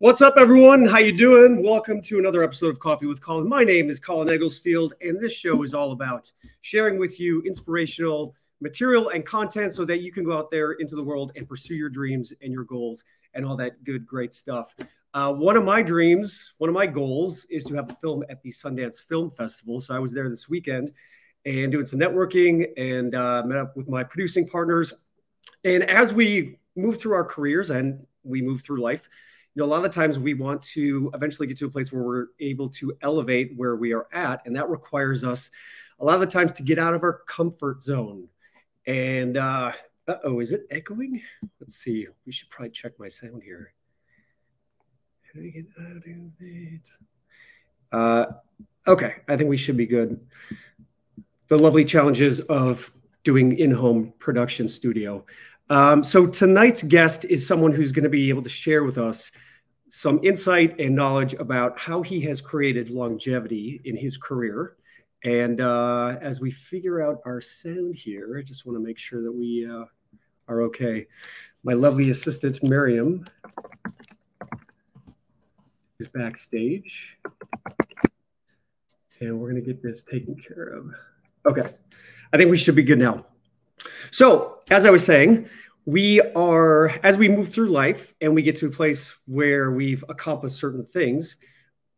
What's 0.00 0.22
up, 0.22 0.36
everyone? 0.38 0.86
How 0.86 0.96
you 0.96 1.12
doing? 1.14 1.62
Welcome 1.62 2.00
to 2.04 2.18
another 2.18 2.42
episode 2.42 2.70
of 2.70 2.78
Coffee 2.78 3.04
with 3.04 3.20
Colin. 3.20 3.46
My 3.46 3.64
name 3.64 3.90
is 3.90 4.00
Colin 4.00 4.32
Egglesfield, 4.32 4.94
and 5.02 5.20
this 5.20 5.34
show 5.34 5.62
is 5.62 5.74
all 5.74 5.92
about 5.92 6.32
sharing 6.62 6.98
with 6.98 7.20
you 7.20 7.42
inspirational 7.42 8.34
material 8.62 9.10
and 9.10 9.26
content 9.26 9.74
so 9.74 9.84
that 9.84 10.00
you 10.00 10.10
can 10.10 10.24
go 10.24 10.38
out 10.38 10.50
there 10.50 10.72
into 10.72 10.96
the 10.96 11.02
world 11.02 11.32
and 11.36 11.46
pursue 11.46 11.74
your 11.74 11.90
dreams 11.90 12.32
and 12.40 12.50
your 12.50 12.64
goals 12.64 13.04
and 13.34 13.44
all 13.44 13.58
that 13.58 13.84
good, 13.84 14.06
great 14.06 14.32
stuff. 14.32 14.74
Uh, 15.12 15.34
one 15.34 15.54
of 15.54 15.64
my 15.64 15.82
dreams, 15.82 16.54
one 16.56 16.70
of 16.70 16.74
my 16.74 16.86
goals 16.86 17.44
is 17.50 17.62
to 17.64 17.74
have 17.74 17.90
a 17.90 17.94
film 17.96 18.24
at 18.30 18.42
the 18.42 18.50
Sundance 18.50 19.04
Film 19.06 19.30
Festival. 19.30 19.82
So 19.82 19.94
I 19.94 19.98
was 19.98 20.12
there 20.12 20.30
this 20.30 20.48
weekend 20.48 20.92
and 21.44 21.70
doing 21.70 21.84
some 21.84 21.98
networking 21.98 22.68
and 22.78 23.14
uh, 23.14 23.42
met 23.44 23.58
up 23.58 23.76
with 23.76 23.86
my 23.86 24.02
producing 24.02 24.48
partners. 24.48 24.94
And 25.64 25.82
as 25.82 26.14
we 26.14 26.56
move 26.74 26.98
through 26.98 27.12
our 27.12 27.24
careers 27.24 27.68
and 27.68 28.06
we 28.24 28.40
move 28.40 28.62
through 28.62 28.80
life, 28.80 29.06
you 29.54 29.60
know, 29.60 29.66
a 29.66 29.70
lot 29.70 29.78
of 29.78 29.82
the 29.82 29.88
times 29.88 30.18
we 30.18 30.34
want 30.34 30.62
to 30.62 31.10
eventually 31.14 31.48
get 31.48 31.58
to 31.58 31.66
a 31.66 31.70
place 31.70 31.92
where 31.92 32.02
we're 32.02 32.26
able 32.38 32.68
to 32.68 32.96
elevate 33.02 33.52
where 33.56 33.76
we 33.76 33.92
are 33.92 34.06
at. 34.12 34.42
And 34.46 34.54
that 34.56 34.68
requires 34.68 35.24
us 35.24 35.50
a 35.98 36.04
lot 36.04 36.14
of 36.14 36.20
the 36.20 36.26
times 36.26 36.52
to 36.52 36.62
get 36.62 36.78
out 36.78 36.94
of 36.94 37.02
our 37.02 37.20
comfort 37.26 37.82
zone. 37.82 38.28
And, 38.86 39.36
uh 39.36 39.72
oh, 40.24 40.40
is 40.40 40.52
it 40.52 40.66
echoing? 40.70 41.22
Let's 41.60 41.76
see. 41.76 42.06
We 42.26 42.32
should 42.32 42.50
probably 42.50 42.70
check 42.70 42.92
my 42.98 43.08
sound 43.08 43.42
here. 43.42 43.72
How 45.22 45.40
do 45.40 45.42
we 45.42 45.50
get 45.50 45.66
out 45.80 45.96
of 45.96 46.02
it? 46.06 46.90
Uh, 47.92 48.26
okay, 48.86 49.16
I 49.28 49.36
think 49.36 49.50
we 49.50 49.56
should 49.56 49.76
be 49.76 49.86
good. 49.86 50.20
The 51.48 51.58
lovely 51.58 51.84
challenges 51.84 52.40
of 52.40 52.92
doing 53.22 53.58
in-home 53.58 54.12
production 54.18 54.68
studio. 54.68 55.24
Um, 55.70 56.02
so 56.02 56.26
tonight's 56.26 56.82
guest 56.82 57.24
is 57.26 57.46
someone 57.46 57.72
who's 57.72 57.92
going 57.92 58.02
to 58.02 58.10
be 58.10 58.28
able 58.28 58.42
to 58.42 58.48
share 58.48 58.82
with 58.82 58.98
us 58.98 59.30
some 59.88 60.20
insight 60.24 60.78
and 60.80 60.96
knowledge 60.96 61.34
about 61.34 61.78
how 61.78 62.02
he 62.02 62.20
has 62.22 62.40
created 62.40 62.90
longevity 62.90 63.80
in 63.84 63.96
his 63.96 64.16
career. 64.16 64.76
And 65.22 65.60
uh, 65.60 66.18
as 66.20 66.40
we 66.40 66.50
figure 66.50 67.02
out 67.02 67.20
our 67.24 67.40
sound 67.40 67.94
here, 67.94 68.36
I 68.36 68.42
just 68.42 68.66
want 68.66 68.76
to 68.78 68.82
make 68.82 68.98
sure 68.98 69.22
that 69.22 69.32
we 69.32 69.68
uh, 69.70 69.84
are 70.48 70.62
okay. 70.62 71.06
My 71.62 71.74
lovely 71.74 72.10
assistant, 72.10 72.62
Miriam, 72.64 73.24
is 76.00 76.08
backstage. 76.08 77.18
And 79.20 79.38
we're 79.38 79.50
going 79.50 79.62
to 79.62 79.66
get 79.66 79.82
this 79.82 80.02
taken 80.02 80.34
care 80.34 80.68
of. 80.68 80.94
Okay. 81.46 81.74
I 82.32 82.36
think 82.36 82.50
we 82.50 82.56
should 82.56 82.74
be 82.74 82.82
good 82.82 82.98
now. 82.98 83.26
So, 84.10 84.58
as 84.70 84.84
I 84.84 84.90
was 84.90 85.04
saying, 85.04 85.48
we 85.86 86.20
are, 86.20 86.90
as 87.02 87.16
we 87.16 87.28
move 87.28 87.48
through 87.48 87.68
life 87.68 88.14
and 88.20 88.34
we 88.34 88.42
get 88.42 88.56
to 88.56 88.66
a 88.66 88.70
place 88.70 89.14
where 89.26 89.70
we've 89.70 90.04
accomplished 90.08 90.56
certain 90.56 90.84
things, 90.84 91.36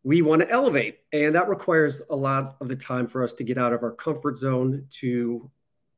we 0.05 0.23
want 0.23 0.42
to 0.42 0.50
elevate. 0.50 0.98
And 1.12 1.34
that 1.34 1.48
requires 1.48 2.03
a 2.11 2.17
lot 2.17 2.56
of 2.61 2.69
the 2.69 2.77
time 2.77 3.06
for 3.06 3.23
us 3.23 3.34
to 3.34 3.45
get 3.45 3.58
out 3.58 3.73
of 3.73 3.83
our 3.83 3.92
comfort 3.92 4.39
zone, 4.39 4.86
to, 5.00 5.50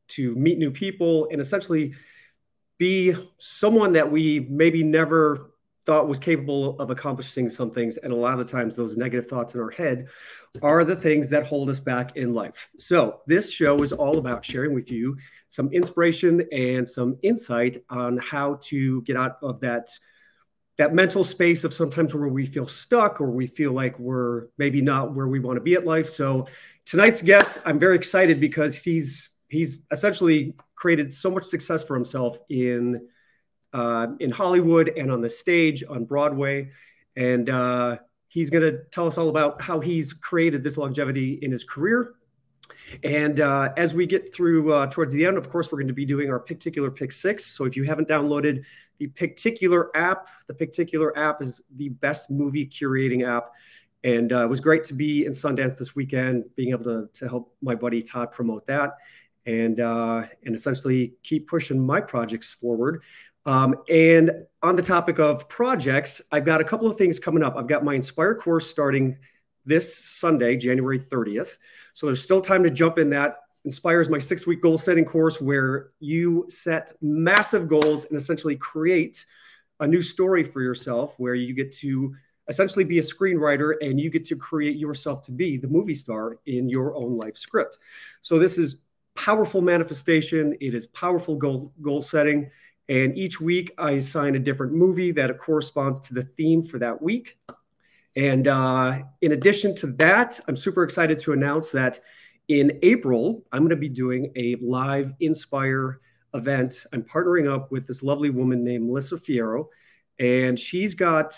to 0.08 0.34
meet 0.34 0.58
new 0.58 0.70
people, 0.70 1.28
and 1.30 1.40
essentially 1.40 1.94
be 2.78 3.14
someone 3.38 3.92
that 3.92 4.10
we 4.10 4.40
maybe 4.40 4.82
never 4.82 5.52
thought 5.86 6.08
was 6.08 6.18
capable 6.18 6.78
of 6.80 6.90
accomplishing 6.90 7.48
some 7.48 7.70
things. 7.70 7.98
And 7.98 8.12
a 8.12 8.16
lot 8.16 8.38
of 8.38 8.46
the 8.46 8.52
times, 8.52 8.74
those 8.74 8.96
negative 8.96 9.28
thoughts 9.28 9.54
in 9.54 9.60
our 9.60 9.70
head 9.70 10.08
are 10.62 10.84
the 10.84 10.96
things 10.96 11.28
that 11.30 11.46
hold 11.46 11.68
us 11.68 11.80
back 11.80 12.16
in 12.16 12.32
life. 12.32 12.70
So, 12.78 13.20
this 13.26 13.50
show 13.50 13.76
is 13.76 13.92
all 13.92 14.18
about 14.18 14.44
sharing 14.44 14.74
with 14.74 14.90
you 14.90 15.16
some 15.50 15.70
inspiration 15.72 16.46
and 16.52 16.88
some 16.88 17.18
insight 17.22 17.78
on 17.90 18.18
how 18.18 18.58
to 18.62 19.02
get 19.02 19.16
out 19.16 19.38
of 19.42 19.60
that 19.60 19.90
that 20.76 20.92
mental 20.92 21.22
space 21.22 21.62
of 21.62 21.72
sometimes 21.72 22.14
where 22.14 22.28
we 22.28 22.44
feel 22.44 22.66
stuck 22.66 23.20
or 23.20 23.30
we 23.30 23.46
feel 23.46 23.72
like 23.72 23.96
we're 23.98 24.46
maybe 24.58 24.80
not 24.80 25.14
where 25.14 25.28
we 25.28 25.38
want 25.38 25.56
to 25.56 25.60
be 25.60 25.74
at 25.74 25.84
life. 25.84 26.08
So 26.08 26.48
tonight's 26.84 27.22
guest, 27.22 27.60
I'm 27.64 27.78
very 27.78 27.94
excited 27.94 28.40
because 28.40 28.82
he's 28.82 29.30
he's 29.48 29.78
essentially 29.92 30.54
created 30.74 31.12
so 31.12 31.30
much 31.30 31.44
success 31.44 31.84
for 31.84 31.94
himself 31.94 32.38
in 32.48 33.06
uh, 33.74 34.06
in 34.20 34.30
Hollywood 34.30 34.88
and 34.96 35.10
on 35.12 35.20
the 35.20 35.28
stage 35.28 35.84
on 35.88 36.04
Broadway. 36.04 36.70
And 37.16 37.50
uh, 37.50 37.98
he's 38.28 38.48
going 38.48 38.62
to 38.62 38.84
tell 38.90 39.06
us 39.06 39.18
all 39.18 39.28
about 39.28 39.60
how 39.60 39.80
he's 39.80 40.12
created 40.12 40.64
this 40.64 40.76
longevity 40.76 41.40
in 41.42 41.50
his 41.50 41.64
career. 41.64 42.14
And 43.02 43.40
uh, 43.40 43.72
as 43.76 43.92
we 43.92 44.06
get 44.06 44.34
through 44.34 44.72
uh, 44.72 44.86
towards 44.86 45.12
the 45.12 45.26
end, 45.26 45.36
of 45.36 45.50
course, 45.50 45.70
we're 45.70 45.78
going 45.78 45.88
to 45.88 45.94
be 45.94 46.06
doing 46.06 46.30
our 46.30 46.40
Picticular 46.40 46.90
Pick 46.90 47.12
Six. 47.12 47.44
So 47.46 47.64
if 47.64 47.76
you 47.76 47.84
haven't 47.84 48.08
downloaded 48.08 48.64
the 48.98 49.08
Picticular 49.08 49.94
app, 49.96 50.28
the 50.46 50.54
Picticular 50.54 51.16
app 51.18 51.42
is 51.42 51.62
the 51.76 51.88
best 51.88 52.30
movie 52.30 52.66
curating 52.66 53.26
app. 53.26 53.52
And 54.04 54.32
uh, 54.32 54.44
it 54.44 54.48
was 54.48 54.60
great 54.60 54.84
to 54.84 54.94
be 54.94 55.24
in 55.24 55.32
Sundance 55.32 55.78
this 55.78 55.96
weekend, 55.96 56.44
being 56.56 56.70
able 56.70 56.84
to, 56.84 57.08
to 57.14 57.28
help 57.28 57.54
my 57.62 57.74
buddy 57.74 58.02
Todd 58.02 58.32
promote 58.32 58.66
that 58.66 58.98
and 59.46 59.80
uh, 59.80 60.22
and 60.44 60.54
essentially 60.54 61.14
keep 61.22 61.48
pushing 61.48 61.84
my 61.84 62.00
projects 62.00 62.52
forward. 62.52 63.02
Um, 63.46 63.76
and 63.88 64.46
on 64.62 64.76
the 64.76 64.82
topic 64.82 65.18
of 65.18 65.48
projects, 65.48 66.22
I've 66.32 66.44
got 66.44 66.60
a 66.60 66.64
couple 66.64 66.90
of 66.90 66.96
things 66.96 67.18
coming 67.18 67.42
up. 67.42 67.56
I've 67.56 67.66
got 67.66 67.84
my 67.84 67.94
Inspire 67.94 68.34
course 68.34 68.66
starting 68.68 69.18
this 69.66 69.96
Sunday, 69.96 70.56
January 70.56 70.98
30th. 70.98 71.56
So 71.92 72.06
there's 72.06 72.22
still 72.22 72.40
time 72.40 72.62
to 72.64 72.70
jump 72.70 72.98
in 72.98 73.10
that. 73.10 73.38
Inspire 73.64 74.00
is 74.00 74.10
my 74.10 74.18
six 74.18 74.46
week 74.46 74.60
goal 74.60 74.76
setting 74.76 75.04
course 75.04 75.40
where 75.40 75.90
you 75.98 76.46
set 76.48 76.92
massive 77.00 77.68
goals 77.68 78.04
and 78.04 78.16
essentially 78.16 78.56
create 78.56 79.24
a 79.80 79.86
new 79.86 80.02
story 80.02 80.44
for 80.44 80.60
yourself 80.60 81.14
where 81.18 81.34
you 81.34 81.54
get 81.54 81.72
to 81.72 82.14
essentially 82.48 82.84
be 82.84 82.98
a 82.98 83.02
screenwriter 83.02 83.74
and 83.80 83.98
you 83.98 84.10
get 84.10 84.24
to 84.26 84.36
create 84.36 84.76
yourself 84.76 85.22
to 85.22 85.32
be 85.32 85.56
the 85.56 85.68
movie 85.68 85.94
star 85.94 86.38
in 86.46 86.68
your 86.68 86.94
own 86.94 87.16
life 87.16 87.36
script. 87.36 87.78
So 88.20 88.38
this 88.38 88.58
is 88.58 88.82
powerful 89.14 89.62
manifestation, 89.62 90.54
it 90.60 90.74
is 90.74 90.86
powerful 90.88 91.36
goal 91.36 91.72
goal 91.80 92.02
setting 92.02 92.50
and 92.88 93.16
each 93.16 93.40
week 93.40 93.72
I 93.78 93.92
assign 93.92 94.36
a 94.36 94.38
different 94.38 94.72
movie 94.72 95.12
that 95.12 95.38
corresponds 95.38 96.00
to 96.00 96.14
the 96.14 96.22
theme 96.22 96.62
for 96.62 96.78
that 96.78 97.00
week. 97.00 97.38
And 98.16 98.46
uh, 98.46 99.00
in 99.22 99.32
addition 99.32 99.74
to 99.76 99.88
that, 99.98 100.38
I'm 100.46 100.56
super 100.56 100.82
excited 100.82 101.18
to 101.20 101.32
announce 101.32 101.70
that 101.70 102.00
in 102.48 102.78
April, 102.82 103.42
I'm 103.52 103.60
going 103.60 103.70
to 103.70 103.76
be 103.76 103.88
doing 103.88 104.30
a 104.36 104.56
live 104.56 105.12
Inspire 105.20 106.00
event. 106.34 106.86
I'm 106.92 107.02
partnering 107.02 107.50
up 107.50 107.72
with 107.72 107.86
this 107.86 108.02
lovely 108.02 108.30
woman 108.30 108.62
named 108.62 108.86
Melissa 108.86 109.16
Fierro, 109.16 109.68
and 110.18 110.58
she's 110.58 110.94
got 110.94 111.34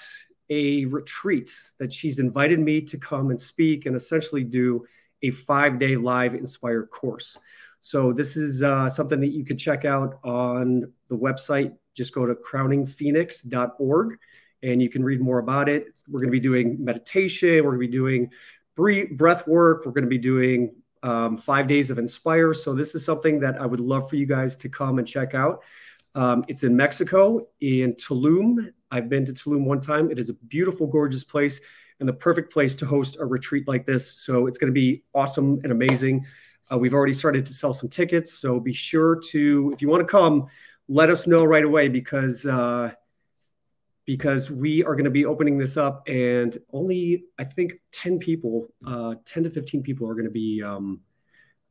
a 0.51 0.85
retreat 0.87 1.53
that 1.79 1.93
she's 1.93 2.19
invited 2.19 2.59
me 2.59 2.81
to 2.81 2.99
come 2.99 3.31
and 3.31 3.41
speak 3.41 3.87
and 3.87 3.95
essentially 3.95 4.45
do 4.45 4.85
a 5.23 5.31
five 5.31 5.79
day 5.79 5.97
live 5.97 6.35
Inspire 6.35 6.87
course. 6.87 7.39
So 7.81 8.13
this 8.13 8.37
is 8.37 8.63
uh, 8.63 8.89
something 8.89 9.21
that 9.21 9.29
you 9.29 9.45
could 9.45 9.59
check 9.59 9.85
out 9.85 10.19
on 10.25 10.93
the 11.09 11.17
website. 11.17 11.75
Just 11.95 12.15
go 12.15 12.27
to 12.27 12.35
crowningphoenix.org 12.35 14.19
and 14.63 14.83
you 14.83 14.89
can 14.89 15.05
read 15.05 15.21
more 15.21 15.39
about 15.39 15.69
it. 15.69 16.03
We're 16.09 16.21
going 16.21 16.31
to 16.31 16.33
be 16.33 16.41
doing 16.41 16.83
meditation. 16.83 17.65
We're 17.65 17.77
going 17.77 17.83
to 17.83 17.87
be 17.87 17.93
doing 17.93 18.31
breath 18.75 19.47
work. 19.47 19.87
We're 19.87 19.93
going 19.93 20.05
to 20.05 20.11
be 20.11 20.19
doing 20.19 20.75
um, 21.03 21.37
five 21.37 21.69
days 21.69 21.91
of 21.91 21.99
Inspire. 21.99 22.53
So 22.53 22.75
this 22.75 22.95
is 22.95 23.05
something 23.05 23.41
that 23.41 23.61
I 23.61 23.67
would 23.67 23.81
love 23.81 24.11
for 24.11 24.17
you 24.17 24.27
guys 24.27 24.57
to 24.59 24.69
come 24.69 24.99
and 24.99 25.07
check 25.07 25.35
out. 25.35 25.63
Um, 26.15 26.45
it's 26.49 26.65
in 26.65 26.75
Mexico, 26.75 27.47
in 27.61 27.95
Tulum. 27.95 28.73
I've 28.91 29.09
been 29.09 29.25
to 29.27 29.33
Tulum 29.33 29.65
one 29.65 29.81
time. 29.81 30.11
It 30.11 30.19
is 30.19 30.31
a 30.31 30.35
beautiful, 30.35 30.87
gorgeous 30.87 31.25
place 31.25 31.61
and 32.01 32.09
the 32.09 32.13
perfect 32.13 32.53
place 32.53 32.77
to 32.77 32.87
host 32.87 33.17
a 33.21 33.25
retreat 33.25 33.67
like 33.69 33.85
this. 33.85 34.21
So 34.21 34.47
it's 34.47 34.59
going 34.59 34.73
to 34.73 34.75
be 34.75 35.05
awesome 35.15 35.61
and 35.63 35.73
amazing. 35.73 36.27
Uh, 36.71 36.79
we've 36.79 36.95
already 36.95 37.15
started 37.15 37.47
to 37.47 37.53
sell 37.53 37.73
some 37.73 37.89
tickets, 37.89 38.33
so 38.33 38.59
be 38.59 38.73
sure 38.73 39.21
to, 39.31 39.71
if 39.75 39.81
you 39.81 39.89
want 39.89 40.01
to 40.01 40.07
come, 40.07 40.47
let 40.89 41.11
us 41.11 41.27
know 41.27 41.45
right 41.45 41.65
away 41.65 41.89
because 41.89 42.47
uh, 42.47 42.91
because 44.05 44.51
we 44.51 44.85
are 44.85 44.95
going 44.95 45.05
to 45.05 45.11
be 45.11 45.25
opening 45.25 45.59
this 45.59 45.77
up, 45.77 46.07
and 46.09 46.59
only 46.73 47.25
I 47.39 47.45
think 47.45 47.75
ten 47.91 48.19
people, 48.19 48.69
uh, 48.87 49.17
ten 49.25 49.43
to 49.43 49.51
fifteen 49.51 49.83
people 49.83 50.09
are 50.09 50.15
going 50.15 50.27
to 50.27 50.31
be 50.31 50.63
um, 50.63 51.01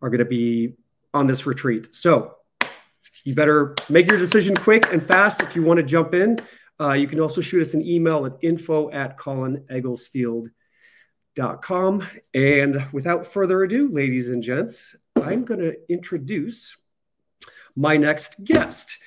are 0.02 0.10
going 0.10 0.20
to 0.20 0.26
be 0.26 0.74
on 1.14 1.28
this 1.28 1.46
retreat. 1.46 1.90
So 1.96 2.36
you 3.24 3.36
better 3.36 3.76
make 3.90 4.10
your 4.10 4.20
decision 4.20 4.56
quick 4.56 4.92
and 4.92 5.02
fast 5.02 5.42
if 5.42 5.56
you 5.56 5.64
want 5.64 5.78
to 5.78 5.84
jump 5.84 6.14
in. 6.14 6.38
Uh, 6.80 6.92
you 6.92 7.08
can 7.08 7.22
also 7.22 7.40
shoot 7.40 7.62
us 7.62 7.74
an 7.74 7.86
email 7.86 8.26
at 8.26 8.34
info 8.42 8.92
at 8.92 9.18
Colin 9.18 9.64
Com. 11.36 12.08
And 12.34 12.88
without 12.94 13.26
further 13.26 13.64
ado, 13.64 13.90
ladies 13.90 14.30
and 14.30 14.42
gents, 14.42 14.96
I'm 15.22 15.44
going 15.44 15.60
to 15.60 15.76
introduce 15.90 16.78
my 17.76 17.98
next 17.98 18.44
guest. 18.44 18.98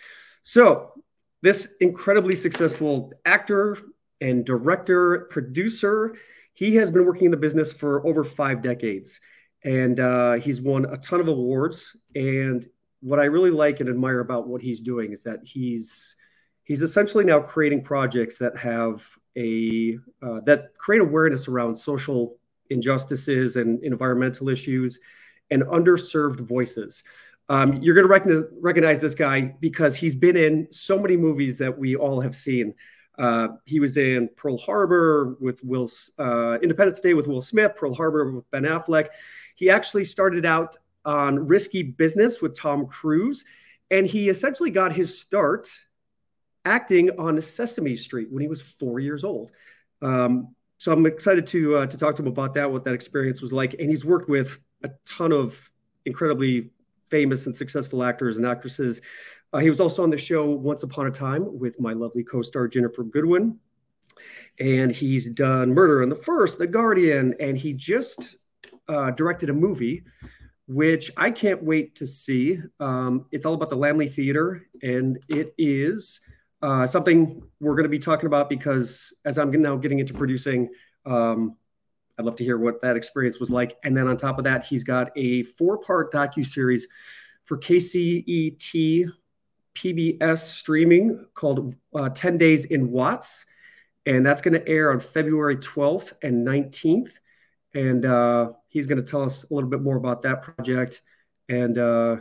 So, 0.42 0.92
this 1.40 1.74
incredibly 1.80 2.34
successful 2.36 3.12
actor 3.24 3.78
and 4.20 4.44
director, 4.44 5.28
producer, 5.30 6.16
he 6.52 6.74
has 6.76 6.90
been 6.90 7.06
working 7.06 7.26
in 7.26 7.30
the 7.30 7.36
business 7.36 7.72
for 7.72 8.04
over 8.06 8.24
five 8.24 8.60
decades. 8.60 9.20
And 9.64 10.00
uh, 10.00 10.34
he's 10.34 10.60
won 10.60 10.84
a 10.84 10.96
ton 10.96 11.20
of 11.20 11.28
awards. 11.28 11.96
And 12.14 12.66
what 13.00 13.20
I 13.20 13.24
really 13.24 13.50
like 13.50 13.80
and 13.80 13.88
admire 13.88 14.20
about 14.20 14.48
what 14.48 14.60
he's 14.60 14.80
doing 14.80 15.12
is 15.12 15.22
that 15.22 15.40
he's 15.44 16.16
he's 16.64 16.82
essentially 16.82 17.24
now 17.24 17.40
creating 17.40 17.82
projects 17.82 18.38
that 18.38 18.56
have 18.56 19.06
a 19.36 19.98
uh, 20.22 20.40
that 20.46 20.76
create 20.78 21.00
awareness 21.00 21.48
around 21.48 21.74
social 21.74 22.38
injustices 22.70 23.56
and 23.56 23.82
environmental 23.82 24.48
issues 24.48 24.98
and 25.50 25.62
underserved 25.64 26.40
voices. 26.40 27.02
Um, 27.48 27.82
you're 27.82 27.94
going 27.94 28.06
to 28.06 28.48
recognize, 28.60 29.00
this 29.00 29.14
guy 29.14 29.54
because 29.60 29.96
he's 29.96 30.14
been 30.14 30.36
in 30.36 30.68
so 30.70 30.98
many 30.98 31.16
movies 31.16 31.56
that 31.58 31.76
we 31.76 31.96
all 31.96 32.20
have 32.20 32.34
seen. 32.34 32.74
Uh, 33.18 33.48
he 33.64 33.80
was 33.80 33.96
in 33.96 34.28
Pearl 34.36 34.58
Harbor 34.58 35.36
with 35.40 35.62
Will, 35.64 35.90
uh, 36.18 36.58
Independence 36.60 37.00
Day 37.00 37.14
with 37.14 37.26
Will 37.26 37.42
Smith, 37.42 37.72
Pearl 37.74 37.94
Harbor 37.94 38.32
with 38.32 38.50
Ben 38.50 38.64
Affleck. 38.64 39.08
He 39.56 39.70
actually 39.70 40.04
started 40.04 40.44
out 40.44 40.76
on 41.04 41.46
Risky 41.46 41.82
Business 41.82 42.42
with 42.42 42.56
Tom 42.56 42.86
Cruise, 42.86 43.44
and 43.90 44.06
he 44.06 44.28
essentially 44.28 44.70
got 44.70 44.92
his 44.92 45.18
start 45.18 45.68
acting 46.64 47.10
on 47.18 47.40
Sesame 47.40 47.96
Street 47.96 48.28
when 48.30 48.42
he 48.42 48.48
was 48.48 48.62
four 48.62 49.00
years 49.00 49.24
old. 49.24 49.52
Um, 50.02 50.54
so 50.78 50.92
I'm 50.92 51.06
excited 51.06 51.46
to 51.48 51.78
uh, 51.78 51.86
to 51.86 51.98
talk 51.98 52.16
to 52.16 52.22
him 52.22 52.28
about 52.28 52.54
that, 52.54 52.70
what 52.70 52.84
that 52.84 52.94
experience 52.94 53.40
was 53.40 53.52
like. 53.52 53.74
And 53.74 53.90
he's 53.90 54.04
worked 54.04 54.28
with 54.28 54.58
a 54.84 54.90
ton 55.06 55.32
of 55.32 55.58
incredibly 56.04 56.70
famous 57.08 57.46
and 57.46 57.56
successful 57.56 58.02
actors 58.02 58.36
and 58.36 58.46
actresses. 58.46 59.00
Uh, 59.52 59.58
he 59.58 59.68
was 59.68 59.80
also 59.80 60.02
on 60.02 60.10
the 60.10 60.18
show 60.18 60.50
Once 60.50 60.82
Upon 60.82 61.06
a 61.06 61.10
Time 61.10 61.58
with 61.58 61.80
my 61.80 61.92
lovely 61.94 62.22
co-star 62.22 62.68
Ginnifer 62.68 63.10
Goodwin, 63.10 63.58
and 64.60 64.92
he's 64.92 65.30
done 65.30 65.72
Murder 65.72 66.02
on 66.02 66.10
the 66.10 66.16
First, 66.16 66.58
The 66.58 66.66
Guardian, 66.66 67.34
and 67.40 67.56
he 67.56 67.72
just 67.72 68.36
uh, 68.88 69.10
directed 69.12 69.50
a 69.50 69.54
movie 69.54 70.04
which 70.68 71.10
I 71.16 71.30
can't 71.30 71.62
wait 71.62 71.94
to 71.96 72.06
see. 72.06 72.60
Um, 72.78 73.24
it's 73.32 73.46
all 73.46 73.54
about 73.54 73.70
the 73.70 73.76
Laemmle 73.76 74.12
Theater, 74.12 74.66
and 74.82 75.18
it 75.28 75.54
is 75.56 76.20
uh, 76.62 76.86
something 76.86 77.42
we're 77.60 77.74
going 77.74 77.84
to 77.84 77.88
be 77.88 77.98
talking 77.98 78.26
about 78.26 78.48
because 78.48 79.12
as 79.24 79.38
I'm 79.38 79.50
now 79.50 79.76
getting 79.76 79.98
into 79.98 80.14
producing, 80.14 80.68
um, 81.06 81.56
I'd 82.18 82.24
love 82.24 82.36
to 82.36 82.44
hear 82.44 82.58
what 82.58 82.82
that 82.82 82.96
experience 82.96 83.38
was 83.38 83.50
like. 83.50 83.76
And 83.84 83.96
then 83.96 84.08
on 84.08 84.16
top 84.16 84.38
of 84.38 84.44
that, 84.44 84.64
he's 84.64 84.82
got 84.82 85.10
a 85.16 85.44
four-part 85.44 86.12
docu 86.12 86.44
series 86.44 86.88
for 87.44 87.56
KCET 87.56 89.08
PBS 89.74 90.38
streaming 90.38 91.26
called 91.34 91.74
uh, 91.94 92.08
10 92.08 92.36
Days 92.36 92.64
in 92.66 92.90
Watts, 92.90 93.46
and 94.06 94.26
that's 94.26 94.40
going 94.40 94.54
to 94.54 94.66
air 94.68 94.90
on 94.90 94.98
February 94.98 95.56
12th 95.56 96.14
and 96.22 96.46
19th. 96.46 97.12
And 97.74 98.04
uh, 98.04 98.52
he's 98.68 98.86
going 98.88 99.02
to 99.02 99.08
tell 99.08 99.22
us 99.22 99.44
a 99.44 99.54
little 99.54 99.70
bit 99.70 99.80
more 99.80 99.96
about 99.96 100.22
that 100.22 100.42
project 100.42 101.02
and 101.48 101.78
uh, 101.78 102.16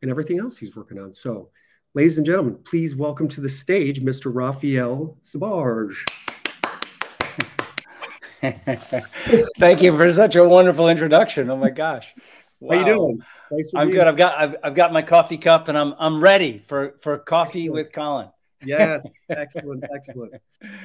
and 0.00 0.10
everything 0.10 0.38
else 0.38 0.56
he's 0.56 0.76
working 0.76 0.98
on. 0.98 1.12
So 1.12 1.50
Ladies 1.94 2.16
and 2.16 2.24
gentlemen, 2.24 2.56
please 2.64 2.96
welcome 2.96 3.28
to 3.28 3.42
the 3.42 3.50
stage 3.50 4.00
Mr. 4.00 4.34
Raphael 4.34 5.18
Sbarge. 5.22 6.08
Thank 9.58 9.82
you 9.82 9.94
for 9.94 10.10
such 10.10 10.34
a 10.34 10.42
wonderful 10.42 10.88
introduction. 10.88 11.50
Oh 11.50 11.56
my 11.56 11.68
gosh. 11.68 12.14
Wow. 12.60 12.78
How 12.78 12.86
you 12.86 12.94
doing? 12.94 13.22
I'm 13.76 13.90
good. 13.90 14.06
I've 14.06 14.16
got 14.16 14.38
I've, 14.38 14.56
I've 14.64 14.74
got 14.74 14.94
my 14.94 15.02
coffee 15.02 15.36
cup 15.36 15.68
and 15.68 15.76
I'm 15.76 15.94
I'm 15.98 16.22
ready 16.22 16.60
for 16.66 16.94
for 17.02 17.18
coffee 17.18 17.64
excellent. 17.64 17.74
with 17.74 17.92
Colin. 17.92 18.28
yes, 18.64 19.06
excellent, 19.28 19.84
excellent. 19.94 20.32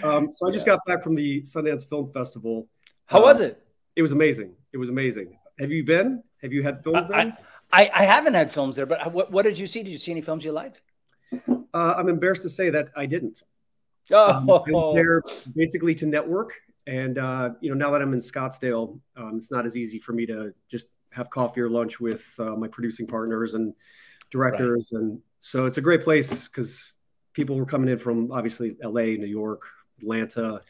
Um, 0.03 0.33
so 0.33 0.45
I 0.45 0.51
just 0.51 0.65
got 0.65 0.83
back 0.86 1.03
from 1.03 1.15
the 1.15 1.42
Sundance 1.44 1.88
Film 1.88 2.12
Festival. 2.12 2.68
How 3.06 3.19
uh, 3.19 3.27
was 3.27 3.39
it? 3.39 3.63
It 3.95 4.01
was 4.01 4.12
amazing. 4.12 4.56
It 4.74 4.77
was 4.77 4.89
amazing. 4.89 5.39
Have 5.57 5.71
you 5.71 5.86
been? 5.86 6.21
Have 6.42 6.51
you 6.51 6.63
had 6.63 6.83
films 6.83 7.07
there? 7.07 7.18
I, 7.18 7.33
I, 7.71 7.92
I 7.94 8.03
haven't 8.03 8.33
had 8.33 8.51
films 8.51 8.75
there, 8.75 8.86
but 8.86 9.13
what, 9.13 9.31
what 9.31 9.44
did 9.44 9.57
you 9.57 9.68
see? 9.68 9.83
Did 9.83 9.92
you 9.92 9.98
see 9.98 10.12
any 10.12 10.21
films 10.21 10.44
you 10.44 10.51
liked? 10.51 10.81
Uh, 11.73 11.95
I'm 11.97 12.09
embarrassed 12.09 12.43
to 12.43 12.49
say 12.49 12.69
that 12.69 12.89
I 12.95 13.05
didn't. 13.05 13.43
Oh, 14.13 14.31
um, 14.31 14.49
I 14.49 14.71
was 14.71 14.95
there 14.95 15.21
basically 15.55 15.93
to 15.95 16.05
network, 16.05 16.53
and 16.85 17.17
uh, 17.17 17.51
you 17.59 17.69
know, 17.69 17.75
now 17.75 17.91
that 17.91 18.01
I'm 18.01 18.13
in 18.13 18.19
Scottsdale, 18.19 18.99
um, 19.17 19.33
it's 19.35 19.51
not 19.51 19.65
as 19.65 19.75
easy 19.75 19.99
for 19.99 20.13
me 20.13 20.25
to 20.27 20.53
just 20.69 20.87
have 21.11 21.29
coffee 21.29 21.61
or 21.61 21.69
lunch 21.69 21.99
with 21.99 22.33
uh, 22.39 22.55
my 22.55 22.67
producing 22.67 23.05
partners 23.05 23.53
and 23.53 23.73
directors, 24.29 24.91
right. 24.93 25.01
and 25.01 25.21
so 25.39 25.65
it's 25.65 25.77
a 25.77 25.81
great 25.81 26.01
place 26.01 26.47
because 26.47 26.93
people 27.33 27.57
were 27.57 27.65
coming 27.65 27.89
in 27.89 27.99
from 27.99 28.31
obviously 28.31 28.77
L.A., 28.81 29.17
New 29.17 29.27
York, 29.27 29.63
Atlanta, 29.99 30.31
so, 30.31 30.61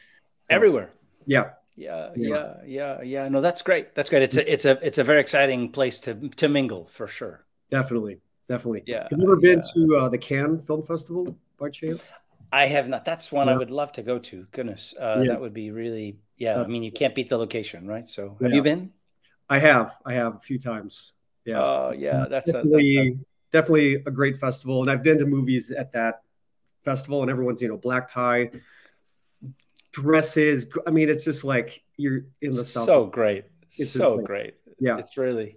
everywhere. 0.50 0.90
Yeah, 1.26 1.50
yeah, 1.76 2.10
yeah, 2.16 2.54
yeah, 2.66 3.02
yeah. 3.02 3.28
No, 3.28 3.40
that's 3.40 3.62
great. 3.62 3.94
That's 3.94 4.10
great. 4.10 4.22
It's 4.22 4.36
a, 4.36 4.52
it's 4.52 4.64
a, 4.64 4.84
it's 4.84 4.98
a 4.98 5.04
very 5.04 5.20
exciting 5.20 5.70
place 5.70 6.00
to 6.00 6.14
to 6.14 6.48
mingle 6.48 6.86
for 6.86 7.06
sure. 7.06 7.44
Definitely, 7.70 8.20
definitely. 8.48 8.82
Yeah. 8.86 9.06
Have 9.10 9.18
you 9.18 9.24
ever 9.24 9.36
been 9.36 9.60
yeah. 9.60 9.84
to 9.86 9.96
uh, 9.96 10.08
the 10.08 10.18
Cannes 10.18 10.62
Film 10.66 10.82
Festival 10.82 11.36
by 11.58 11.70
chance? 11.70 12.12
I 12.52 12.66
have 12.66 12.88
not. 12.88 13.04
That's 13.04 13.30
one 13.30 13.46
yeah. 13.46 13.54
I 13.54 13.56
would 13.56 13.70
love 13.70 13.92
to 13.92 14.02
go 14.02 14.18
to. 14.18 14.46
Goodness, 14.52 14.94
uh, 14.98 15.20
yeah. 15.20 15.32
that 15.32 15.40
would 15.40 15.52
be 15.52 15.70
really. 15.70 16.18
Yeah, 16.36 16.54
That's 16.54 16.70
I 16.70 16.72
mean, 16.72 16.82
you 16.82 16.92
can't 16.92 17.14
beat 17.14 17.28
the 17.28 17.36
location, 17.36 17.86
right? 17.86 18.08
So, 18.08 18.36
have 18.40 18.52
you 18.52 18.62
been? 18.62 18.92
I 19.50 19.58
have. 19.58 19.96
I 20.06 20.14
have 20.14 20.36
a 20.36 20.40
few 20.40 20.58
times. 20.58 21.12
Yeah. 21.44 21.58
Oh, 21.58 21.94
yeah. 21.96 22.26
That's 22.28 22.50
definitely 22.50 22.96
a, 22.96 23.04
that's 23.04 23.16
a... 23.16 23.52
definitely 23.52 23.94
a 23.94 24.10
great 24.10 24.38
festival, 24.38 24.82
and 24.82 24.90
I've 24.90 25.02
been 25.02 25.18
to 25.18 25.26
movies 25.26 25.70
at 25.70 25.92
that 25.92 26.22
festival, 26.84 27.22
and 27.22 27.30
everyone's 27.30 27.60
you 27.60 27.68
know 27.68 27.76
black 27.76 28.08
tie, 28.08 28.50
dresses. 29.92 30.66
I 30.86 30.90
mean, 30.90 31.08
it's 31.08 31.24
just 31.24 31.44
like 31.44 31.82
you're 31.96 32.22
in 32.40 32.52
the 32.52 32.64
South. 32.64 32.86
So 32.86 33.06
great. 33.06 33.44
It's 33.76 33.90
so 33.90 34.18
great. 34.18 34.54
Yeah. 34.80 34.98
It's 34.98 35.16
really. 35.16 35.56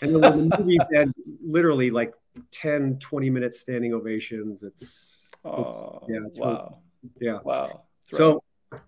and 0.00 0.14
then 0.14 0.20
when 0.20 0.48
the 0.48 0.58
movies 0.58 0.86
had 0.92 1.12
literally 1.42 1.90
like 1.90 2.12
10, 2.52 2.98
20 2.98 3.30
minute 3.30 3.54
standing 3.54 3.94
ovations. 3.94 4.62
It's, 4.62 5.30
oh, 5.44 5.62
it's 5.62 5.90
yeah, 6.08 6.18
it's 6.26 6.38
wow. 6.38 6.78
Really, 7.02 7.32
yeah. 7.32 7.38
Wow. 7.42 7.82
That's 8.10 8.18
so 8.18 8.42
right. 8.72 8.80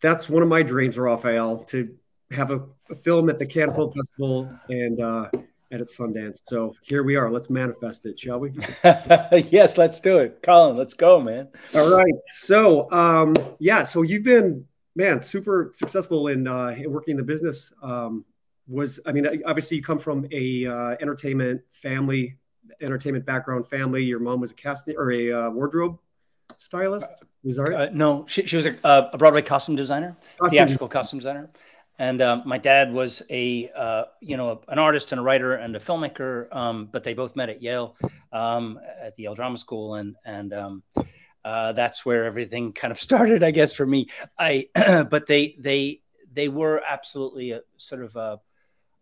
that's 0.00 0.28
one 0.28 0.42
of 0.42 0.48
my 0.48 0.62
dreams, 0.62 0.98
Raphael, 0.98 1.64
to 1.64 1.96
have 2.30 2.50
a, 2.50 2.62
a 2.90 2.94
film 2.94 3.28
at 3.28 3.38
the 3.38 3.46
Cannes 3.46 3.74
Film 3.74 3.92
Festival 3.92 4.50
and 4.68 5.00
uh, 5.00 5.28
and 5.72 5.80
at 5.80 5.88
Sundance. 5.88 6.40
So 6.44 6.74
here 6.82 7.02
we 7.02 7.16
are. 7.16 7.30
Let's 7.30 7.50
manifest 7.50 8.06
it, 8.06 8.18
shall 8.18 8.38
we? 8.38 8.52
yes, 8.84 9.78
let's 9.78 10.00
do 10.00 10.18
it. 10.18 10.42
Colin, 10.42 10.76
let's 10.76 10.94
go, 10.94 11.20
man. 11.20 11.48
All 11.74 11.90
right. 11.90 12.14
So 12.26 12.90
um, 12.92 13.34
yeah, 13.58 13.82
so 13.82 14.02
you've 14.02 14.24
been 14.24 14.66
man 14.94 15.22
super 15.22 15.70
successful 15.74 16.28
in, 16.28 16.46
uh, 16.46 16.68
in 16.68 16.92
working 16.92 17.16
the 17.16 17.22
business. 17.22 17.72
Um, 17.82 18.24
was 18.68 19.00
I 19.06 19.12
mean, 19.12 19.42
obviously 19.46 19.78
you 19.78 19.82
come 19.82 19.98
from 19.98 20.26
a 20.30 20.66
uh, 20.66 20.96
entertainment 21.00 21.62
family, 21.72 22.36
entertainment 22.80 23.24
background 23.24 23.66
family. 23.66 24.02
Your 24.02 24.18
mom 24.18 24.40
was 24.40 24.50
a 24.50 24.54
casting 24.54 24.96
or 24.96 25.12
a 25.12 25.32
uh, 25.32 25.50
wardrobe 25.50 25.98
stylist. 26.56 27.10
Was 27.44 27.56
that 27.56 27.62
right? 27.62 27.88
Uh, 27.88 27.90
no, 27.92 28.24
she, 28.26 28.46
she 28.46 28.56
was 28.56 28.66
a, 28.66 28.76
a 28.84 29.18
Broadway 29.18 29.42
costume 29.42 29.76
designer, 29.76 30.16
costume. 30.38 30.50
theatrical 30.50 30.88
costume 30.88 31.18
designer. 31.18 31.50
And 31.98 32.22
um, 32.22 32.42
my 32.46 32.58
dad 32.58 32.92
was 32.92 33.22
a 33.30 33.70
uh, 33.76 34.04
you 34.20 34.36
know 34.36 34.62
an 34.68 34.78
artist 34.78 35.12
and 35.12 35.20
a 35.20 35.22
writer 35.22 35.54
and 35.54 35.76
a 35.76 35.78
filmmaker, 35.78 36.54
um, 36.54 36.88
but 36.90 37.04
they 37.04 37.14
both 37.14 37.36
met 37.36 37.48
at 37.48 37.62
Yale 37.62 37.96
um, 38.32 38.80
at 39.00 39.14
the 39.14 39.24
Yale 39.24 39.34
Drama 39.34 39.58
School, 39.58 39.94
and 39.96 40.16
and 40.24 40.52
um, 40.54 40.82
uh, 41.44 41.72
that's 41.72 42.04
where 42.04 42.24
everything 42.24 42.72
kind 42.72 42.90
of 42.90 42.98
started, 43.08 43.42
I 43.42 43.50
guess, 43.50 43.72
for 43.72 43.86
me. 43.86 44.08
I 44.38 44.68
but 45.10 45.26
they 45.26 45.54
they 45.58 46.00
they 46.32 46.48
were 46.48 46.82
absolutely 46.88 47.52
a, 47.52 47.60
sort 47.76 48.02
of 48.02 48.16
uh, 48.16 48.36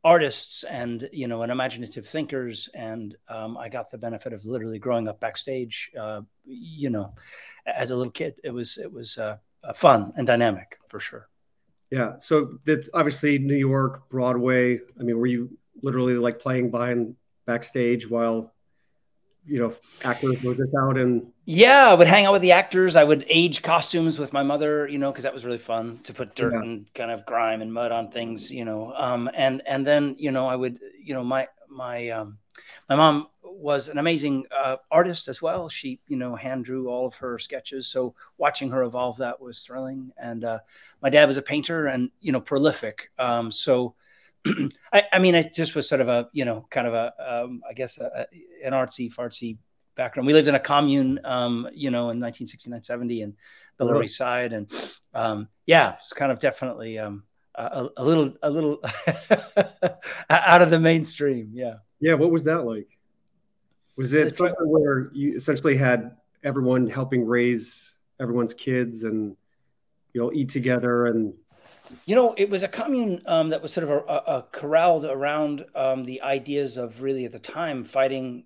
artists 0.03 0.65
and 0.65 1.09
you 1.13 1.29
know 1.29 1.43
and 1.43 1.53
imaginative 1.53 2.07
thinkers, 2.07 2.69
and 2.75 3.17
um, 3.29 3.57
I 3.57 3.69
got 3.69 3.91
the 3.91 3.99
benefit 3.99 4.33
of 4.33 4.45
literally 4.45 4.79
growing 4.79 5.09
up 5.09 5.21
backstage. 5.21 5.91
Uh, 5.99 6.23
you 6.45 6.91
know, 6.91 7.15
as 7.67 7.91
a 7.91 7.97
little 7.97 8.13
kid, 8.13 8.35
it 8.45 8.51
was 8.51 8.79
it 8.79 8.93
was 8.93 9.19
uh, 9.19 9.37
fun 9.75 10.13
and 10.17 10.27
dynamic 10.27 10.79
for 10.87 11.01
sure. 11.01 11.29
Yeah. 11.91 12.15
So 12.19 12.59
that's 12.65 12.89
obviously 12.95 13.39
New 13.39 13.57
York, 13.57 14.09
Broadway. 14.09 14.79
I 14.99 15.03
mean, 15.03 15.19
were 15.19 15.27
you 15.27 15.51
literally 15.83 16.15
like 16.15 16.39
playing 16.39 16.71
behind 16.71 17.17
backstage 17.47 18.09
while 18.09 18.53
you 19.47 19.59
know 19.59 19.75
actors 20.05 20.43
were 20.43 20.55
just 20.55 20.75
out 20.81 20.99
and 20.99 21.27
yeah 21.51 21.89
i 21.89 21.95
would 21.95 22.07
hang 22.07 22.27
out 22.27 22.33
with 22.33 22.43
the 22.43 22.53
actors 22.53 22.95
i 22.95 23.03
would 23.03 23.25
age 23.29 23.63
costumes 23.63 24.19
with 24.19 24.33
my 24.33 24.43
mother 24.43 24.87
you 24.87 24.99
know 24.99 25.11
because 25.11 25.25
that 25.25 25.33
was 25.33 25.45
really 25.45 25.59
fun 25.59 25.99
to 26.05 26.13
put 26.13 26.35
dirt 26.37 26.53
yeah. 26.53 26.61
and 26.61 26.95
kind 26.95 27.11
of 27.11 27.27
grime 27.27 27.61
and 27.61 27.73
mud 27.73 27.91
on 27.91 28.11
things 28.11 28.51
you 28.51 28.65
know 28.65 28.93
um 28.97 29.29
and 29.35 29.61
and 29.67 29.87
then 29.87 30.15
you 30.19 30.31
know 30.31 30.47
i 30.47 30.55
would 30.55 30.79
you 31.03 31.13
know 31.13 31.25
my 31.25 31.47
my 31.69 32.09
um 32.11 32.39
my 32.89 32.95
mom 32.97 33.27
was 33.43 33.89
an 33.89 33.99
amazing 33.99 34.47
uh, 34.57 34.77
artist 34.91 35.29
as 35.29 35.43
well. 35.43 35.69
She, 35.69 36.01
you 36.09 36.17
know, 36.17 36.35
hand 36.35 36.65
drew 36.65 36.89
all 36.89 37.07
of 37.07 37.15
her 37.17 37.39
sketches. 37.39 37.87
So 37.89 38.15
watching 38.39 38.71
her 38.71 38.83
evolve 38.83 39.19
that 39.19 39.41
was 39.41 39.63
thrilling. 39.65 40.13
And 40.17 40.45
uh, 40.45 40.61
my 41.03 41.11
dad 41.11 41.27
was 41.27 41.37
a 41.37 41.43
painter 41.43 41.87
and, 41.87 42.11
you 42.21 42.33
know, 42.33 42.41
prolific. 42.41 43.11
Um, 43.19 43.53
so, 43.53 43.95
I, 44.93 45.05
I, 45.13 45.19
mean, 45.19 45.35
it 45.35 45.53
just 45.53 45.75
was 45.75 45.87
sort 45.87 46.01
of 46.01 46.09
a, 46.09 46.29
you 46.33 46.47
know, 46.47 46.67
kind 46.71 46.87
of 46.87 46.95
a, 46.95 47.13
um, 47.45 47.63
I 47.69 47.75
guess, 47.75 47.99
a, 47.99 48.27
a, 48.33 48.67
an 48.67 48.73
artsy, 48.73 49.13
fartsy 49.13 49.59
background. 49.97 50.27
We 50.27 50.33
lived 50.33 50.49
in 50.49 50.55
a 50.55 50.61
commune, 50.61 51.21
um, 51.25 51.69
you 51.73 51.91
know, 51.91 52.11
in 52.11 52.21
1969, 52.21 52.83
70 52.83 53.23
in 53.23 53.37
the 53.77 53.85
Lower 53.85 54.03
East 54.03 54.17
Side. 54.17 54.53
And 54.53 54.73
um, 55.15 55.49
yeah, 55.67 55.95
it's 55.95 56.13
kind 56.13 56.33
of 56.33 56.39
definitely 56.39 56.99
um, 56.99 57.25
a, 57.55 57.89
a 57.97 58.05
little, 58.05 58.35
a 58.43 58.51
little 58.51 58.81
out 60.31 60.63
of 60.63 60.71
the 60.71 60.81
mainstream. 60.81 61.51
Yeah. 61.55 61.75
Yeah. 62.01 62.15
What 62.15 62.31
was 62.31 62.45
that 62.45 62.65
like? 62.65 62.89
Was 63.97 64.15
it 64.15 64.35
something 64.35 64.55
where 64.61 65.11
you 65.13 65.35
essentially 65.35 65.77
had 65.77 66.17
everyone 66.43 66.87
helping 66.87 67.27
raise 67.27 67.97
everyone's 68.19 68.55
kids 68.55 69.05
and 69.05 69.37
you 70.13 70.21
know 70.21 70.33
eat 70.33 70.49
together 70.49 71.07
and 71.07 71.35
you 72.07 72.15
know 72.15 72.35
it 72.37 72.49
was 72.49 72.63
a 72.63 72.69
commune 72.69 73.21
um, 73.27 73.49
that 73.49 73.63
was 73.63 73.73
sort 73.73 73.89
of 73.89 73.91
a, 73.91 73.99
a, 73.99 74.39
a 74.39 74.43
corralled 74.53 75.05
around 75.05 75.65
um, 75.75 76.05
the 76.05 76.23
ideas 76.23 76.77
of 76.77 77.03
really 77.03 77.25
at 77.25 77.33
the 77.33 77.39
time 77.39 77.85
fighting 77.85 78.45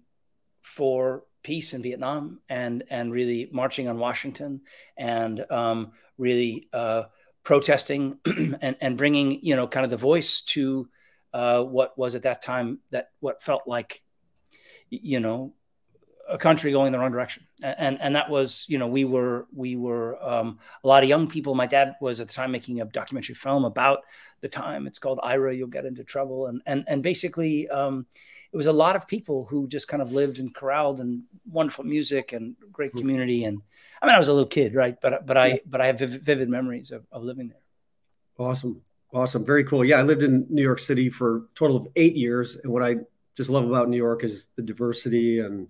for 0.62 1.24
peace 1.44 1.74
in 1.74 1.82
Vietnam 1.82 2.40
and 2.48 2.82
and 2.90 3.12
really 3.12 3.48
marching 3.52 3.86
on 3.86 3.98
Washington 3.98 4.62
and 4.96 5.44
um, 5.52 5.92
really 6.18 6.68
uh, 6.72 7.04
protesting 7.44 8.18
and 8.26 8.76
and 8.80 8.98
bringing 8.98 9.38
you 9.44 9.54
know 9.54 9.68
kind 9.68 9.84
of 9.84 9.90
the 9.90 9.96
voice 9.96 10.40
to 10.40 10.88
uh, 11.32 11.62
what 11.62 11.96
was 11.96 12.16
at 12.16 12.22
that 12.22 12.42
time 12.42 12.80
that 12.90 13.10
what 13.20 13.42
felt 13.42 13.62
like 13.68 14.02
you 14.90 15.20
know 15.20 15.54
a 16.28 16.38
country 16.38 16.72
going 16.72 16.92
the 16.92 16.98
wrong 16.98 17.12
direction. 17.12 17.46
And 17.62 18.00
and 18.00 18.16
that 18.16 18.30
was 18.30 18.64
you 18.68 18.78
know 18.78 18.86
we 18.86 19.04
were 19.04 19.46
we 19.54 19.76
were 19.76 20.22
um, 20.22 20.58
a 20.82 20.88
lot 20.88 21.02
of 21.02 21.08
young 21.08 21.28
people. 21.28 21.54
My 21.54 21.66
dad 21.66 21.94
was 22.00 22.20
at 22.20 22.28
the 22.28 22.34
time 22.34 22.50
making 22.50 22.80
a 22.80 22.84
documentary 22.84 23.34
film 23.34 23.64
about 23.64 24.00
the 24.40 24.48
time. 24.48 24.86
It's 24.86 24.98
called 24.98 25.20
ira 25.22 25.54
you'll 25.54 25.68
get 25.68 25.84
into 25.84 26.04
trouble. 26.04 26.46
And 26.46 26.62
and 26.66 26.84
and 26.88 27.02
basically 27.02 27.68
um, 27.68 28.06
it 28.54 28.56
was 28.56 28.66
a 28.66 28.73
lot 28.73 28.94
of 28.94 29.06
people 29.06 29.44
who 29.44 29.66
just 29.68 29.88
kind 29.88 30.00
of 30.00 30.12
lived 30.12 30.38
and 30.38 30.54
corralled 30.54 31.00
and 31.00 31.25
wonderful 31.50 31.84
music 31.84 32.32
and 32.32 32.54
great 32.73 32.92
hmm. 32.92 32.99
community. 32.99 33.44
And 33.44 33.61
i 34.00 34.06
mean 34.06 34.14
i 34.14 34.18
was 34.18 34.28
a 34.28 34.32
little 34.32 34.49
kid 34.49 34.75
right? 34.75 34.96
But 35.00 35.26
but 35.26 35.37
i 35.37 35.61
but 35.66 35.80
i 35.80 35.87
have 35.87 35.99
vivid, 35.99 36.23
vivid 36.23 36.49
memories 36.49 36.90
of, 36.90 37.04
of 37.12 37.23
living 37.23 37.49
there. 37.49 37.62
Awesome. 38.38 38.80
Awesome. 39.12 39.44
Very 39.44 39.64
cool. 39.64 39.84
Yeah 39.84 39.99
i 39.99 40.02
lived 40.02 40.23
in 40.23 40.46
new 40.49 40.62
york 40.62 40.78
city 40.78 41.11
for 41.11 41.37
a 41.37 41.40
total 41.54 41.76
of 41.76 41.88
eight 41.96 42.16
years. 42.16 42.56
And 42.56 42.73
what 42.73 42.82
i 42.82 42.96
just 43.37 43.50
love 43.50 43.68
about 43.68 43.88
new 43.88 43.96
york 43.96 44.23
is 44.23 44.49
the 44.56 44.62
diversity 44.62 45.40
and 45.40 45.66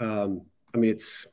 um, 0.00 0.42
I 0.74 0.78
mean, 0.78 0.90
it's 0.90 1.26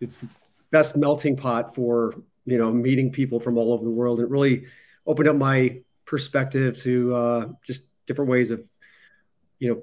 it's 0.00 0.20
the 0.20 0.28
best 0.70 0.96
melting 0.96 1.36
pot 1.36 1.74
for 1.74 2.14
you 2.46 2.58
know 2.58 2.72
meeting 2.72 3.12
people 3.12 3.38
from 3.38 3.58
all 3.58 3.72
over 3.72 3.84
the 3.84 3.90
world. 3.90 4.20
It 4.20 4.28
really 4.28 4.64
opened 5.06 5.28
up 5.28 5.36
my 5.36 5.80
perspective 6.06 6.80
to 6.82 7.14
uh, 7.14 7.48
just 7.62 7.84
different 8.06 8.30
ways 8.30 8.50
of 8.50 8.66
you 9.58 9.68
know 9.68 9.82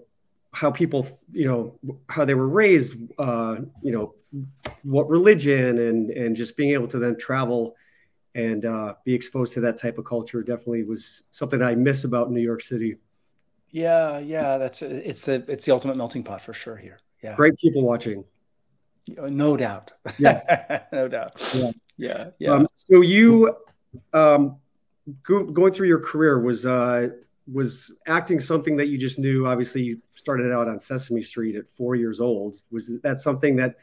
how 0.58 0.72
people 0.72 1.08
you 1.32 1.48
know 1.48 2.00
how 2.10 2.26
they 2.26 2.34
were 2.34 2.48
raised 2.48 2.96
uh, 3.20 3.58
you 3.84 3.92
know 3.92 4.16
what 4.84 5.08
religion 5.08 5.78
and 5.78 6.10
and 6.10 6.36
just 6.36 6.58
being 6.58 6.72
able 6.72 6.88
to 6.88 6.98
then 6.98 7.16
travel 7.16 7.76
and 8.34 8.66
uh, 8.66 8.96
be 9.06 9.14
exposed 9.14 9.54
to 9.54 9.62
that 9.62 9.78
type 9.78 10.00
of 10.00 10.06
culture 10.06 10.42
definitely 10.42 10.84
was 10.84 11.24
something 11.30 11.62
I 11.62 11.76
miss 11.76 12.06
about 12.06 12.32
New 12.32 12.42
York 12.42 12.62
City. 12.62 12.98
Yeah, 13.70 14.18
yeah, 14.18 14.58
that's 14.58 14.82
it's 14.82 15.26
the 15.26 15.46
it's 15.48 15.66
the 15.66 15.74
ultimate 15.74 15.96
melting 15.96 16.24
pot 16.24 16.42
for 16.42 16.54
sure 16.54 16.76
here. 16.76 17.00
Yeah. 17.22 17.36
Great 17.36 17.58
people 17.60 17.84
watching. 17.84 18.24
No 19.08 19.58
doubt. 19.58 19.92
Yes. 20.18 20.48
no 20.92 21.08
doubt. 21.08 21.34
Yeah. 21.54 21.72
Yeah. 21.98 22.30
Yeah. 22.40 22.52
Um, 22.52 22.68
so 22.74 23.02
you, 23.02 23.56
um, 24.14 24.58
go, 25.24 25.44
going 25.44 25.74
through 25.74 25.88
your 25.88 26.00
career 26.00 26.40
was, 26.40 26.66
uh, 26.66 27.10
was 27.52 27.92
acting 28.06 28.40
something 28.40 28.78
that 28.78 28.88
you 28.88 28.98
just 28.98 29.20
knew? 29.20 29.48
Obviously, 29.48 29.82
you 29.82 30.02
started 30.16 30.52
out 30.52 30.68
on 30.68 30.80
Sesame 30.80 31.22
Street 31.22 31.56
at 31.56 31.70
four 31.70 31.96
years 31.96 32.20
old. 32.20 32.62
Was 32.72 33.00
that 33.02 33.20
something 33.20 33.56
that 33.58 33.76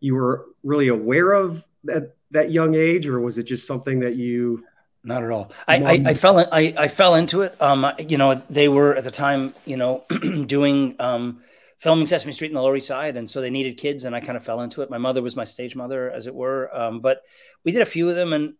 you 0.00 0.14
were 0.14 0.46
really 0.62 0.88
aware 0.88 1.32
of 1.32 1.64
at 1.92 2.14
that 2.32 2.50
young 2.50 2.74
age, 2.74 3.06
or 3.06 3.20
was 3.20 3.38
it 3.38 3.44
just 3.44 3.66
something 3.66 4.00
that 4.00 4.16
you? 4.16 4.64
Not 5.02 5.22
at 5.22 5.30
all. 5.30 5.52
I, 5.68 5.76
I, 5.76 5.92
I, 6.06 6.14
fell 6.14 6.38
in, 6.40 6.48
I, 6.50 6.74
I 6.76 6.88
fell 6.88 7.14
into 7.14 7.42
it. 7.42 7.60
Um, 7.62 7.86
you 7.98 8.18
know, 8.18 8.42
they 8.50 8.68
were 8.68 8.96
at 8.96 9.04
the 9.04 9.12
time, 9.12 9.54
you 9.64 9.76
know, 9.76 10.04
doing 10.46 10.96
um, 10.98 11.42
filming 11.78 12.06
Sesame 12.06 12.32
Street 12.32 12.48
in 12.48 12.54
the 12.54 12.62
Lower 12.62 12.76
East 12.76 12.88
Side, 12.88 13.16
and 13.16 13.30
so 13.30 13.40
they 13.40 13.50
needed 13.50 13.76
kids, 13.76 14.04
and 14.04 14.16
I 14.16 14.20
kind 14.20 14.36
of 14.36 14.44
fell 14.44 14.62
into 14.62 14.82
it. 14.82 14.90
My 14.90 14.98
mother 14.98 15.22
was 15.22 15.36
my 15.36 15.44
stage 15.44 15.76
mother, 15.76 16.10
as 16.10 16.26
it 16.26 16.34
were. 16.34 16.74
Um, 16.76 17.00
but 17.00 17.22
we 17.64 17.72
did 17.72 17.82
a 17.82 17.86
few 17.86 18.08
of 18.08 18.16
them, 18.16 18.32
and 18.32 18.54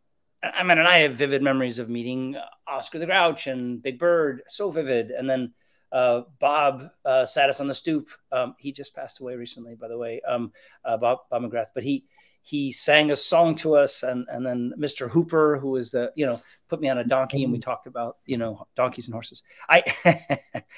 I 0.54 0.62
mean, 0.62 0.78
and 0.78 0.88
I 0.88 0.98
have 0.98 1.14
vivid 1.14 1.42
memories 1.42 1.78
of 1.78 1.88
meeting 1.88 2.36
Oscar 2.66 2.98
the 2.98 3.06
Grouch 3.06 3.46
and 3.46 3.82
Big 3.82 3.98
Bird, 3.98 4.42
so 4.48 4.70
vivid. 4.70 5.10
And 5.10 5.28
then 5.28 5.52
uh, 5.92 6.22
Bob 6.38 6.90
uh, 7.04 7.24
sat 7.24 7.48
us 7.48 7.60
on 7.60 7.68
the 7.68 7.74
stoop. 7.74 8.08
Um, 8.32 8.54
he 8.58 8.72
just 8.72 8.94
passed 8.94 9.20
away 9.20 9.36
recently, 9.36 9.74
by 9.74 9.88
the 9.88 9.98
way, 9.98 10.20
um, 10.26 10.52
uh, 10.84 10.96
Bob 10.96 11.20
Bob 11.30 11.42
McGrath. 11.42 11.68
But 11.74 11.84
he 11.84 12.04
he 12.42 12.70
sang 12.70 13.10
a 13.10 13.16
song 13.16 13.54
to 13.56 13.76
us, 13.76 14.02
and 14.02 14.26
and 14.30 14.44
then 14.44 14.72
Mr. 14.78 15.10
Hooper, 15.10 15.58
who 15.58 15.70
was 15.70 15.90
the 15.90 16.12
you 16.14 16.26
know 16.26 16.40
put 16.68 16.80
me 16.80 16.88
on 16.88 16.98
a 16.98 17.04
donkey, 17.04 17.42
and 17.44 17.52
we 17.52 17.58
talked 17.58 17.86
about 17.86 18.18
you 18.26 18.38
know 18.38 18.66
donkeys 18.76 19.06
and 19.06 19.14
horses. 19.14 19.42
I 19.68 19.82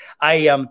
I 0.21 0.49
um 0.49 0.69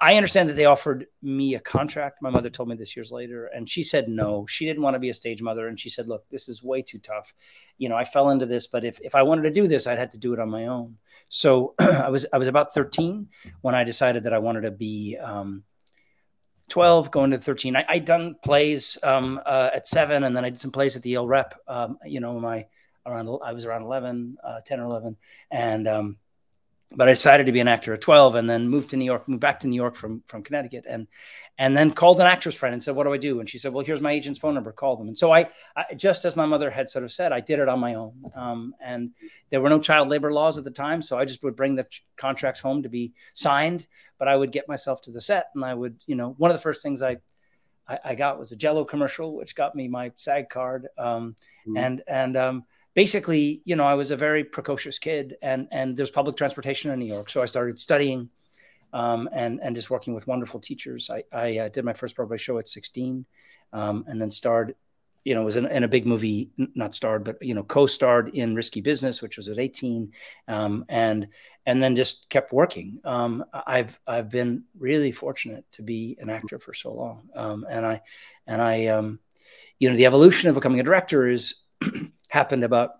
I 0.00 0.16
understand 0.16 0.48
that 0.48 0.54
they 0.54 0.64
offered 0.64 1.06
me 1.22 1.54
a 1.54 1.60
contract. 1.60 2.20
My 2.20 2.30
mother 2.30 2.50
told 2.50 2.68
me 2.68 2.76
this 2.76 2.96
years 2.96 3.10
later, 3.10 3.46
and 3.46 3.68
she 3.68 3.82
said 3.82 4.08
no. 4.08 4.46
She 4.46 4.66
didn't 4.66 4.82
want 4.82 4.94
to 4.94 5.00
be 5.00 5.10
a 5.10 5.14
stage 5.14 5.42
mother, 5.42 5.68
and 5.68 5.78
she 5.78 5.90
said, 5.90 6.08
"Look, 6.08 6.28
this 6.28 6.48
is 6.48 6.62
way 6.62 6.82
too 6.82 6.98
tough. 6.98 7.32
You 7.78 7.88
know, 7.88 7.96
I 7.96 8.04
fell 8.04 8.30
into 8.30 8.46
this, 8.46 8.66
but 8.66 8.84
if 8.84 9.00
if 9.00 9.14
I 9.14 9.22
wanted 9.22 9.42
to 9.42 9.50
do 9.50 9.68
this, 9.68 9.86
I'd 9.86 9.98
have 9.98 10.10
to 10.10 10.18
do 10.18 10.32
it 10.32 10.40
on 10.40 10.50
my 10.50 10.66
own." 10.66 10.98
So 11.28 11.74
I 11.80 12.08
was 12.10 12.26
I 12.32 12.38
was 12.38 12.48
about 12.48 12.74
13 12.74 13.28
when 13.60 13.74
I 13.74 13.84
decided 13.84 14.24
that 14.24 14.32
I 14.32 14.38
wanted 14.38 14.62
to 14.62 14.70
be 14.70 15.16
um, 15.16 15.64
12, 16.70 17.10
going 17.10 17.32
to 17.32 17.38
13. 17.38 17.76
I, 17.76 17.84
had 17.88 18.04
done 18.04 18.36
plays 18.42 18.96
um, 19.02 19.40
uh, 19.44 19.70
at 19.74 19.86
seven, 19.86 20.24
and 20.24 20.36
then 20.36 20.44
I 20.44 20.50
did 20.50 20.60
some 20.60 20.70
plays 20.70 20.96
at 20.96 21.02
the 21.02 21.10
Yale 21.10 21.26
Rep. 21.26 21.54
Um, 21.68 21.98
you 22.06 22.20
know, 22.20 22.38
my 22.40 22.66
around 23.06 23.28
I 23.44 23.52
was 23.52 23.64
around 23.64 23.82
11, 23.82 24.38
uh, 24.42 24.60
10 24.64 24.80
or 24.80 24.84
11, 24.84 25.16
and 25.50 25.88
um, 25.88 26.16
but 26.92 27.08
I 27.08 27.12
decided 27.12 27.46
to 27.46 27.52
be 27.52 27.60
an 27.60 27.68
actor 27.68 27.94
at 27.94 28.00
12 28.00 28.34
and 28.34 28.50
then 28.50 28.68
moved 28.68 28.90
to 28.90 28.96
New 28.96 29.04
York, 29.04 29.28
moved 29.28 29.40
back 29.40 29.60
to 29.60 29.68
New 29.68 29.76
York 29.76 29.94
from, 29.94 30.24
from 30.26 30.42
Connecticut 30.42 30.84
and, 30.88 31.06
and 31.56 31.76
then 31.76 31.92
called 31.92 32.20
an 32.20 32.26
actress 32.26 32.54
friend 32.54 32.72
and 32.72 32.82
said, 32.82 32.96
what 32.96 33.04
do 33.04 33.12
I 33.12 33.16
do? 33.16 33.38
And 33.38 33.48
she 33.48 33.58
said, 33.58 33.72
well, 33.72 33.84
here's 33.84 34.00
my 34.00 34.10
agent's 34.10 34.40
phone 34.40 34.54
number, 34.54 34.72
call 34.72 34.96
them. 34.96 35.06
And 35.06 35.16
so 35.16 35.32
I, 35.32 35.48
I 35.76 35.94
just 35.94 36.24
as 36.24 36.34
my 36.34 36.46
mother 36.46 36.68
had 36.68 36.90
sort 36.90 37.04
of 37.04 37.12
said, 37.12 37.32
I 37.32 37.40
did 37.40 37.60
it 37.60 37.68
on 37.68 37.78
my 37.78 37.94
own. 37.94 38.24
Um, 38.34 38.74
and 38.84 39.10
there 39.50 39.60
were 39.60 39.70
no 39.70 39.78
child 39.78 40.08
labor 40.08 40.32
laws 40.32 40.58
at 40.58 40.64
the 40.64 40.70
time. 40.70 41.00
So 41.00 41.16
I 41.16 41.24
just 41.24 41.44
would 41.44 41.54
bring 41.54 41.76
the 41.76 41.86
contracts 42.16 42.60
home 42.60 42.82
to 42.82 42.88
be 42.88 43.12
signed, 43.34 43.86
but 44.18 44.26
I 44.26 44.34
would 44.34 44.50
get 44.50 44.68
myself 44.68 45.00
to 45.02 45.12
the 45.12 45.20
set 45.20 45.46
and 45.54 45.64
I 45.64 45.74
would, 45.74 46.02
you 46.06 46.16
know, 46.16 46.34
one 46.38 46.50
of 46.50 46.56
the 46.56 46.62
first 46.62 46.82
things 46.82 47.02
I, 47.02 47.18
I, 47.86 47.98
I 48.04 48.14
got 48.16 48.38
was 48.38 48.50
a 48.50 48.56
jello 48.56 48.84
commercial, 48.84 49.36
which 49.36 49.54
got 49.54 49.76
me 49.76 49.86
my 49.86 50.10
SAG 50.16 50.48
card. 50.50 50.88
Um, 50.98 51.36
mm-hmm. 51.68 51.76
and, 51.76 52.02
and, 52.08 52.36
um, 52.36 52.64
basically, 53.04 53.62
you 53.64 53.76
know, 53.76 53.86
I 53.86 53.94
was 53.94 54.10
a 54.10 54.16
very 54.28 54.44
precocious 54.44 54.98
kid, 54.98 55.36
and 55.40 55.68
and 55.70 55.96
there's 55.96 56.10
public 56.10 56.36
transportation 56.36 56.90
in 56.90 56.98
New 56.98 57.12
York, 57.16 57.30
so 57.30 57.40
I 57.40 57.46
started 57.46 57.78
studying, 57.78 58.28
um, 58.92 59.26
and 59.32 59.58
and 59.62 59.74
just 59.74 59.88
working 59.88 60.12
with 60.12 60.26
wonderful 60.26 60.60
teachers. 60.60 61.08
I 61.08 61.24
I 61.32 61.58
uh, 61.60 61.68
did 61.70 61.82
my 61.82 61.94
first 61.94 62.14
Broadway 62.14 62.36
show 62.36 62.58
at 62.58 62.68
16, 62.68 63.24
um, 63.72 64.04
and 64.06 64.20
then 64.20 64.30
starred, 64.30 64.74
you 65.24 65.34
know, 65.34 65.42
was 65.42 65.56
in, 65.56 65.64
in, 65.64 65.82
a 65.82 65.88
big 65.96 66.04
movie, 66.04 66.50
not 66.74 66.94
starred, 66.94 67.24
but 67.24 67.36
you 67.40 67.54
know, 67.54 67.62
co-starred 67.62 68.34
in 68.34 68.54
Risky 68.54 68.82
Business, 68.82 69.22
which 69.22 69.38
was 69.38 69.48
at 69.48 69.58
18, 69.58 70.12
um, 70.48 70.84
and 70.90 71.28
and 71.64 71.82
then 71.82 71.96
just 71.96 72.28
kept 72.28 72.52
working. 72.52 73.00
Um, 73.04 73.46
I've 73.54 73.98
I've 74.06 74.28
been 74.28 74.64
really 74.78 75.12
fortunate 75.12 75.64
to 75.72 75.82
be 75.82 76.18
an 76.20 76.28
actor 76.28 76.58
for 76.58 76.74
so 76.74 76.92
long, 76.92 77.30
um, 77.34 77.66
and 77.66 77.86
I 77.86 78.02
and 78.46 78.60
I 78.60 78.88
um, 78.88 79.20
you 79.78 79.88
know, 79.88 79.96
the 79.96 80.04
evolution 80.04 80.50
of 80.50 80.54
becoming 80.54 80.80
a 80.80 80.88
director 80.90 81.26
is 81.26 81.54
happened 82.30 82.64
about 82.64 82.92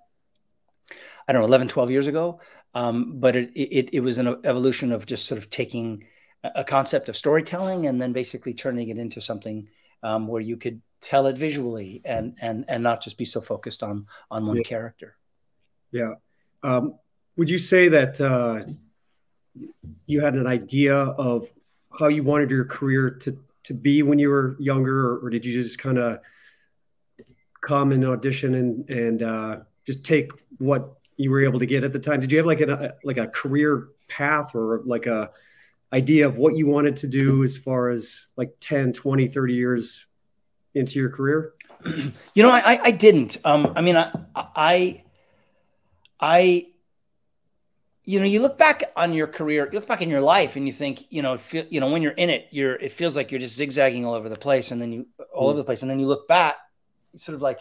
I 1.27 1.33
don't 1.33 1.43
know 1.43 1.49
11, 1.49 1.69
12 1.69 1.91
years 1.91 2.07
ago. 2.07 2.41
Um, 2.75 3.19
but 3.19 3.37
it, 3.37 3.51
it, 3.55 3.91
it 3.95 4.01
was 4.01 4.19
an 4.19 4.37
evolution 4.45 4.93
of 4.93 5.07
just 5.07 5.27
sort 5.27 5.39
of 5.39 5.51
taking 5.51 6.07
a 6.43 6.65
concept 6.65 7.09
of 7.09 7.17
storytelling 7.17 7.87
and 7.87 8.01
then 8.01 8.13
basically 8.13 8.55
turning 8.55 8.89
it 8.89 8.99
into 8.99 9.21
something 9.21 9.69
um, 10.03 10.27
where 10.27 10.41
you 10.41 10.57
could 10.57 10.81
tell 11.01 11.27
it 11.27 11.37
visually 11.37 12.01
and 12.05 12.37
and 12.41 12.65
and 12.69 12.83
not 12.83 13.03
just 13.03 13.19
be 13.19 13.25
so 13.25 13.41
focused 13.41 13.83
on 13.83 14.07
on 14.31 14.47
one 14.47 14.57
yeah. 14.57 14.63
character. 14.63 15.17
Yeah. 15.93 16.15
Um, 16.63 16.99
would 17.37 17.51
you 17.51 17.59
say 17.59 17.89
that 17.89 18.21
uh, 18.21 18.63
you 20.07 20.21
had 20.21 20.35
an 20.35 20.47
idea 20.47 20.95
of 20.95 21.51
how 21.99 22.09
you 22.09 22.23
wanted 22.23 22.51
your 22.51 22.65
career 22.65 23.11
to 23.23 23.39
to 23.65 23.75
be 23.75 24.03
when 24.03 24.19
you 24.19 24.31
were 24.31 24.57
younger, 24.59 25.07
or, 25.11 25.27
or 25.27 25.31
did 25.31 25.45
you 25.45 25.63
just 25.63 25.79
kind 25.79 25.99
of 25.99 26.21
come 27.71 27.93
and 27.93 28.05
audition 28.05 28.55
and 28.57 28.91
and 28.91 29.23
uh, 29.23 29.61
just 29.87 30.05
take 30.05 30.33
what 30.59 30.99
you 31.17 31.31
were 31.31 31.43
able 31.43 31.61
to 31.61 31.67
get 31.67 31.85
at 31.85 31.93
the 31.93 32.01
time? 32.01 32.19
Did 32.21 32.33
you 32.33 32.39
have 32.39 32.47
like 32.47 32.61
a 32.61 32.95
like 33.05 33.17
a 33.17 33.29
career 33.29 33.89
path 34.09 34.57
or 34.57 34.83
like 34.85 35.07
a 35.07 35.31
idea 35.93 36.27
of 36.27 36.37
what 36.37 36.57
you 36.57 36.67
wanted 36.67 36.97
to 36.97 37.07
do 37.07 37.45
as 37.45 37.57
far 37.57 37.91
as 37.91 38.27
like 38.37 38.55
10, 38.61 38.93
20, 38.93 39.29
30 39.29 39.55
years 39.55 40.07
into 40.75 40.99
your 40.99 41.11
career? 41.11 41.55
You 42.35 42.43
know, 42.43 42.51
I 42.51 42.81
I 42.83 42.91
didn't. 42.91 43.39
Um, 43.45 43.73
I 43.77 43.81
mean, 43.81 43.97
I 43.97 44.13
I 44.35 45.05
I 46.21 46.67
you 48.05 48.19
know, 48.19 48.27
you 48.27 48.41
look 48.43 48.59
back 48.59 48.83
on 48.97 49.15
your 49.15 49.27
career, 49.27 49.69
you 49.71 49.79
look 49.79 49.89
back 49.89 50.03
in 50.03 50.11
your 50.11 50.21
life, 50.21 50.57
and 50.57 50.67
you 50.67 50.73
think, 50.73 51.05
you 51.11 51.23
know, 51.23 51.39
feel, 51.39 51.65
you 51.69 51.81
know, 51.81 51.91
when 51.91 52.03
you're 52.03 52.19
in 52.25 52.31
it, 52.31 52.49
you're 52.51 52.75
it 52.75 52.93
feels 52.93 53.15
like 53.17 53.31
you're 53.31 53.41
just 53.41 53.57
zigzagging 53.57 54.05
all 54.05 54.15
over 54.15 54.29
the 54.29 54.43
place, 54.47 54.73
and 54.73 54.81
then 54.81 54.93
you 54.93 55.07
all 55.33 55.47
mm. 55.47 55.51
over 55.51 55.59
the 55.59 55.65
place, 55.65 55.83
and 55.83 55.91
then 55.91 56.01
you 56.01 56.07
look 56.07 56.27
back 56.29 56.57
sort 57.17 57.35
of 57.35 57.43
like 57.43 57.61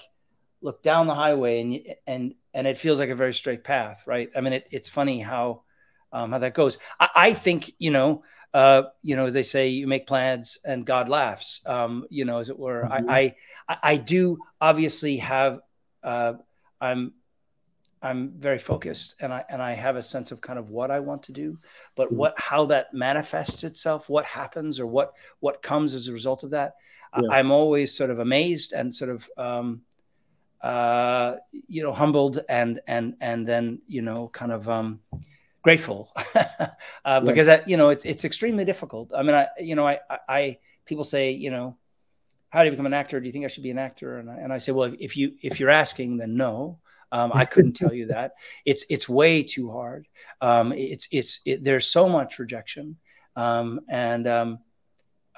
look 0.61 0.83
down 0.83 1.07
the 1.07 1.15
highway 1.15 1.61
and 1.61 1.95
and 2.05 2.35
and 2.53 2.67
it 2.67 2.77
feels 2.77 2.99
like 2.99 3.09
a 3.09 3.15
very 3.15 3.33
straight 3.33 3.63
path, 3.63 4.03
right? 4.05 4.29
I 4.35 4.41
mean, 4.41 4.53
it, 4.53 4.67
it's 4.71 4.89
funny 4.89 5.19
how 5.19 5.63
um, 6.11 6.31
how 6.31 6.39
that 6.39 6.53
goes. 6.53 6.77
I, 6.99 7.09
I 7.15 7.33
think 7.33 7.73
you 7.77 7.91
know, 7.91 8.23
uh, 8.53 8.83
you 9.01 9.15
know, 9.15 9.29
they 9.29 9.43
say 9.43 9.69
you 9.69 9.87
make 9.87 10.07
plans 10.07 10.57
and 10.65 10.85
God 10.85 11.09
laughs. 11.09 11.61
Um, 11.65 12.05
you 12.09 12.25
know, 12.25 12.39
as 12.39 12.49
it 12.49 12.57
were. 12.57 12.83
Mm-hmm. 12.83 13.09
I, 13.09 13.35
I 13.67 13.77
I 13.83 13.97
do 13.97 14.39
obviously 14.59 15.17
have. 15.17 15.61
Uh, 16.03 16.33
I'm 16.81 17.13
I'm 18.01 18.31
very 18.37 18.57
focused 18.57 19.15
and 19.19 19.33
I 19.33 19.43
and 19.49 19.61
I 19.61 19.73
have 19.73 19.97
a 19.97 20.01
sense 20.01 20.31
of 20.31 20.39
kind 20.39 20.57
of 20.57 20.69
what 20.69 20.91
I 20.91 21.01
want 21.01 21.23
to 21.23 21.31
do, 21.31 21.59
but 21.95 22.07
mm-hmm. 22.07 22.17
what 22.17 22.33
how 22.37 22.65
that 22.67 22.93
manifests 22.93 23.63
itself, 23.63 24.09
what 24.09 24.25
happens 24.25 24.79
or 24.79 24.87
what 24.87 25.13
what 25.39 25.61
comes 25.61 25.93
as 25.93 26.07
a 26.07 26.13
result 26.13 26.43
of 26.43 26.51
that, 26.51 26.75
yeah. 27.17 27.29
I'm 27.31 27.51
always 27.51 27.95
sort 27.95 28.09
of 28.09 28.19
amazed 28.19 28.73
and 28.73 28.93
sort 28.93 29.11
of 29.11 29.29
um, 29.37 29.81
uh, 30.61 31.35
you 31.67 31.83
know 31.83 31.93
humbled 31.93 32.39
and 32.49 32.81
and 32.87 33.15
and 33.21 33.47
then 33.47 33.81
you 33.87 34.01
know 34.01 34.27
kind 34.27 34.51
of 34.51 34.67
um, 34.67 34.99
grateful 35.61 36.11
uh, 37.05 37.19
because 37.21 37.47
I, 37.47 37.61
you 37.65 37.77
know 37.77 37.89
it's 37.89 38.05
it's 38.05 38.25
extremely 38.25 38.65
difficult. 38.65 39.11
I 39.15 39.23
mean, 39.23 39.35
I 39.35 39.47
you 39.59 39.75
know 39.75 39.87
I, 39.87 39.99
I, 40.09 40.19
I 40.27 40.57
people 40.85 41.03
say 41.03 41.31
you 41.31 41.51
know 41.51 41.77
how 42.49 42.61
do 42.61 42.65
you 42.65 42.71
become 42.71 42.87
an 42.87 42.93
actor? 42.93 43.19
Do 43.19 43.25
you 43.25 43.31
think 43.31 43.45
I 43.45 43.47
should 43.47 43.63
be 43.63 43.71
an 43.71 43.77
actor? 43.77 44.17
And 44.17 44.29
I, 44.29 44.35
and 44.37 44.51
I 44.51 44.57
say, 44.57 44.71
well, 44.71 44.91
if 44.99 45.15
you 45.15 45.33
if 45.41 45.59
you're 45.59 45.69
asking, 45.69 46.17
then 46.17 46.35
no. 46.35 46.79
Um, 47.11 47.31
I 47.33 47.45
couldn't 47.45 47.73
tell 47.73 47.93
you 47.93 48.07
that. 48.07 48.33
It's 48.65 48.85
it's 48.89 49.09
way 49.09 49.41
too 49.41 49.71
hard. 49.71 50.07
Um, 50.41 50.73
it's 50.73 51.07
it's 51.11 51.39
it, 51.43 51.63
there's 51.63 51.87
so 51.87 52.07
much 52.07 52.37
rejection, 52.37 52.97
um, 53.35 53.81
and 53.89 54.27
um, 54.27 54.59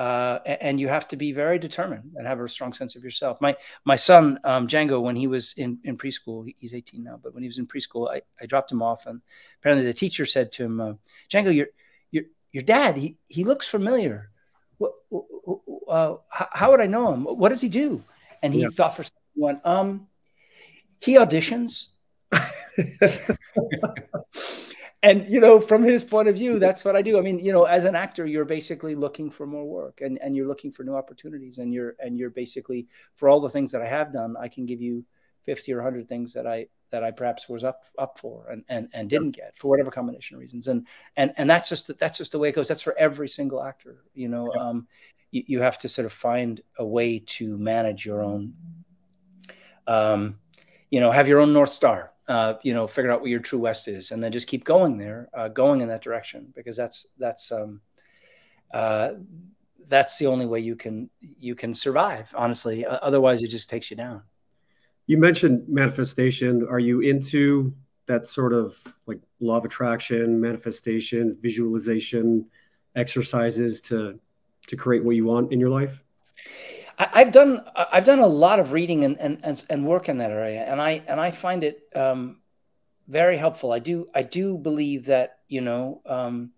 uh, 0.01 0.39
and 0.45 0.79
you 0.79 0.87
have 0.87 1.07
to 1.07 1.15
be 1.15 1.31
very 1.31 1.59
determined 1.59 2.13
and 2.15 2.25
have 2.25 2.39
a 2.39 2.49
strong 2.49 2.73
sense 2.73 2.95
of 2.95 3.03
yourself. 3.03 3.39
My 3.39 3.55
my 3.85 3.95
son 3.95 4.39
um, 4.43 4.67
Django, 4.67 4.99
when 4.99 5.15
he 5.15 5.27
was 5.27 5.53
in, 5.57 5.77
in 5.83 5.95
preschool, 5.95 6.51
he's 6.57 6.73
18 6.73 7.03
now, 7.03 7.19
but 7.21 7.35
when 7.35 7.43
he 7.43 7.47
was 7.47 7.59
in 7.59 7.67
preschool, 7.67 8.09
I, 8.09 8.23
I 8.41 8.47
dropped 8.47 8.71
him 8.71 8.81
off, 8.81 9.05
and 9.05 9.21
apparently 9.59 9.85
the 9.85 9.93
teacher 9.93 10.25
said 10.25 10.51
to 10.53 10.65
him, 10.65 10.81
uh, 10.81 10.93
"Django, 11.29 11.53
your 11.53 11.67
your 12.09 12.23
your 12.51 12.63
dad, 12.63 12.97
he 12.97 13.17
he 13.27 13.43
looks 13.43 13.67
familiar. 13.67 14.31
What, 14.79 14.93
uh, 15.87 16.15
how, 16.31 16.71
would 16.71 16.81
I 16.81 16.87
know 16.87 17.13
him? 17.13 17.25
What 17.25 17.49
does 17.49 17.61
he 17.61 17.69
do?" 17.69 18.03
And 18.41 18.55
he 18.55 18.61
yeah. 18.61 18.69
thought 18.73 18.95
for 18.95 19.05
one, 19.35 19.61
um, 19.63 20.07
he 20.99 21.17
auditions. 21.17 21.89
and 25.03 25.27
you 25.27 25.39
know 25.39 25.59
from 25.59 25.83
his 25.83 26.03
point 26.03 26.27
of 26.27 26.35
view 26.35 26.59
that's 26.59 26.85
what 26.85 26.95
i 26.95 27.01
do. 27.01 27.17
I 27.17 27.21
mean 27.21 27.39
you 27.39 27.51
know 27.51 27.63
as 27.63 27.85
an 27.85 27.95
actor 27.95 28.25
you're 28.25 28.45
basically 28.45 28.95
looking 28.95 29.29
for 29.29 29.45
more 29.47 29.65
work 29.65 30.01
and, 30.01 30.19
and 30.21 30.35
you're 30.35 30.47
looking 30.47 30.71
for 30.71 30.83
new 30.83 30.95
opportunities. 30.95 31.57
And 31.57 31.73
you're 31.73 31.95
and 31.99 32.17
you're 32.17 32.29
basically 32.29 32.87
for 33.15 33.29
all 33.29 33.39
the 33.39 33.49
things 33.49 33.71
that 33.71 33.81
i 33.81 33.87
have 33.87 34.11
done 34.13 34.35
i 34.39 34.47
can 34.47 34.65
give 34.65 34.81
you 34.81 35.03
50 35.43 35.73
or 35.73 35.77
100 35.77 36.07
things 36.07 36.33
that 36.33 36.45
i 36.45 36.67
that 36.91 37.03
i 37.03 37.11
perhaps 37.11 37.49
was 37.49 37.63
up 37.63 37.83
up 37.97 38.19
for 38.19 38.47
and 38.49 38.63
and, 38.69 38.89
and 38.93 39.09
didn't 39.09 39.31
get 39.31 39.57
for 39.57 39.69
whatever 39.69 39.91
combination 39.91 40.35
of 40.35 40.41
reasons. 40.41 40.67
And 40.67 40.85
and 41.15 41.33
and 41.37 41.49
that's 41.49 41.69
just 41.69 41.97
that's 41.97 42.17
just 42.17 42.31
the 42.31 42.39
way 42.39 42.49
it 42.49 42.55
goes. 42.55 42.67
That's 42.67 42.81
for 42.81 42.97
every 42.97 43.29
single 43.29 43.63
actor 43.63 44.03
you 44.13 44.27
know 44.27 44.51
um 44.51 44.87
you, 45.31 45.43
you 45.47 45.61
have 45.61 45.77
to 45.79 45.89
sort 45.89 46.05
of 46.05 46.13
find 46.13 46.61
a 46.77 46.85
way 46.85 47.19
to 47.19 47.57
manage 47.57 48.05
your 48.05 48.21
own 48.21 48.53
um 49.87 50.37
you 50.89 50.99
know 50.99 51.09
have 51.09 51.27
your 51.27 51.39
own 51.39 51.53
north 51.53 51.69
star 51.69 52.11
uh, 52.27 52.55
you 52.63 52.73
know, 52.73 52.87
figure 52.87 53.11
out 53.11 53.21
what 53.21 53.29
your 53.29 53.39
true 53.39 53.59
west 53.59 53.87
is, 53.87 54.11
and 54.11 54.23
then 54.23 54.31
just 54.31 54.47
keep 54.47 54.63
going 54.63 54.97
there, 54.97 55.29
uh, 55.33 55.47
going 55.47 55.81
in 55.81 55.87
that 55.89 56.03
direction, 56.03 56.51
because 56.55 56.77
that's 56.77 57.07
that's 57.17 57.51
um, 57.51 57.81
uh, 58.73 59.11
that's 59.87 60.17
the 60.17 60.27
only 60.27 60.45
way 60.45 60.59
you 60.59 60.75
can 60.75 61.09
you 61.39 61.55
can 61.55 61.73
survive. 61.73 62.33
Honestly, 62.35 62.85
otherwise, 62.85 63.43
it 63.43 63.49
just 63.49 63.69
takes 63.69 63.91
you 63.91 63.97
down. 63.97 64.21
You 65.07 65.17
mentioned 65.17 65.67
manifestation. 65.67 66.65
Are 66.69 66.79
you 66.79 67.01
into 67.01 67.73
that 68.05 68.27
sort 68.27 68.53
of 68.53 68.77
like 69.07 69.19
law 69.39 69.57
of 69.57 69.65
attraction, 69.65 70.39
manifestation, 70.39 71.37
visualization 71.41 72.45
exercises 72.95 73.81
to 73.81 74.19
to 74.67 74.75
create 74.75 75.03
what 75.03 75.15
you 75.15 75.25
want 75.25 75.51
in 75.51 75.59
your 75.59 75.69
life? 75.69 76.03
I've 77.13 77.31
done 77.31 77.63
I've 77.75 78.05
done 78.05 78.19
a 78.19 78.27
lot 78.27 78.59
of 78.59 78.73
reading 78.73 79.03
and, 79.03 79.17
and 79.19 79.65
and 79.69 79.85
work 79.85 80.09
in 80.09 80.17
that 80.17 80.31
area, 80.31 80.61
and 80.61 80.81
I 80.81 81.01
and 81.07 81.19
I 81.19 81.31
find 81.31 81.63
it 81.63 81.87
um, 81.95 82.37
very 83.07 83.37
helpful. 83.37 83.71
I 83.71 83.79
do 83.79 84.07
I 84.13 84.21
do 84.21 84.57
believe 84.57 85.05
that 85.05 85.39
you 85.47 85.61
know 85.61 86.01
um, 86.05 86.51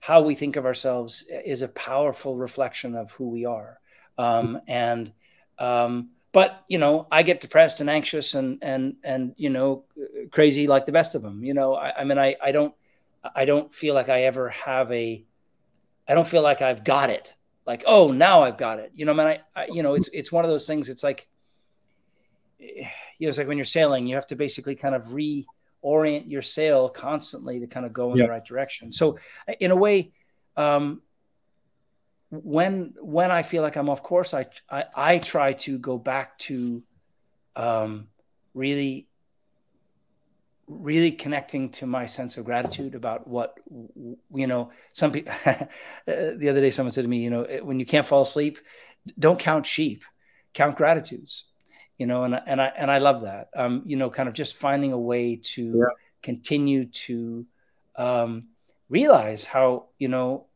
how 0.00 0.22
we 0.22 0.34
think 0.34 0.56
of 0.56 0.64
ourselves 0.64 1.24
is 1.28 1.62
a 1.62 1.68
powerful 1.68 2.36
reflection 2.36 2.94
of 2.94 3.10
who 3.12 3.28
we 3.28 3.44
are, 3.44 3.78
um, 4.18 4.60
and 4.66 5.12
um, 5.58 6.10
but 6.32 6.64
you 6.68 6.78
know 6.78 7.06
I 7.12 7.22
get 7.22 7.40
depressed 7.40 7.80
and 7.80 7.90
anxious 7.90 8.34
and 8.34 8.58
and 8.62 8.96
and 9.04 9.34
you 9.36 9.50
know 9.50 9.84
crazy 10.30 10.66
like 10.66 10.86
the 10.86 10.92
best 10.92 11.14
of 11.14 11.22
them. 11.22 11.44
You 11.44 11.54
know 11.54 11.74
I, 11.74 12.00
I 12.00 12.04
mean 12.04 12.18
I 12.18 12.36
I 12.42 12.52
don't 12.52 12.74
I 13.34 13.44
don't 13.44 13.72
feel 13.72 13.94
like 13.94 14.08
I 14.08 14.22
ever 14.22 14.48
have 14.50 14.90
a 14.90 15.24
I 16.08 16.14
don't 16.14 16.26
feel 16.26 16.42
like 16.42 16.62
I've 16.62 16.84
got 16.84 17.10
it 17.10 17.34
like, 17.66 17.82
oh, 17.86 18.12
now 18.12 18.42
I've 18.44 18.56
got 18.56 18.78
it. 18.78 18.92
You 18.94 19.04
know, 19.04 19.14
man, 19.14 19.26
I, 19.26 19.40
I, 19.54 19.66
you 19.66 19.82
know, 19.82 19.94
it's 19.94 20.08
it's 20.12 20.30
one 20.30 20.44
of 20.44 20.50
those 20.50 20.66
things. 20.66 20.88
It's 20.88 21.02
like, 21.02 21.28
you 22.58 22.84
know, 23.20 23.28
it's 23.28 23.38
like 23.38 23.48
when 23.48 23.58
you're 23.58 23.64
sailing, 23.64 24.06
you 24.06 24.14
have 24.14 24.28
to 24.28 24.36
basically 24.36 24.76
kind 24.76 24.94
of 24.94 25.06
reorient 25.06 26.30
your 26.30 26.42
sail 26.42 26.88
constantly 26.88 27.60
to 27.60 27.66
kind 27.66 27.84
of 27.84 27.92
go 27.92 28.12
in 28.12 28.18
the 28.18 28.28
right 28.28 28.44
direction. 28.44 28.92
So, 28.92 29.18
in 29.60 29.72
a 29.72 29.76
way, 29.76 30.12
um, 30.56 31.02
when 32.30 32.94
when 33.00 33.30
I 33.30 33.42
feel 33.42 33.62
like 33.62 33.76
I'm 33.76 33.88
off 33.88 34.02
course, 34.02 34.32
I 34.32 34.46
I, 34.70 34.84
I 34.96 35.18
try 35.18 35.54
to 35.54 35.78
go 35.78 35.98
back 35.98 36.38
to 36.38 36.82
um, 37.56 38.08
really 38.54 39.08
really 40.68 41.12
connecting 41.12 41.70
to 41.70 41.86
my 41.86 42.06
sense 42.06 42.36
of 42.36 42.44
gratitude 42.44 42.94
about 42.94 43.26
what 43.28 43.58
you 44.34 44.46
know 44.46 44.70
some 44.92 45.12
people 45.12 45.32
the 46.06 46.48
other 46.48 46.60
day 46.60 46.70
someone 46.70 46.92
said 46.92 47.02
to 47.02 47.08
me 47.08 47.18
you 47.18 47.30
know 47.30 47.44
when 47.62 47.78
you 47.78 47.86
can't 47.86 48.06
fall 48.06 48.22
asleep 48.22 48.58
don't 49.18 49.38
count 49.38 49.64
sheep 49.64 50.02
count 50.54 50.76
gratitudes 50.76 51.44
you 51.98 52.06
know 52.06 52.24
and, 52.24 52.34
and 52.46 52.60
i 52.60 52.66
and 52.76 52.90
i 52.90 52.98
love 52.98 53.22
that 53.22 53.48
um 53.54 53.82
you 53.86 53.96
know 53.96 54.10
kind 54.10 54.28
of 54.28 54.34
just 54.34 54.56
finding 54.56 54.92
a 54.92 54.98
way 54.98 55.36
to 55.36 55.78
yeah. 55.78 55.84
continue 56.22 56.86
to 56.86 57.46
um 57.94 58.42
realize 58.88 59.44
how 59.44 59.86
you 59.98 60.08
know 60.08 60.46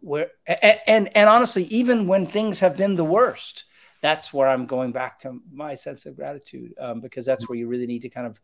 where 0.00 0.30
and, 0.46 0.80
and 0.86 1.16
and 1.16 1.28
honestly 1.28 1.64
even 1.64 2.08
when 2.08 2.26
things 2.26 2.58
have 2.58 2.76
been 2.76 2.96
the 2.96 3.04
worst 3.04 3.64
that's 4.00 4.32
where 4.32 4.48
i'm 4.48 4.66
going 4.66 4.90
back 4.90 5.20
to 5.20 5.40
my 5.52 5.74
sense 5.74 6.06
of 6.06 6.16
gratitude 6.16 6.74
um, 6.80 7.00
because 7.00 7.24
that's 7.24 7.48
where 7.48 7.56
you 7.56 7.68
really 7.68 7.86
need 7.86 8.02
to 8.02 8.08
kind 8.08 8.26
of 8.26 8.40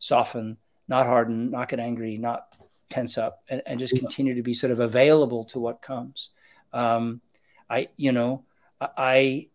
soften, 0.00 0.56
not 0.88 1.06
harden, 1.06 1.52
not 1.52 1.68
get 1.68 1.78
angry, 1.78 2.18
not 2.18 2.52
tense 2.88 3.16
up, 3.16 3.44
and, 3.48 3.62
and 3.64 3.78
just 3.78 3.96
continue 3.96 4.34
to 4.34 4.42
be 4.42 4.54
sort 4.54 4.72
of 4.72 4.80
available 4.80 5.44
to 5.44 5.60
what 5.60 5.80
comes. 5.80 6.30
Um, 6.72 7.20
I, 7.68 7.88
you 7.96 8.10
know, 8.10 8.44
I, 8.80 9.48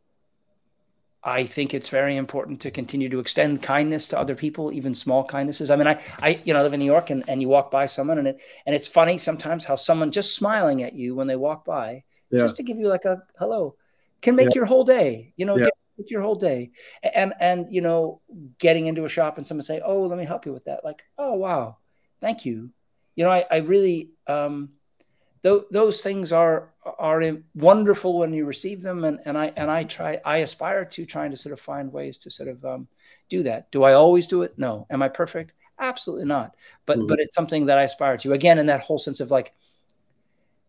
I 1.21 1.43
think 1.43 1.73
it's 1.73 1.89
very 1.89 2.15
important 2.15 2.61
to 2.61 2.71
continue 2.71 3.09
to 3.09 3.19
extend 3.19 3.61
kindness 3.61 4.07
to 4.09 4.19
other 4.19 4.35
people, 4.35 4.71
even 4.71 4.95
small 4.95 5.25
kindnesses. 5.25 5.69
I 5.69 5.75
mean, 5.75 5.87
I, 5.87 6.01
I, 6.21 6.39
you 6.45 6.53
know, 6.53 6.63
live 6.63 6.73
in 6.73 6.79
New 6.79 6.85
York, 6.85 7.09
and, 7.09 7.25
and 7.27 7.41
you 7.41 7.49
walk 7.49 7.71
by 7.71 7.87
someone, 7.87 8.19
and 8.19 8.29
it, 8.29 8.39
and 8.65 8.73
it's 8.73 8.87
funny 8.87 9.17
sometimes 9.17 9.65
how 9.65 9.75
someone 9.75 10.11
just 10.11 10.35
smiling 10.35 10.83
at 10.83 10.93
you 10.93 11.15
when 11.15 11.27
they 11.27 11.35
walk 11.35 11.65
by, 11.65 12.03
yeah. 12.29 12.39
just 12.39 12.55
to 12.57 12.63
give 12.63 12.77
you 12.77 12.87
like 12.87 13.05
a 13.05 13.23
hello, 13.37 13.75
can 14.21 14.35
make 14.35 14.49
yeah. 14.49 14.55
your 14.55 14.65
whole 14.65 14.85
day. 14.85 15.33
You 15.35 15.45
know, 15.47 15.57
yeah 15.57 15.69
your 15.97 16.21
whole 16.21 16.35
day. 16.35 16.71
And 17.03 17.33
and 17.39 17.67
you 17.69 17.81
know 17.81 18.21
getting 18.59 18.87
into 18.87 19.05
a 19.05 19.09
shop 19.09 19.37
and 19.37 19.45
someone 19.45 19.63
say 19.63 19.81
oh 19.83 20.03
let 20.03 20.17
me 20.17 20.25
help 20.25 20.45
you 20.45 20.53
with 20.53 20.65
that. 20.65 20.83
Like 20.83 21.03
oh 21.17 21.33
wow. 21.33 21.77
Thank 22.21 22.45
you. 22.45 22.69
You 23.15 23.23
know 23.23 23.31
i, 23.31 23.45
I 23.49 23.57
really 23.57 24.11
um 24.27 24.69
th- 25.43 25.63
those 25.71 26.01
things 26.01 26.31
are 26.31 26.73
are 26.83 27.21
wonderful 27.53 28.19
when 28.19 28.33
you 28.33 28.45
receive 28.45 28.81
them. 28.81 29.03
And, 29.03 29.19
and 29.25 29.37
i 29.37 29.53
and 29.55 29.71
i 29.71 29.83
try 29.83 30.19
i 30.25 30.37
aspire 30.37 30.85
to 30.85 31.05
trying 31.05 31.31
to 31.31 31.37
sort 31.37 31.53
of 31.53 31.59
find 31.59 31.91
ways 31.91 32.17
to 32.19 32.31
sort 32.31 32.49
of 32.49 32.63
um, 32.65 32.87
do 33.29 33.43
that. 33.43 33.71
Do 33.71 33.83
i 33.83 33.93
always 33.93 34.27
do 34.27 34.41
it? 34.43 34.57
No. 34.57 34.85
Am 34.89 35.01
i 35.01 35.09
perfect? 35.09 35.53
Absolutely 35.79 36.25
not. 36.25 36.55
But 36.85 36.97
mm-hmm. 36.97 37.07
but 37.07 37.19
it's 37.19 37.35
something 37.35 37.67
that 37.67 37.77
i 37.77 37.83
aspire 37.83 38.17
to. 38.17 38.33
Again 38.33 38.59
in 38.59 38.67
that 38.67 38.81
whole 38.81 38.99
sense 38.99 39.19
of 39.19 39.31
like 39.31 39.53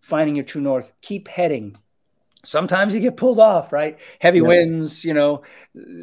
finding 0.03 0.37
your 0.37 0.45
true 0.45 0.61
north 0.61 0.93
keep 1.01 1.27
heading 1.27 1.77
sometimes 2.45 2.95
you 2.95 3.01
get 3.01 3.17
pulled 3.17 3.41
off 3.41 3.73
right? 3.73 3.99
Heavy 4.21 4.39
yeah. 4.39 4.45
winds 4.45 5.05
you 5.05 5.15
know 5.15 5.43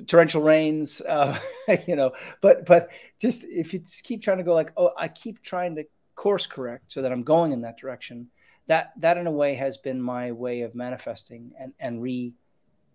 torrential 0.07 0.41
rains 0.41 1.01
uh, 1.01 1.37
you 1.87 1.95
know 1.95 2.11
but 2.41 2.65
but 2.65 2.89
just 3.19 3.43
if 3.43 3.73
you 3.73 3.79
just 3.79 4.03
keep 4.03 4.21
trying 4.21 4.37
to 4.37 4.43
go 4.43 4.53
like 4.53 4.71
oh 4.77 4.91
i 4.97 5.07
keep 5.07 5.41
trying 5.41 5.75
to 5.75 5.85
course 6.15 6.45
correct 6.45 6.91
so 6.91 7.01
that 7.01 7.11
i'm 7.11 7.23
going 7.23 7.51
in 7.51 7.61
that 7.61 7.77
direction 7.77 8.27
that 8.67 8.91
that 8.97 9.17
in 9.17 9.27
a 9.27 9.31
way 9.31 9.55
has 9.55 9.77
been 9.77 10.01
my 10.01 10.31
way 10.31 10.61
of 10.61 10.75
manifesting 10.75 11.51
and 11.59 11.73
and 11.79 12.01
re 12.01 12.33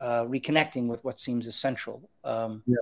uh, 0.00 0.22
reconnecting 0.24 0.86
with 0.86 1.02
what 1.04 1.18
seems 1.18 1.48
essential 1.48 2.08
um, 2.22 2.62
yeah. 2.66 2.76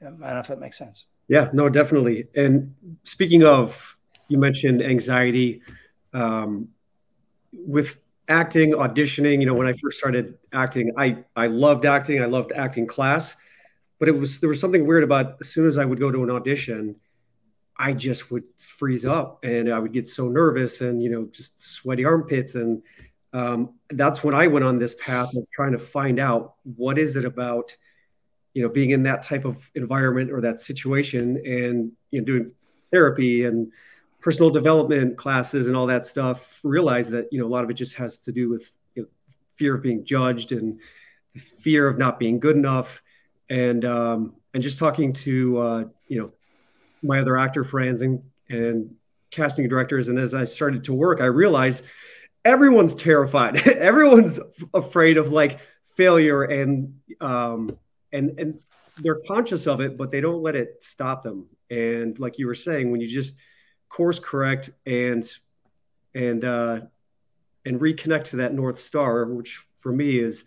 I 0.00 0.06
don't 0.06 0.20
know 0.20 0.38
if 0.38 0.48
that 0.48 0.58
makes 0.58 0.78
sense. 0.78 1.04
Yeah 1.28 1.50
no 1.52 1.68
definitely. 1.68 2.26
And 2.34 2.74
speaking 3.04 3.44
of 3.44 3.96
you 4.28 4.38
mentioned 4.38 4.82
anxiety 4.82 5.62
um, 6.12 6.68
with 7.52 7.98
acting, 8.28 8.72
auditioning. 8.72 9.40
You 9.40 9.46
know, 9.46 9.54
when 9.54 9.66
I 9.66 9.72
first 9.74 9.98
started 9.98 10.38
acting, 10.52 10.92
I 10.96 11.24
I 11.36 11.46
loved 11.46 11.84
acting. 11.84 12.22
I 12.22 12.26
loved 12.26 12.52
acting 12.52 12.86
class, 12.86 13.36
but 13.98 14.08
it 14.08 14.12
was 14.12 14.40
there 14.40 14.48
was 14.48 14.60
something 14.60 14.86
weird 14.86 15.04
about 15.04 15.36
as 15.40 15.48
soon 15.50 15.66
as 15.66 15.78
I 15.78 15.84
would 15.84 16.00
go 16.00 16.10
to 16.10 16.22
an 16.22 16.30
audition, 16.30 16.96
I 17.76 17.92
just 17.92 18.30
would 18.30 18.44
freeze 18.58 19.04
up 19.04 19.44
and 19.44 19.72
I 19.72 19.78
would 19.78 19.92
get 19.92 20.08
so 20.08 20.28
nervous 20.28 20.80
and, 20.80 21.02
you 21.02 21.10
know, 21.10 21.28
just 21.32 21.60
sweaty 21.60 22.04
armpits. 22.04 22.54
And 22.54 22.82
um, 23.32 23.74
that's 23.90 24.22
when 24.22 24.34
I 24.34 24.46
went 24.46 24.64
on 24.64 24.78
this 24.78 24.94
path 24.94 25.34
of 25.34 25.44
trying 25.50 25.72
to 25.72 25.78
find 25.78 26.20
out 26.20 26.54
what 26.62 26.98
is 26.98 27.16
it 27.16 27.24
about, 27.24 27.76
you 28.52 28.62
know, 28.62 28.68
being 28.68 28.90
in 28.90 29.02
that 29.04 29.22
type 29.22 29.44
of 29.44 29.68
environment 29.74 30.30
or 30.30 30.40
that 30.42 30.60
situation 30.60 31.42
and, 31.44 31.90
you 32.12 32.20
know, 32.20 32.24
doing 32.24 32.52
therapy 32.92 33.44
and 33.44 33.72
personal 34.24 34.50
development 34.50 35.18
classes 35.18 35.68
and 35.68 35.76
all 35.76 35.86
that 35.86 36.06
stuff, 36.06 36.58
realize 36.64 37.10
that, 37.10 37.30
you 37.30 37.38
know, 37.38 37.46
a 37.46 37.52
lot 37.54 37.62
of 37.62 37.68
it 37.68 37.74
just 37.74 37.94
has 37.94 38.20
to 38.20 38.32
do 38.32 38.48
with 38.48 38.74
you 38.94 39.02
know, 39.02 39.08
fear 39.54 39.74
of 39.74 39.82
being 39.82 40.02
judged 40.02 40.50
and 40.50 40.80
the 41.34 41.40
fear 41.40 41.86
of 41.86 41.98
not 41.98 42.18
being 42.18 42.40
good 42.40 42.56
enough. 42.56 43.02
And, 43.50 43.84
um, 43.84 44.34
and 44.54 44.62
just 44.62 44.78
talking 44.78 45.12
to, 45.12 45.58
uh, 45.58 45.84
you 46.08 46.18
know, 46.18 46.32
my 47.04 47.20
other 47.20 47.36
actor 47.36 47.62
friends 47.62 48.00
and 48.00 48.22
and 48.48 48.94
casting 49.30 49.68
directors 49.68 50.08
and 50.08 50.18
as 50.18 50.34
i 50.34 50.44
started 50.44 50.84
to 50.84 50.94
work 50.94 51.20
i 51.20 51.26
realized 51.26 51.82
everyone's 52.44 52.94
terrified 52.94 53.56
everyone's 53.68 54.40
afraid 54.72 55.16
of 55.16 55.32
like 55.32 55.60
failure 55.96 56.44
and 56.44 56.94
um 57.20 57.70
and 58.12 58.38
and 58.38 58.58
they're 58.98 59.20
conscious 59.26 59.66
of 59.66 59.80
it 59.80 59.96
but 59.96 60.10
they 60.10 60.20
don't 60.20 60.42
let 60.42 60.54
it 60.54 60.82
stop 60.82 61.22
them 61.22 61.46
and 61.70 62.18
like 62.18 62.38
you 62.38 62.46
were 62.46 62.54
saying 62.54 62.90
when 62.90 63.00
you 63.00 63.08
just 63.08 63.34
course 63.94 64.18
correct 64.18 64.70
and 64.86 65.30
and 66.14 66.44
uh 66.44 66.80
and 67.64 67.80
reconnect 67.80 68.24
to 68.24 68.36
that 68.36 68.52
north 68.52 68.78
star 68.78 69.24
which 69.26 69.62
for 69.78 69.92
me 69.92 70.18
is 70.18 70.44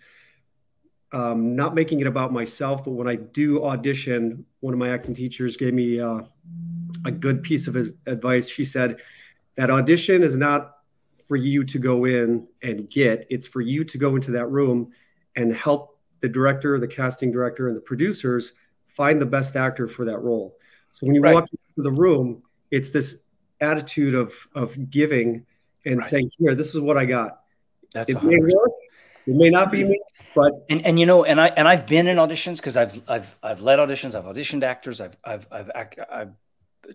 um, 1.14 1.56
not 1.56 1.74
making 1.74 2.02
it 2.02 2.08
about 2.08 2.34
myself, 2.34 2.84
but 2.84 2.92
when 2.92 3.08
I 3.08 3.16
do 3.16 3.64
audition, 3.64 4.46
one 4.60 4.74
of 4.74 4.80
my 4.80 4.90
acting 4.90 5.16
teachers 5.16 5.56
gave 5.56 5.74
me 5.74 6.00
uh, 6.00 6.22
a 7.06 7.12
good 7.12 7.44
piece 7.44 7.68
of 7.68 7.78
advice. 8.06 8.50
She 8.50 8.66
said 8.66 9.00
that 9.56 9.70
audition 9.70 10.22
is 10.22 10.36
not 10.36 10.74
for 11.28 11.36
you 11.36 11.64
to 11.64 11.80
go 11.80 12.06
in 12.06 12.48
and 12.62 12.90
get, 12.90 13.26
it's 13.30 13.48
for 13.48 13.62
you 13.62 13.84
to 13.86 13.98
go 13.98 14.16
into 14.16 14.32
that 14.32 14.48
room 14.48 14.92
and 15.36 15.54
help 15.54 15.98
the 16.22 16.30
director, 16.30 16.80
the 16.80 16.88
casting 16.88 17.32
director, 17.32 17.68
and 17.68 17.78
the 17.78 17.82
producers 17.82 18.54
find 18.88 19.22
the 19.22 19.26
best 19.26 19.56
actor 19.56 19.88
for 19.88 20.04
that 20.06 20.20
role. 20.20 20.58
So 20.92 21.06
when 21.06 21.16
you 21.16 21.22
right. 21.22 21.34
walk 21.34 21.48
into 21.52 21.90
the 21.90 21.96
room, 21.96 22.42
it's 22.72 22.90
this 22.90 23.22
attitude 23.62 24.16
of 24.16 24.34
of 24.54 24.90
giving 24.90 25.46
and 25.86 26.00
right. 26.00 26.10
saying, 26.10 26.32
"Here, 26.38 26.56
this 26.56 26.74
is 26.74 26.82
what 26.82 26.98
I 26.98 27.06
got." 27.06 27.42
That's 27.94 28.10
it 28.10 28.24
may 28.24 28.40
work, 28.40 28.72
it 29.26 29.36
may 29.36 29.50
not 29.50 29.72
be 29.72 29.84
me, 29.84 30.00
but 30.36 30.54
and 30.70 30.86
and 30.86 31.00
you 31.00 31.06
know, 31.06 31.24
and 31.24 31.40
I 31.40 31.48
and 31.48 31.68
I've 31.68 31.88
been 31.88 32.08
in 32.08 32.18
auditions 32.18 32.58
because 32.58 32.78
I've 32.78 33.02
I've 33.08 33.36
I've 33.42 33.62
led 33.62 33.80
auditions, 33.80 34.16
I've 34.16 34.26
auditioned 34.26 34.64
actors, 34.64 35.02
I've 35.02 35.18
I've 35.24 35.48
I've 35.52 35.72
I've 36.12 36.32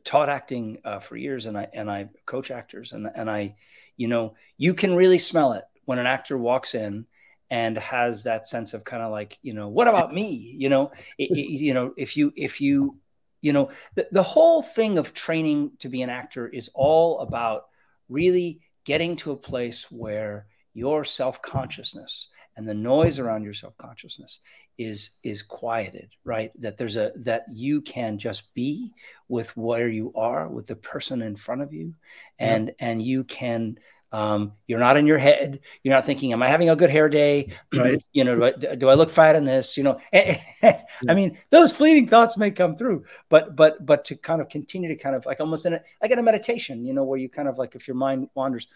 taught 0.05 0.29
acting 0.29 0.79
uh, 0.85 1.01
for 1.01 1.17
years, 1.17 1.47
and 1.47 1.57
I 1.57 1.69
and 1.73 1.91
I 1.91 2.11
coach 2.27 2.51
actors, 2.51 2.93
and 2.93 3.11
and 3.15 3.31
I, 3.31 3.57
you 3.97 4.09
know, 4.09 4.35
you 4.59 4.75
can 4.75 4.95
really 4.95 5.19
smell 5.19 5.53
it 5.53 5.65
when 5.85 5.99
an 5.99 6.07
actor 6.07 6.39
walks 6.39 6.75
in 6.75 7.07
and 7.53 7.77
has 7.77 8.25
that 8.25 8.49
sense 8.49 8.73
of 8.73 8.83
kind 8.83 9.03
of 9.03 9.13
like 9.13 9.39
you 9.43 9.53
know 9.53 9.69
what 9.69 9.87
about 9.87 10.15
me 10.15 10.55
you 10.59 10.71
know 10.71 10.91
it, 11.19 11.31
it, 11.31 11.61
you 11.61 11.75
know 11.75 11.93
if 11.99 12.17
you 12.17 12.33
if 12.35 12.63
you 12.63 12.97
you 13.43 13.53
know 13.53 13.71
the, 13.95 14.09
the 14.13 14.23
whole 14.23 14.63
thing 14.63 14.97
of 14.97 15.13
training 15.13 15.73
to 15.81 15.89
be 15.89 16.01
an 16.01 16.09
actor 16.11 16.49
is 16.49 16.71
all 16.75 17.21
about 17.21 17.67
really 18.09 18.61
getting 18.85 19.17
to 19.17 19.33
a 19.33 19.37
place 19.37 19.91
where 19.91 20.47
your 20.75 21.05
self-consciousness 21.05 22.29
and 22.57 22.69
the 22.69 22.75
noise 22.75 23.19
around 23.19 23.43
your 23.45 23.53
self-consciousness 23.53 24.41
is 24.79 25.19
is 25.23 25.43
quieted 25.43 26.11
right 26.25 26.51
that 26.61 26.77
there's 26.77 26.97
a 26.97 27.13
that 27.17 27.45
you 27.53 27.81
can 27.83 28.19
just 28.19 28.55
be 28.55 28.93
with 29.29 29.55
where 29.57 29.89
you 29.89 30.13
are 30.15 30.49
with 30.49 30.67
the 30.67 30.77
person 30.77 31.21
in 31.21 31.37
front 31.37 31.61
of 31.61 31.73
you 31.73 31.95
and 32.39 32.69
yeah. 32.69 32.75
and 32.79 33.03
you 33.03 33.25
can 33.25 33.77
um, 34.13 34.53
you're 34.67 34.79
not 34.79 34.97
in 34.97 35.07
your 35.07 35.19
head. 35.19 35.61
You're 35.83 35.95
not 35.95 36.05
thinking, 36.05 36.33
"Am 36.33 36.43
I 36.43 36.49
having 36.49 36.69
a 36.69 36.77
good 36.77 36.91
hair 36.91 37.09
day? 37.09 37.53
Right? 37.75 38.03
you 38.13 38.25
know, 38.25 38.37
do 38.37 38.45
I, 38.45 38.75
do 38.75 38.89
I 38.89 38.95
look 38.95 39.11
fat 39.11 39.35
in 39.35 39.45
this? 39.45 39.77
You 39.77 39.85
know, 39.85 39.99
I 40.13 41.15
mean, 41.15 41.39
those 41.51 41.73
fleeting 41.73 42.07
thoughts 42.07 42.37
may 42.37 42.51
come 42.51 42.77
through, 42.77 43.05
but 43.29 43.57
but 43.57 43.85
but 43.85 44.05
to 44.07 44.17
kind 44.17 44.41
of 44.41 44.49
continue 44.49 44.89
to 44.89 44.97
kind 44.97 45.17
of 45.17 45.25
like 45.25 45.41
almost 45.41 45.67
in 45.67 45.75
a 45.75 45.81
like 46.01 46.11
in 46.11 46.19
a 46.19 46.23
meditation, 46.23 46.85
you 46.85 46.93
know, 46.93 47.05
where 47.05 47.19
you 47.19 47.29
kind 47.29 47.49
of 47.49 47.59
like 47.59 47.75
if 47.75 47.89
your 47.89 47.97
mind 47.97 48.29
wanders, 48.35 48.67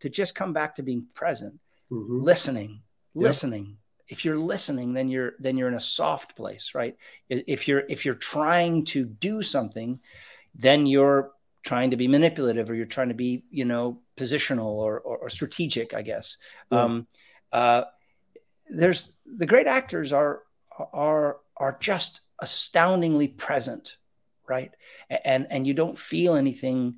to 0.00 0.08
just 0.08 0.34
come 0.34 0.52
back 0.52 0.76
to 0.76 0.82
being 0.82 1.06
present, 1.14 1.58
mm-hmm. 1.90 2.20
listening, 2.20 2.82
listening 3.14 3.78
if 4.08 4.24
you're 4.24 4.38
listening 4.38 4.92
then 4.92 5.08
you're 5.08 5.32
then 5.40 5.56
you're 5.56 5.66
in 5.66 5.74
a 5.74 5.80
soft 5.80 6.36
place 6.36 6.76
right 6.76 6.96
if 7.28 7.66
you're 7.66 7.82
if 7.88 8.04
you're 8.04 8.14
trying 8.14 8.84
to 8.84 9.04
do 9.04 9.42
something 9.42 9.98
then 10.54 10.86
you're 10.86 11.32
trying 11.66 11.90
to 11.90 11.96
be 11.96 12.08
manipulative 12.08 12.70
or 12.70 12.74
you're 12.74 12.86
trying 12.86 13.08
to 13.08 13.14
be 13.14 13.44
you 13.50 13.64
know 13.64 13.98
positional 14.16 14.66
or 14.66 15.00
or, 15.00 15.18
or 15.18 15.28
strategic 15.28 15.92
i 15.92 16.00
guess 16.00 16.38
yeah. 16.70 16.82
um, 16.82 17.06
uh, 17.52 17.82
there's 18.70 19.12
the 19.26 19.46
great 19.46 19.66
actors 19.66 20.12
are 20.12 20.42
are 20.92 21.38
are 21.56 21.76
just 21.80 22.22
astoundingly 22.38 23.28
present 23.28 23.96
right 24.48 24.72
and 25.24 25.46
and 25.50 25.66
you 25.66 25.74
don't 25.74 25.98
feel 25.98 26.34
anything 26.34 26.94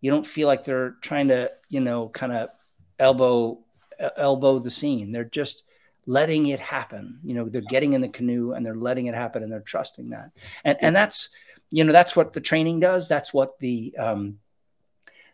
you 0.00 0.10
don't 0.10 0.26
feel 0.26 0.46
like 0.46 0.64
they're 0.64 0.96
trying 1.00 1.28
to 1.28 1.50
you 1.68 1.80
know 1.80 2.08
kind 2.08 2.32
of 2.32 2.50
elbow 2.98 3.58
elbow 4.16 4.58
the 4.58 4.70
scene. 4.70 5.12
They're 5.12 5.24
just 5.24 5.64
letting 6.06 6.46
it 6.46 6.60
happen. 6.60 7.20
You 7.22 7.34
know, 7.34 7.48
they're 7.48 7.60
getting 7.60 7.92
in 7.92 8.00
the 8.00 8.08
canoe 8.08 8.52
and 8.52 8.64
they're 8.64 8.74
letting 8.74 9.06
it 9.06 9.14
happen 9.14 9.42
and 9.42 9.52
they're 9.52 9.60
trusting 9.60 10.10
that. 10.10 10.30
And 10.64 10.78
and 10.80 10.96
that's 10.96 11.30
you 11.70 11.84
know 11.84 11.92
that's 11.92 12.16
what 12.16 12.32
the 12.32 12.40
training 12.40 12.80
does. 12.80 13.08
That's 13.08 13.32
what 13.32 13.58
the 13.58 13.94
um, 13.98 14.38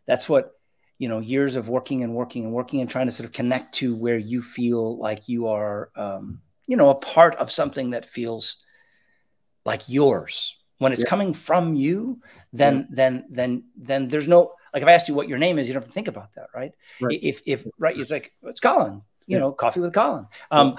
that's 0.07 0.29
what 0.29 0.53
you 0.99 1.09
know 1.09 1.20
years 1.20 1.57
of 1.57 1.68
working 1.68 2.03
and 2.03 2.14
working 2.14 2.44
and 2.44 2.53
working 2.53 2.81
and 2.81 2.90
trying 2.90 3.07
to 3.07 3.12
sort 3.12 3.27
of 3.27 3.33
connect 3.33 3.75
to 3.77 3.94
where 3.94 4.18
you 4.18 4.42
feel 4.42 4.99
like 4.99 5.29
you 5.29 5.49
are 5.49 5.90
um, 5.96 6.40
you 6.66 6.77
know 6.77 6.90
a 6.90 6.94
part 6.94 7.35
of 7.37 7.51
something 7.51 7.90
that 7.90 8.05
feels 8.05 8.57
like 9.64 9.83
yours 9.88 10.57
when 10.79 10.92
it's 10.92 11.03
yeah. 11.03 11.09
coming 11.09 11.33
from 11.33 11.75
you 11.75 12.20
then 12.53 12.77
yeah. 12.77 12.85
then 12.90 13.25
then 13.31 13.64
then 13.77 14.09
there's 14.09 14.29
no 14.29 14.53
like 14.77 14.83
if 14.83 14.88
I 14.88 14.92
asked 14.92 15.09
you 15.09 15.14
what 15.14 15.27
your 15.27 15.38
name 15.38 15.59
is, 15.59 15.68
you 15.68 15.72
don't 15.72 15.81
have 15.83 15.88
to 15.88 15.94
think 15.94 16.07
about 16.07 16.35
that, 16.35 16.49
right? 16.55 16.72
right. 17.01 17.18
If 17.22 17.40
if 17.46 17.66
right, 17.79 17.96
it's 17.96 18.11
like 18.11 18.33
it's 18.42 18.61
Colin, 18.61 19.01
you 19.27 19.37
yeah. 19.37 19.38
know, 19.38 19.53
coffee 19.53 19.81
with 19.81 19.94
Colin. 19.94 20.27
Um, 20.51 20.77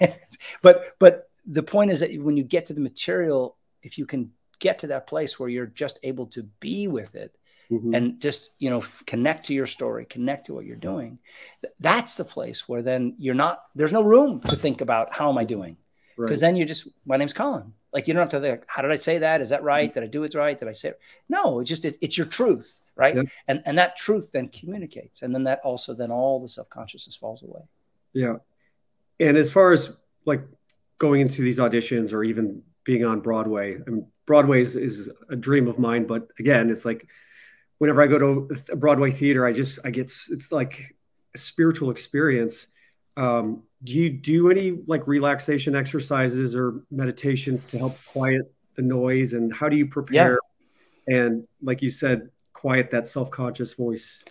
but 0.62 0.94
but 0.98 1.28
the 1.46 1.62
point 1.62 1.90
is 1.90 2.00
that 2.00 2.16
when 2.18 2.38
you 2.38 2.44
get 2.44 2.64
to 2.66 2.72
the 2.72 2.80
material, 2.80 3.58
if 3.82 3.98
you 3.98 4.06
can 4.06 4.32
get 4.58 4.80
to 4.80 4.88
that 4.88 5.06
place 5.06 5.38
where 5.38 5.48
you're 5.48 5.66
just 5.66 5.98
able 6.02 6.26
to 6.26 6.42
be 6.60 6.88
with 6.88 7.14
it 7.14 7.36
mm-hmm. 7.70 7.94
and 7.94 8.20
just 8.20 8.50
you 8.58 8.70
know 8.70 8.78
f- 8.78 9.02
connect 9.06 9.46
to 9.46 9.54
your 9.54 9.66
story, 9.66 10.04
connect 10.04 10.46
to 10.46 10.54
what 10.54 10.64
you're 10.64 10.76
doing, 10.76 11.18
that's 11.80 12.14
the 12.14 12.24
place 12.24 12.68
where 12.68 12.82
then 12.82 13.14
you're 13.18 13.34
not. 13.34 13.62
There's 13.74 13.92
no 13.92 14.02
room 14.02 14.40
to 14.42 14.56
think 14.56 14.80
about 14.80 15.14
how 15.14 15.30
am 15.30 15.38
I 15.38 15.44
doing 15.44 15.76
because 16.16 16.42
right. 16.42 16.48
then 16.48 16.56
you 16.56 16.64
just 16.64 16.88
my 17.04 17.16
name's 17.16 17.32
Colin. 17.32 17.72
Like 17.92 18.08
you 18.08 18.14
don't 18.14 18.30
have 18.30 18.40
to 18.42 18.46
think, 18.46 18.64
how 18.66 18.82
did 18.82 18.92
I 18.92 18.96
say 18.96 19.18
that? 19.18 19.40
Is 19.40 19.50
that 19.50 19.62
right? 19.62 19.92
Did 19.92 20.02
I 20.02 20.06
do 20.06 20.24
it 20.24 20.34
right? 20.34 20.58
Did 20.58 20.68
I 20.68 20.72
say 20.72 20.90
it? 20.90 21.00
No, 21.28 21.60
it's 21.60 21.68
just 21.68 21.84
it, 21.84 21.96
it's 22.00 22.18
your 22.18 22.26
truth 22.26 22.80
right 22.96 23.14
yeah. 23.14 23.22
and 23.46 23.62
and 23.64 23.78
that 23.78 23.96
truth 23.96 24.32
then 24.32 24.48
communicates 24.48 25.22
and 25.22 25.34
then 25.34 25.44
that 25.44 25.60
also 25.62 25.94
then 25.94 26.10
all 26.10 26.40
the 26.40 26.48
self-consciousness 26.48 27.14
falls 27.14 27.42
away 27.42 27.60
yeah 28.12 28.36
and 29.20 29.36
as 29.36 29.52
far 29.52 29.72
as 29.72 29.96
like 30.24 30.42
going 30.98 31.20
into 31.20 31.42
these 31.42 31.58
auditions 31.58 32.12
or 32.12 32.24
even 32.24 32.62
being 32.84 33.04
on 33.04 33.20
broadway 33.20 33.76
I 33.86 33.90
mean, 33.90 34.06
broadway 34.26 34.60
is, 34.60 34.76
is 34.76 35.10
a 35.30 35.36
dream 35.36 35.68
of 35.68 35.78
mine 35.78 36.06
but 36.06 36.28
again 36.38 36.70
it's 36.70 36.84
like 36.84 37.06
whenever 37.78 38.02
i 38.02 38.06
go 38.06 38.18
to 38.18 38.54
a 38.70 38.76
broadway 38.76 39.10
theater 39.10 39.46
i 39.46 39.52
just 39.52 39.78
i 39.84 39.90
get 39.90 40.12
it's 40.30 40.52
like 40.52 40.96
a 41.36 41.38
spiritual 41.38 41.90
experience. 41.90 42.66
Um, 43.16 43.62
do 43.84 43.92
you 43.94 44.10
do 44.10 44.50
any 44.50 44.78
like 44.86 45.06
relaxation 45.06 45.76
exercises 45.76 46.56
or 46.56 46.82
meditations 46.90 47.66
to 47.66 47.78
help 47.78 47.96
quiet 48.06 48.52
the 48.74 48.82
noise? 48.82 49.34
And 49.34 49.54
how 49.54 49.68
do 49.68 49.76
you 49.76 49.86
prepare 49.86 50.38
yeah. 51.06 51.16
and 51.16 51.46
like 51.62 51.82
you 51.82 51.90
said 51.90 52.30
quiet 52.52 52.90
that 52.90 53.06
self-conscious 53.06 53.74
voice? 53.74 54.24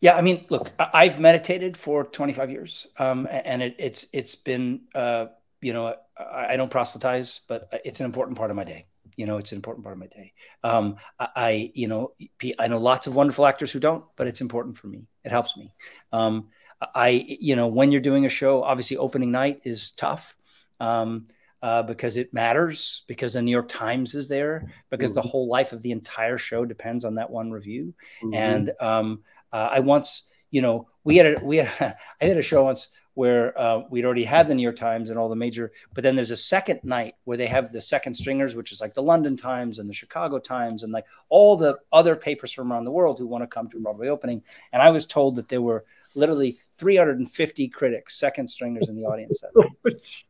Yeah 0.00 0.16
i 0.16 0.20
mean 0.20 0.46
look 0.48 0.72
i've 0.80 1.20
meditated 1.20 1.76
for 1.76 2.02
25 2.02 2.50
years 2.50 2.88
um, 2.98 3.28
and 3.30 3.62
it, 3.62 3.76
it's 3.78 4.08
it's 4.12 4.34
been 4.34 4.80
uh, 4.96 5.26
you 5.60 5.72
know 5.72 5.94
I, 6.18 6.54
I, 6.54 6.56
don't 6.56 6.72
proselytize 6.72 7.42
but 7.46 7.68
it's 7.84 8.00
an 8.00 8.06
important 8.06 8.36
part 8.36 8.50
of 8.50 8.56
my 8.56 8.64
day 8.64 8.86
you 9.16 9.26
know 9.26 9.36
it's 9.36 9.52
an 9.52 9.56
important 9.56 9.84
part 9.84 9.94
of 9.94 10.00
my 10.00 10.06
day 10.06 10.32
um, 10.64 10.96
I, 11.18 11.28
I, 11.36 11.70
you 11.74 11.88
know 11.88 12.12
i 12.58 12.68
know 12.68 12.78
lots 12.78 13.06
of 13.06 13.14
wonderful 13.14 13.46
actors 13.46 13.72
who 13.72 13.80
don't 13.80 14.04
but 14.16 14.26
it's 14.26 14.40
important 14.40 14.76
for 14.76 14.86
me 14.86 15.06
it 15.24 15.30
helps 15.30 15.56
me 15.56 15.72
um, 16.12 16.48
i 16.94 17.24
you 17.40 17.56
know 17.56 17.68
when 17.68 17.92
you're 17.92 18.00
doing 18.00 18.26
a 18.26 18.30
show 18.30 18.62
obviously 18.62 18.96
opening 18.96 19.30
night 19.30 19.60
is 19.64 19.92
tough 19.92 20.36
um, 20.80 21.26
uh, 21.62 21.82
because 21.82 22.16
it 22.16 22.34
matters, 22.34 23.04
because 23.06 23.34
the 23.34 23.42
New 23.42 23.52
York 23.52 23.68
Times 23.68 24.16
is 24.16 24.26
there, 24.26 24.68
because 24.90 25.12
mm-hmm. 25.12 25.20
the 25.20 25.28
whole 25.28 25.48
life 25.48 25.72
of 25.72 25.80
the 25.80 25.92
entire 25.92 26.36
show 26.36 26.64
depends 26.64 27.04
on 27.04 27.14
that 27.14 27.30
one 27.30 27.52
review. 27.52 27.94
Mm-hmm. 28.22 28.34
And 28.34 28.72
um, 28.80 29.22
uh, 29.52 29.68
I 29.70 29.78
once, 29.78 30.28
you 30.50 30.60
know, 30.60 30.88
we 31.04 31.16
had 31.18 31.26
a, 31.26 31.44
we 31.44 31.58
had, 31.58 31.96
I 32.20 32.26
did 32.26 32.36
a 32.36 32.42
show 32.42 32.64
once 32.64 32.88
where 33.14 33.58
uh, 33.58 33.82
we'd 33.90 34.04
already 34.04 34.24
had 34.24 34.48
the 34.48 34.54
New 34.54 34.62
York 34.62 34.76
Times 34.76 35.10
and 35.10 35.18
all 35.18 35.28
the 35.28 35.36
major, 35.36 35.72
but 35.94 36.02
then 36.02 36.16
there's 36.16 36.30
a 36.30 36.36
second 36.36 36.80
night 36.82 37.14
where 37.24 37.36
they 37.36 37.46
have 37.46 37.70
the 37.70 37.80
second 37.80 38.14
stringers, 38.14 38.54
which 38.54 38.72
is 38.72 38.80
like 38.80 38.94
the 38.94 39.02
London 39.02 39.36
Times 39.36 39.78
and 39.78 39.88
the 39.88 39.94
Chicago 39.94 40.38
Times 40.38 40.82
and 40.82 40.92
like 40.92 41.04
all 41.28 41.56
the 41.56 41.78
other 41.92 42.16
papers 42.16 42.52
from 42.52 42.72
around 42.72 42.84
the 42.84 42.90
world 42.90 43.18
who 43.18 43.26
want 43.26 43.42
to 43.42 43.48
come 43.48 43.68
to 43.68 43.76
a 43.76 43.80
Broadway 43.80 44.08
opening. 44.08 44.42
And 44.72 44.80
I 44.80 44.90
was 44.90 45.04
told 45.04 45.36
that 45.36 45.48
there 45.48 45.60
were 45.60 45.84
literally 46.14 46.58
350 46.78 47.68
critics, 47.68 48.18
second 48.18 48.48
stringers 48.48 48.88
in 48.88 48.96
the 48.96 49.04
audience. 49.04 49.42
I 49.56 49.66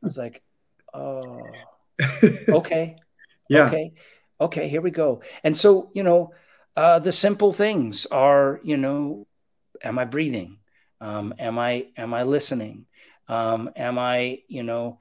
was 0.03 0.19
like, 0.19 0.41
oh, 0.93 1.39
okay. 2.49 2.97
yeah. 3.49 3.67
Okay. 3.67 3.93
Okay. 4.41 4.69
Here 4.69 4.81
we 4.81 4.91
go. 4.91 5.23
And 5.45 5.57
so, 5.57 5.91
you 5.95 6.03
know, 6.03 6.33
uh, 6.77 6.99
the 6.99 7.13
simple 7.13 7.53
things 7.53 8.07
are, 8.07 8.61
you 8.65 8.77
know, 8.77 9.27
am 9.83 9.99
I 9.99 10.05
breathing? 10.05 10.59
Um, 11.03 11.35
am 11.39 11.59
I 11.59 11.89
am 11.97 12.15
I 12.15 12.23
listening? 12.23 12.87
Um, 13.29 13.71
am 13.75 13.99
I 13.99 14.43
you 14.47 14.63
know 14.63 15.01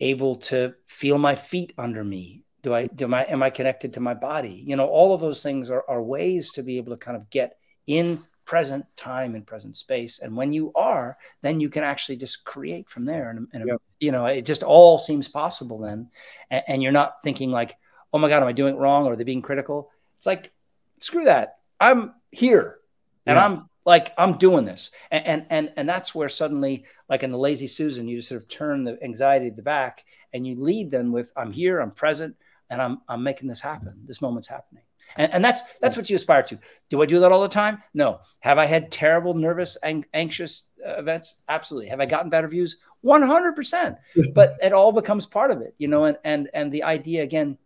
able 0.00 0.36
to 0.36 0.74
feel 0.86 1.18
my 1.18 1.34
feet 1.34 1.74
under 1.76 2.02
me? 2.02 2.42
Do 2.62 2.74
I 2.74 2.86
do 2.86 3.06
my 3.06 3.24
am 3.24 3.42
I 3.42 3.50
connected 3.50 3.92
to 3.92 4.00
my 4.00 4.14
body? 4.14 4.64
You 4.66 4.76
know, 4.76 4.86
all 4.86 5.14
of 5.14 5.20
those 5.20 5.42
things 5.42 5.70
are, 5.70 5.84
are 5.88 6.02
ways 6.02 6.52
to 6.52 6.62
be 6.62 6.78
able 6.78 6.92
to 6.92 6.96
kind 6.96 7.18
of 7.18 7.28
get 7.28 7.58
in 7.86 8.18
present 8.46 8.86
time 8.96 9.34
and 9.34 9.46
present 9.46 9.76
space. 9.76 10.20
And 10.20 10.34
when 10.34 10.52
you 10.54 10.72
are, 10.74 11.18
then 11.42 11.60
you 11.60 11.68
can 11.68 11.84
actually 11.84 12.16
just 12.16 12.44
create 12.44 12.88
from 12.88 13.04
there. 13.04 13.30
And, 13.30 13.48
and 13.52 13.78
you 14.00 14.12
know, 14.12 14.24
it 14.26 14.46
just 14.46 14.62
all 14.62 14.98
seems 14.98 15.28
possible 15.28 15.80
then. 15.80 16.08
And, 16.50 16.62
and, 16.68 16.82
you're 16.82 16.92
not 16.92 17.20
thinking 17.24 17.50
like, 17.50 17.76
oh 18.12 18.18
my 18.18 18.28
God, 18.28 18.42
am 18.42 18.48
I 18.48 18.52
doing 18.52 18.76
it 18.76 18.78
wrong? 18.78 19.04
Or 19.04 19.12
are 19.12 19.16
they 19.16 19.24
being 19.24 19.42
critical? 19.42 19.90
It's 20.16 20.26
like, 20.26 20.52
screw 20.98 21.24
that. 21.24 21.58
I'm 21.80 22.14
here 22.30 22.78
and 23.26 23.36
I'm 23.36 23.68
like 23.86 24.12
i'm 24.18 24.36
doing 24.36 24.66
this. 24.66 24.90
And, 25.10 25.26
and 25.26 25.46
and 25.48 25.72
and 25.76 25.88
that's 25.88 26.14
where 26.14 26.28
suddenly 26.28 26.84
like 27.08 27.22
in 27.22 27.30
the 27.30 27.38
lazy 27.38 27.68
susan 27.68 28.06
you 28.06 28.20
sort 28.20 28.42
of 28.42 28.48
turn 28.48 28.84
the 28.84 29.02
anxiety 29.02 29.48
to 29.48 29.56
the 29.56 29.62
back 29.62 30.04
and 30.34 30.46
you 30.46 30.60
lead 30.60 30.90
them 30.90 31.12
with 31.12 31.32
i'm 31.36 31.52
here 31.52 31.80
i'm 31.80 31.92
present 31.92 32.36
and 32.68 32.82
i'm 32.82 32.98
i'm 33.08 33.22
making 33.22 33.48
this 33.48 33.60
happen. 33.60 33.94
This 34.04 34.20
moment's 34.20 34.48
happening. 34.48 34.82
And, 35.16 35.32
and 35.32 35.44
that's 35.44 35.62
that's 35.80 35.96
what 35.96 36.10
you 36.10 36.16
aspire 36.16 36.42
to. 36.42 36.58
Do 36.90 37.00
i 37.00 37.06
do 37.06 37.20
that 37.20 37.32
all 37.32 37.40
the 37.40 37.48
time? 37.48 37.82
No. 37.94 38.20
Have 38.40 38.58
i 38.58 38.66
had 38.66 38.92
terrible 38.92 39.32
nervous 39.32 39.76
and 39.76 40.04
anxious 40.12 40.64
uh, 40.86 40.96
events? 40.98 41.42
Absolutely. 41.48 41.88
Have 41.88 42.00
i 42.00 42.06
gotten 42.06 42.28
better 42.28 42.48
views? 42.48 42.76
100% 43.04 43.96
but 44.34 44.54
it 44.64 44.72
all 44.72 44.90
becomes 44.90 45.26
part 45.26 45.52
of 45.52 45.60
it 45.60 45.74
you 45.78 45.86
know 45.86 46.06
and 46.06 46.16
and 46.24 46.48
and 46.54 46.72
the 46.72 46.82
idea 46.82 47.22
again 47.22 47.56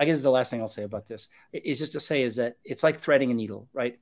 I 0.00 0.04
guess 0.04 0.22
the 0.22 0.30
last 0.30 0.50
thing 0.50 0.60
I'll 0.60 0.68
say 0.68 0.84
about 0.84 1.06
this 1.06 1.28
is 1.52 1.78
just 1.78 1.92
to 1.92 2.00
say 2.00 2.22
is 2.22 2.36
that 2.36 2.56
it's 2.64 2.82
like 2.82 2.98
threading 2.98 3.30
a 3.30 3.34
needle, 3.34 3.68
right? 3.72 3.98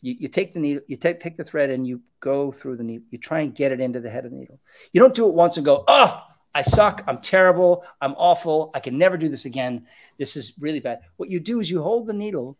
You, 0.00 0.16
you 0.18 0.28
take 0.28 0.52
the 0.52 0.60
needle, 0.60 0.82
you 0.86 0.96
take, 0.96 1.20
take 1.20 1.36
the 1.36 1.44
thread 1.44 1.70
and 1.70 1.86
you 1.86 2.00
go 2.20 2.52
through 2.52 2.76
the 2.76 2.84
needle. 2.84 3.06
You 3.10 3.18
try 3.18 3.40
and 3.40 3.54
get 3.54 3.72
it 3.72 3.80
into 3.80 4.00
the 4.00 4.10
head 4.10 4.24
of 4.24 4.30
the 4.30 4.36
needle. 4.36 4.60
You 4.92 5.00
don't 5.00 5.14
do 5.14 5.28
it 5.28 5.34
once 5.34 5.56
and 5.56 5.66
go, 5.66 5.84
oh, 5.88 6.22
I 6.54 6.62
suck. 6.62 7.04
I'm 7.06 7.20
terrible. 7.20 7.84
I'm 8.00 8.14
awful. 8.14 8.70
I 8.74 8.80
can 8.80 8.98
never 8.98 9.16
do 9.16 9.28
this 9.28 9.44
again. 9.44 9.86
This 10.18 10.36
is 10.36 10.54
really 10.58 10.80
bad. 10.80 11.00
What 11.16 11.28
you 11.28 11.40
do 11.40 11.60
is 11.60 11.70
you 11.70 11.82
hold 11.82 12.06
the 12.06 12.12
needle 12.12 12.58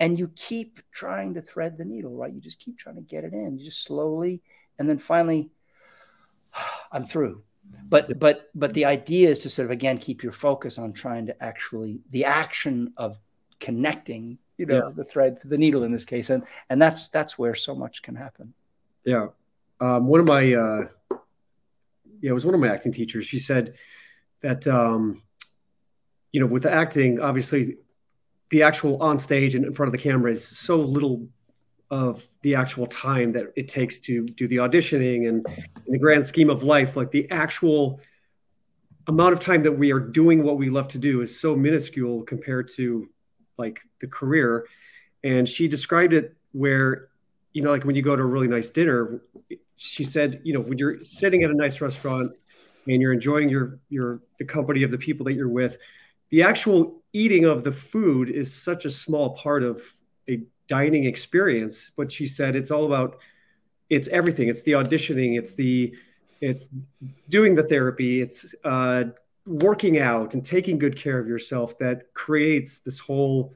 and 0.00 0.18
you 0.18 0.28
keep 0.36 0.80
trying 0.92 1.34
to 1.34 1.42
thread 1.42 1.78
the 1.78 1.84
needle, 1.84 2.14
right? 2.14 2.32
You 2.32 2.40
just 2.40 2.58
keep 2.58 2.78
trying 2.78 2.96
to 2.96 3.02
get 3.02 3.24
it 3.24 3.32
in, 3.32 3.58
you 3.58 3.64
just 3.64 3.84
slowly. 3.84 4.42
And 4.78 4.88
then 4.88 4.98
finally, 4.98 5.50
I'm 6.92 7.04
through. 7.04 7.42
But 7.88 8.20
but 8.20 8.48
but 8.54 8.74
the 8.74 8.84
idea 8.84 9.30
is 9.30 9.40
to 9.40 9.50
sort 9.50 9.66
of 9.66 9.70
again 9.72 9.98
keep 9.98 10.22
your 10.22 10.32
focus 10.32 10.78
on 10.78 10.92
trying 10.92 11.26
to 11.26 11.42
actually 11.42 12.00
the 12.10 12.24
action 12.24 12.92
of 12.96 13.18
connecting 13.58 14.38
you 14.58 14.66
know 14.66 14.86
yeah. 14.86 14.92
the 14.94 15.04
thread 15.04 15.38
the 15.44 15.58
needle 15.58 15.82
in 15.82 15.92
this 15.92 16.04
case. 16.04 16.30
And 16.30 16.44
and 16.70 16.80
that's 16.80 17.08
that's 17.08 17.38
where 17.38 17.54
so 17.54 17.74
much 17.74 18.02
can 18.02 18.14
happen. 18.14 18.54
Yeah. 19.04 19.28
Um, 19.80 20.06
one 20.06 20.20
of 20.20 20.26
my 20.26 20.54
uh 20.54 20.88
yeah 22.20 22.30
it 22.30 22.34
was 22.34 22.46
one 22.46 22.54
of 22.54 22.60
my 22.60 22.68
acting 22.68 22.92
teachers. 22.92 23.26
She 23.26 23.38
said 23.38 23.74
that 24.42 24.66
um 24.66 25.22
you 26.32 26.40
know 26.40 26.46
with 26.46 26.64
the 26.64 26.72
acting 26.72 27.20
obviously 27.20 27.76
the 28.50 28.62
actual 28.62 29.02
on 29.02 29.18
stage 29.18 29.54
and 29.54 29.64
in 29.64 29.74
front 29.74 29.88
of 29.88 29.92
the 29.92 29.98
camera 29.98 30.30
is 30.30 30.46
so 30.46 30.76
little 30.76 31.28
of 31.90 32.24
the 32.42 32.54
actual 32.54 32.86
time 32.86 33.32
that 33.32 33.52
it 33.56 33.68
takes 33.68 33.98
to 34.00 34.24
do 34.24 34.48
the 34.48 34.56
auditioning 34.56 35.28
and 35.28 35.46
in 35.86 35.92
the 35.92 35.98
grand 35.98 36.26
scheme 36.26 36.50
of 36.50 36.62
life 36.62 36.96
like 36.96 37.10
the 37.10 37.30
actual 37.30 38.00
amount 39.06 39.32
of 39.32 39.40
time 39.40 39.62
that 39.62 39.72
we 39.72 39.92
are 39.92 40.00
doing 40.00 40.42
what 40.42 40.58
we 40.58 40.68
love 40.68 40.88
to 40.88 40.98
do 40.98 41.20
is 41.20 41.38
so 41.38 41.54
minuscule 41.54 42.22
compared 42.24 42.68
to 42.68 43.08
like 43.58 43.80
the 44.00 44.06
career. 44.06 44.66
And 45.24 45.48
she 45.48 45.68
described 45.68 46.12
it 46.12 46.36
where 46.52 47.08
you 47.52 47.62
know 47.62 47.70
like 47.70 47.84
when 47.84 47.96
you 47.96 48.02
go 48.02 48.14
to 48.16 48.22
a 48.22 48.26
really 48.26 48.48
nice 48.48 48.70
dinner 48.70 49.20
she 49.76 50.04
said 50.04 50.40
you 50.44 50.52
know 50.52 50.60
when 50.60 50.78
you're 50.78 51.02
sitting 51.02 51.42
at 51.42 51.50
a 51.50 51.54
nice 51.54 51.80
restaurant 51.80 52.32
and 52.86 53.00
you're 53.00 53.12
enjoying 53.12 53.48
your 53.48 53.78
your 53.88 54.20
the 54.38 54.44
company 54.44 54.82
of 54.82 54.90
the 54.90 54.98
people 54.98 55.24
that 55.24 55.34
you're 55.34 55.48
with 55.48 55.78
the 56.30 56.42
actual 56.42 57.02
eating 57.12 57.44
of 57.44 57.64
the 57.64 57.72
food 57.72 58.28
is 58.28 58.52
such 58.52 58.84
a 58.84 58.90
small 58.90 59.30
part 59.30 59.62
of 59.62 59.82
a 60.28 60.42
dining 60.66 61.04
experience. 61.04 61.90
But 61.96 62.10
she 62.10 62.26
said 62.26 62.56
it's 62.56 62.70
all 62.70 62.86
about 62.86 63.18
it's 63.88 64.08
everything. 64.08 64.48
It's 64.48 64.62
the 64.62 64.72
auditioning. 64.72 65.38
It's 65.38 65.54
the 65.54 65.94
it's 66.40 66.68
doing 67.28 67.54
the 67.54 67.62
therapy. 67.62 68.20
It's 68.20 68.54
uh, 68.64 69.04
working 69.46 69.98
out 69.98 70.34
and 70.34 70.44
taking 70.44 70.78
good 70.78 70.96
care 70.96 71.18
of 71.18 71.28
yourself 71.28 71.78
that 71.78 72.12
creates 72.14 72.80
this 72.80 72.98
whole 72.98 73.54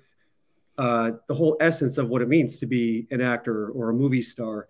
uh, 0.78 1.12
the 1.26 1.34
whole 1.34 1.58
essence 1.60 1.98
of 1.98 2.08
what 2.08 2.22
it 2.22 2.28
means 2.28 2.58
to 2.58 2.64
be 2.64 3.06
an 3.10 3.20
actor 3.20 3.68
or 3.68 3.90
a 3.90 3.92
movie 3.92 4.22
star. 4.22 4.66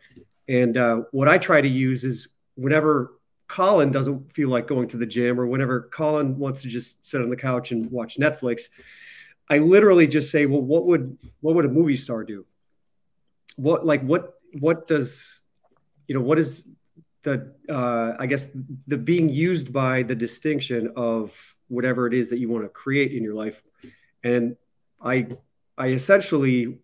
And 0.49 0.77
uh, 0.77 1.03
what 1.13 1.29
I 1.29 1.39
try 1.39 1.61
to 1.61 1.69
use 1.69 2.03
is 2.03 2.29
whenever 2.57 3.13
Colin 3.47 3.93
doesn't 3.93 4.33
feel 4.33 4.49
like 4.49 4.67
going 4.67 4.89
to 4.89 4.97
the 4.97 5.07
gym 5.07 5.39
or 5.39 5.47
whenever 5.47 5.83
Colin 5.93 6.37
wants 6.37 6.63
to 6.63 6.69
just 6.69 7.07
sit 7.07 7.21
on 7.21 7.31
the 7.31 7.37
couch 7.37 7.71
and 7.71 7.89
watch 7.93 8.17
Netflix, 8.17 8.63
I 9.49 9.59
literally 9.59 10.09
just 10.09 10.33
say, 10.33 10.47
well, 10.47 10.63
what 10.63 10.87
would 10.87 11.17
what 11.43 11.55
would 11.55 11.65
a 11.65 11.69
movie 11.69 11.97
star 11.97 12.25
do? 12.25 12.45
What 13.55 13.87
like 13.87 14.03
what 14.03 14.35
what 14.59 14.89
does 14.89 15.41
you 16.09 16.15
know 16.17 16.23
what 16.23 16.41
is 16.41 16.67
the 17.23 17.55
uh, 17.69 18.15
I 18.19 18.27
guess 18.27 18.49
the 18.87 18.97
being 18.97 19.29
used 19.29 19.73
by 19.73 20.03
the 20.03 20.15
distinction 20.15 20.93
of 20.97 21.37
whatever 21.69 22.07
it 22.07 22.15
is 22.15 22.31
that 22.31 22.39
you 22.39 22.49
want 22.49 22.65
to 22.65 22.69
create 22.69 23.13
in 23.13 23.23
your 23.23 23.35
life, 23.35 23.63
and 24.25 24.57
I 25.03 25.29
I 25.77 25.89
essentially 25.89 26.79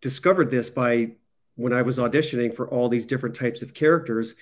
discovered 0.00 0.50
this 0.50 0.70
by 0.70 1.12
when 1.56 1.72
I 1.72 1.82
was 1.82 1.98
auditioning 1.98 2.54
for 2.54 2.68
all 2.68 2.88
these 2.88 3.06
different 3.06 3.34
types 3.34 3.62
of 3.62 3.74
characters, 3.74 4.34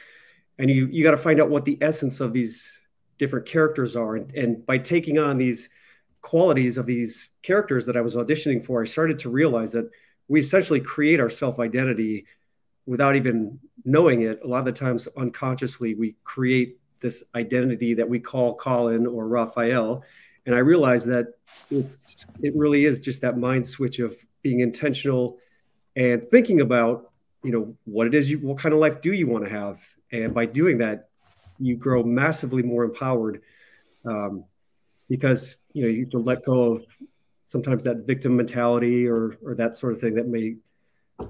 and 0.59 0.71
you 0.71 0.87
you 0.87 1.03
got 1.03 1.13
to 1.13 1.17
find 1.17 1.41
out 1.41 1.51
what 1.51 1.65
the 1.65 1.79
essence 1.81 2.21
of 2.21 2.33
these 2.33 2.81
different 3.19 3.47
characters 3.47 3.97
are, 3.97 4.17
and, 4.17 4.33
and 4.35 4.67
by 4.67 4.79
taking 4.79 5.19
on 5.19 5.39
these 5.39 5.69
qualities 6.23 6.79
of 6.79 6.87
these 6.87 7.29
characters 7.43 7.85
that 7.87 7.97
I 7.97 8.01
was 8.01 8.17
auditioning 8.17 8.65
for, 8.65 8.81
I 8.81 8.87
started 8.87 9.19
to 9.21 9.29
realize 9.29 9.73
that 9.73 9.91
we 10.27 10.41
essentially 10.41 10.81
create 10.81 11.21
our 11.21 11.31
self 11.31 11.59
identity 11.59 12.27
without 12.87 13.17
even 13.17 13.59
knowing 13.85 14.23
it, 14.23 14.41
a 14.45 14.47
lot 14.47 14.61
of 14.61 14.65
the 14.67 14.73
times 14.73 15.09
unconsciously, 15.17 15.95
we 15.95 16.17
create 16.25 16.79
this 17.01 17.25
identity 17.35 17.95
that 17.95 18.09
we 18.09 18.19
call 18.19 18.55
Colin 18.55 19.07
or 19.07 19.29
Raphael. 19.29 20.05
And 20.47 20.55
I 20.55 20.59
realize 20.59 21.05
that 21.07 21.35
it's 21.71 22.27
it 22.43 22.55
really 22.55 22.85
is 22.85 23.01
just 23.01 23.23
that 23.23 23.39
mind 23.39 23.67
switch 23.67 23.99
of 23.99 24.17
being 24.43 24.61
intentional 24.61 25.39
and 25.97 26.29
thinking 26.31 26.61
about, 26.61 27.13
you 27.43 27.53
know, 27.53 27.77
what 27.85 28.07
it 28.07 28.15
is 28.15 28.31
you 28.31 28.39
what 28.39 28.59
kind 28.59 28.75
of 28.75 28.81
life 28.81 29.01
do 29.01 29.13
you 29.13 29.27
want 29.27 29.45
to 29.45 29.51
have? 29.51 29.81
And 30.13 30.35
by 30.35 30.47
doing 30.47 30.79
that, 30.79 31.09
you 31.59 31.77
grow 31.77 32.03
massively 32.03 32.63
more 32.63 32.85
empowered. 32.85 33.43
Um, 34.05 34.45
because 35.09 35.57
you 35.73 35.83
know 35.83 35.89
you 35.89 36.01
have 36.01 36.11
to 36.11 36.19
let 36.19 36.45
go 36.45 36.73
of 36.73 36.87
sometimes 37.43 37.85
that 37.85 38.07
victim 38.07 38.37
mentality 38.37 39.07
or 39.07 39.37
or 39.45 39.55
that 39.55 39.75
sort 39.75 39.93
of 39.93 40.01
thing 40.01 40.15
that 40.15 40.27
may 40.27 40.57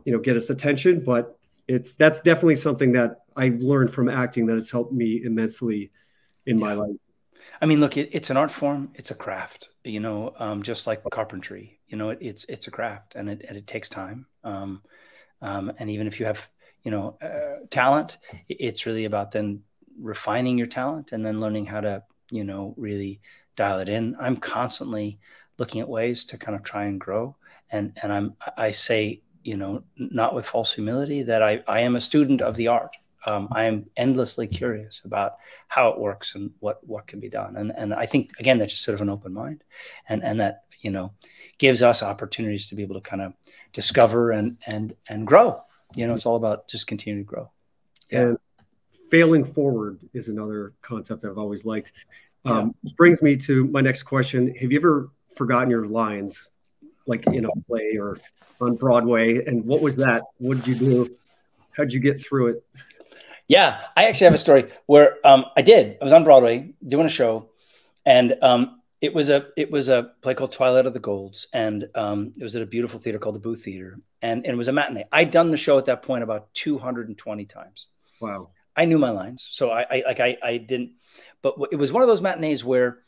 you 0.04 0.12
know 0.12 0.18
get 0.18 0.36
us 0.36 0.50
attention 0.50 1.00
but 1.04 1.38
it's 1.68 1.94
that's 1.94 2.20
definitely 2.20 2.56
something 2.56 2.92
that 2.92 3.22
I 3.36 3.52
learned 3.58 3.92
from 3.92 4.08
acting 4.08 4.46
that 4.46 4.54
has 4.54 4.70
helped 4.70 4.92
me 4.92 5.22
immensely 5.24 5.90
in 6.46 6.58
yeah. 6.58 6.64
my 6.66 6.74
life. 6.74 6.96
I 7.60 7.66
mean, 7.66 7.80
look, 7.80 7.96
it, 7.96 8.10
it's 8.12 8.30
an 8.30 8.36
art 8.36 8.50
form. 8.50 8.90
It's 8.94 9.10
a 9.10 9.14
craft. 9.14 9.68
You 9.84 10.00
know, 10.00 10.34
um, 10.38 10.62
just 10.62 10.86
like 10.86 11.02
carpentry. 11.10 11.80
You 11.88 11.96
know, 11.96 12.10
it, 12.10 12.18
it's 12.20 12.44
it's 12.44 12.66
a 12.66 12.70
craft, 12.70 13.14
and 13.14 13.28
it 13.28 13.44
and 13.48 13.56
it 13.56 13.66
takes 13.66 13.88
time. 13.88 14.26
Um, 14.42 14.82
um, 15.42 15.72
and 15.78 15.90
even 15.90 16.06
if 16.06 16.20
you 16.20 16.26
have, 16.26 16.48
you 16.82 16.90
know, 16.90 17.18
uh, 17.22 17.66
talent, 17.70 18.18
it's 18.48 18.86
really 18.86 19.04
about 19.04 19.32
then 19.32 19.62
refining 20.00 20.58
your 20.58 20.66
talent 20.66 21.12
and 21.12 21.24
then 21.24 21.40
learning 21.40 21.66
how 21.66 21.80
to, 21.80 22.02
you 22.30 22.44
know, 22.44 22.74
really 22.76 23.20
dial 23.56 23.78
it 23.80 23.88
in. 23.88 24.16
I'm 24.18 24.36
constantly 24.36 25.18
looking 25.58 25.80
at 25.80 25.88
ways 25.88 26.24
to 26.26 26.38
kind 26.38 26.56
of 26.56 26.62
try 26.62 26.84
and 26.84 27.00
grow, 27.00 27.36
and 27.70 27.96
and 28.02 28.12
I'm 28.12 28.36
I 28.56 28.70
say 28.70 29.22
you 29.44 29.56
know, 29.56 29.84
not 29.96 30.34
with 30.34 30.46
false 30.46 30.72
humility, 30.72 31.22
that 31.22 31.42
I, 31.42 31.62
I 31.68 31.80
am 31.80 31.96
a 31.96 32.00
student 32.00 32.42
of 32.42 32.56
the 32.56 32.68
art. 32.68 32.96
Um, 33.26 33.48
I 33.52 33.64
am 33.64 33.86
endlessly 33.96 34.46
curious 34.46 35.02
about 35.04 35.36
how 35.68 35.88
it 35.88 35.98
works 35.98 36.34
and 36.34 36.50
what 36.60 36.86
what 36.86 37.06
can 37.06 37.20
be 37.20 37.30
done. 37.30 37.56
And 37.56 37.72
and 37.76 37.94
I 37.94 38.06
think 38.06 38.30
again 38.38 38.58
that's 38.58 38.72
just 38.72 38.84
sort 38.84 38.94
of 38.94 39.02
an 39.02 39.08
open 39.08 39.32
mind, 39.32 39.64
and 40.08 40.22
and 40.22 40.40
that 40.40 40.64
you 40.80 40.90
know 40.90 41.12
gives 41.58 41.82
us 41.82 42.02
opportunities 42.02 42.68
to 42.68 42.74
be 42.74 42.82
able 42.82 42.96
to 42.96 43.00
kind 43.00 43.22
of 43.22 43.32
discover 43.72 44.32
and 44.32 44.58
and 44.66 44.94
and 45.08 45.26
grow. 45.26 45.62
You 45.94 46.06
know, 46.06 46.14
it's 46.14 46.26
all 46.26 46.36
about 46.36 46.68
just 46.68 46.86
continuing 46.86 47.24
to 47.24 47.28
grow. 47.28 47.50
Yeah. 48.10 48.20
And 48.20 48.38
failing 49.10 49.44
forward 49.44 50.00
is 50.12 50.28
another 50.28 50.74
concept 50.82 51.24
I've 51.24 51.38
always 51.38 51.64
liked. 51.64 51.92
Um, 52.44 52.74
yeah. 52.82 52.92
Brings 52.96 53.22
me 53.22 53.36
to 53.36 53.66
my 53.68 53.80
next 53.80 54.02
question. 54.02 54.54
Have 54.56 54.72
you 54.72 54.78
ever 54.78 55.10
forgotten 55.34 55.70
your 55.70 55.86
lines, 55.86 56.50
like 57.06 57.26
in 57.26 57.44
a 57.44 57.50
play 57.66 57.96
or 57.98 58.18
on 58.60 58.76
Broadway? 58.76 59.44
And 59.44 59.64
what 59.64 59.80
was 59.80 59.96
that? 59.96 60.22
What 60.38 60.62
did 60.62 60.66
you 60.66 60.74
do? 60.74 61.16
How'd 61.76 61.92
you 61.92 62.00
get 62.00 62.20
through 62.20 62.48
it? 62.48 62.64
Yeah, 63.48 63.80
I 63.96 64.04
actually 64.04 64.26
have 64.26 64.34
a 64.34 64.38
story 64.38 64.70
where 64.86 65.18
um, 65.24 65.44
I 65.56 65.62
did. 65.62 65.98
I 66.00 66.04
was 66.04 66.12
on 66.12 66.24
Broadway 66.24 66.72
doing 66.86 67.04
a 67.04 67.10
show, 67.10 67.50
and 68.06 68.36
um, 68.40 68.80
it 69.00 69.12
was 69.12 69.28
a 69.28 69.48
it 69.56 69.70
was 69.70 69.90
a 69.90 70.12
play 70.22 70.34
called 70.34 70.52
Twilight 70.52 70.86
of 70.86 70.94
the 70.94 71.00
Golds, 71.00 71.46
and 71.52 71.88
um, 71.94 72.32
it 72.38 72.42
was 72.42 72.56
at 72.56 72.62
a 72.62 72.66
beautiful 72.66 72.98
theater 72.98 73.18
called 73.18 73.34
the 73.34 73.40
Booth 73.40 73.62
Theater, 73.62 73.98
and, 74.22 74.46
and 74.46 74.54
it 74.54 74.56
was 74.56 74.68
a 74.68 74.72
matinee. 74.72 75.04
I'd 75.12 75.30
done 75.30 75.50
the 75.50 75.58
show 75.58 75.76
at 75.76 75.84
that 75.86 76.02
point 76.02 76.22
about 76.22 76.52
220 76.54 77.44
times. 77.44 77.86
Wow. 78.20 78.48
I 78.74 78.86
knew 78.86 78.98
my 78.98 79.10
lines, 79.10 79.46
so 79.50 79.70
I, 79.70 79.82
I 79.90 80.02
like 80.06 80.20
I 80.20 80.38
I 80.42 80.56
didn't, 80.56 80.92
but 81.42 81.54
it 81.70 81.76
was 81.76 81.92
one 81.92 82.02
of 82.02 82.08
those 82.08 82.22
matinees 82.22 82.64
where 82.64 83.00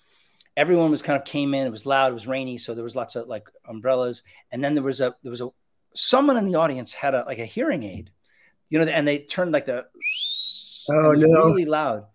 everyone 0.57 0.91
was 0.91 1.03
kind 1.03 1.19
of 1.19 1.25
came 1.25 1.55
in. 1.55 1.67
It 1.67 1.71
was 1.71 1.87
loud, 1.87 2.11
it 2.11 2.15
was 2.15 2.27
rainy, 2.27 2.59
so 2.59 2.75
there 2.75 2.85
was 2.85 2.97
lots 2.97 3.17
of 3.17 3.29
like 3.29 3.49
umbrellas, 3.69 4.23
and 4.51 4.63
then 4.63 4.75
there 4.75 4.83
was 4.83 5.01
a 5.01 5.15
there 5.23 5.31
was 5.31 5.41
a 5.41 5.49
someone 5.95 6.37
in 6.37 6.47
the 6.47 6.57
audience 6.57 6.93
had 6.93 7.15
a 7.15 7.25
like 7.27 7.39
a 7.39 7.45
hearing 7.45 7.83
aid, 7.83 8.11
you 8.69 8.79
know, 8.79 8.85
and 8.85 9.07
they 9.07 9.19
turned 9.19 9.53
like 9.53 9.67
the 9.67 9.87
oh 10.91 11.13
no. 11.13 11.45
really 11.47 11.65
loud, 11.65 12.07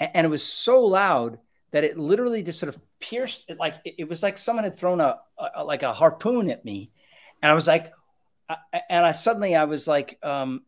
and, 0.00 0.10
and 0.14 0.24
it 0.26 0.30
was 0.30 0.44
so 0.44 0.84
loud 0.84 1.38
that 1.72 1.84
it 1.84 1.98
literally 1.98 2.42
just 2.42 2.60
sort 2.60 2.68
of 2.68 2.80
pierced 3.00 3.44
it 3.48 3.58
like 3.58 3.76
it, 3.84 3.94
it 3.98 4.08
was 4.08 4.22
like 4.22 4.38
someone 4.38 4.64
had 4.64 4.76
thrown 4.76 5.00
a, 5.00 5.18
a, 5.56 5.64
like 5.64 5.82
a 5.82 5.92
harpoon 5.92 6.50
at 6.50 6.64
me. 6.64 6.90
And 7.42 7.50
i 7.50 7.54
was 7.54 7.66
like 7.66 7.92
and 8.88 9.04
i 9.04 9.10
suddenly 9.12 9.56
i 9.56 9.64
was 9.64 9.88
like 9.88 10.18
um 10.22 10.62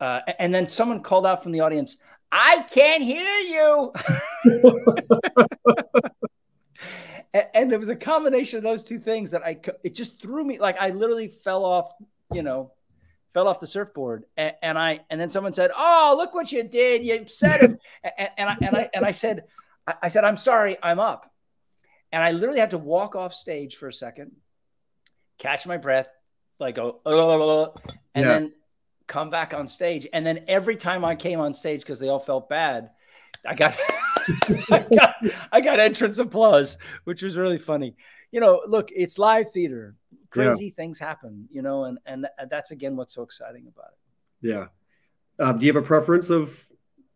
uh, 0.00 0.20
and 0.38 0.54
then 0.54 0.66
someone 0.66 1.02
called 1.02 1.26
out 1.26 1.42
from 1.42 1.52
the 1.52 1.60
audience 1.60 1.96
i 2.30 2.64
can't 2.70 3.02
hear 3.02 3.38
you 3.38 3.92
and, 7.34 7.46
and 7.54 7.72
it 7.72 7.80
was 7.80 7.88
a 7.88 7.96
combination 7.96 8.58
of 8.58 8.62
those 8.62 8.84
two 8.84 8.98
things 8.98 9.30
that 9.30 9.42
i 9.44 9.58
it 9.82 9.94
just 9.94 10.20
threw 10.20 10.44
me 10.44 10.58
like 10.58 10.76
i 10.80 10.90
literally 10.90 11.28
fell 11.28 11.64
off 11.64 11.92
you 12.32 12.42
know 12.42 12.72
fell 13.34 13.48
off 13.48 13.60
the 13.60 13.66
surfboard 13.66 14.24
and, 14.36 14.54
and 14.62 14.78
i 14.78 15.00
and 15.10 15.20
then 15.20 15.28
someone 15.28 15.52
said 15.52 15.70
oh 15.76 16.14
look 16.18 16.34
what 16.34 16.52
you 16.52 16.62
did 16.62 17.04
you 17.04 17.24
said 17.26 17.60
him 17.60 17.78
and, 18.18 18.30
and 18.36 18.50
i 18.50 18.56
and 18.60 18.76
i 18.76 18.90
and 18.94 19.04
i 19.04 19.10
said 19.10 19.44
I 19.86 20.08
said, 20.08 20.24
I'm 20.24 20.36
sorry, 20.36 20.76
I'm 20.82 21.00
up. 21.00 21.30
And 22.12 22.22
I 22.22 22.32
literally 22.32 22.60
had 22.60 22.70
to 22.70 22.78
walk 22.78 23.16
off 23.16 23.34
stage 23.34 23.76
for 23.76 23.88
a 23.88 23.92
second, 23.92 24.32
catch 25.38 25.66
my 25.66 25.78
breath, 25.78 26.08
like 26.60 26.74
go, 26.74 27.00
oh, 27.06 27.74
and 28.14 28.24
yeah. 28.24 28.32
then 28.32 28.52
come 29.06 29.30
back 29.30 29.54
on 29.54 29.66
stage. 29.66 30.06
And 30.12 30.24
then 30.24 30.44
every 30.46 30.76
time 30.76 31.04
I 31.04 31.16
came 31.16 31.40
on 31.40 31.54
stage, 31.54 31.80
because 31.80 31.98
they 31.98 32.08
all 32.08 32.20
felt 32.20 32.48
bad, 32.48 32.90
I 33.46 33.54
got, 33.54 33.76
I 34.70 34.86
got, 34.94 35.14
I 35.52 35.60
got 35.60 35.80
entrance 35.80 36.18
applause, 36.18 36.78
which 37.04 37.22
was 37.22 37.36
really 37.36 37.58
funny. 37.58 37.96
You 38.30 38.40
know, 38.40 38.62
look, 38.66 38.90
it's 38.94 39.18
live 39.18 39.52
theater. 39.52 39.96
Crazy 40.30 40.66
yeah. 40.66 40.72
things 40.76 40.98
happen, 40.98 41.48
you 41.50 41.60
know, 41.60 41.84
and 41.84 41.98
and 42.06 42.26
that's 42.48 42.70
again 42.70 42.96
what's 42.96 43.14
so 43.14 43.22
exciting 43.22 43.66
about 43.66 43.90
it. 43.92 44.48
Yeah. 44.48 44.66
Uh, 45.38 45.52
do 45.52 45.66
you 45.66 45.72
have 45.72 45.82
a 45.82 45.86
preference 45.86 46.30
of 46.30 46.64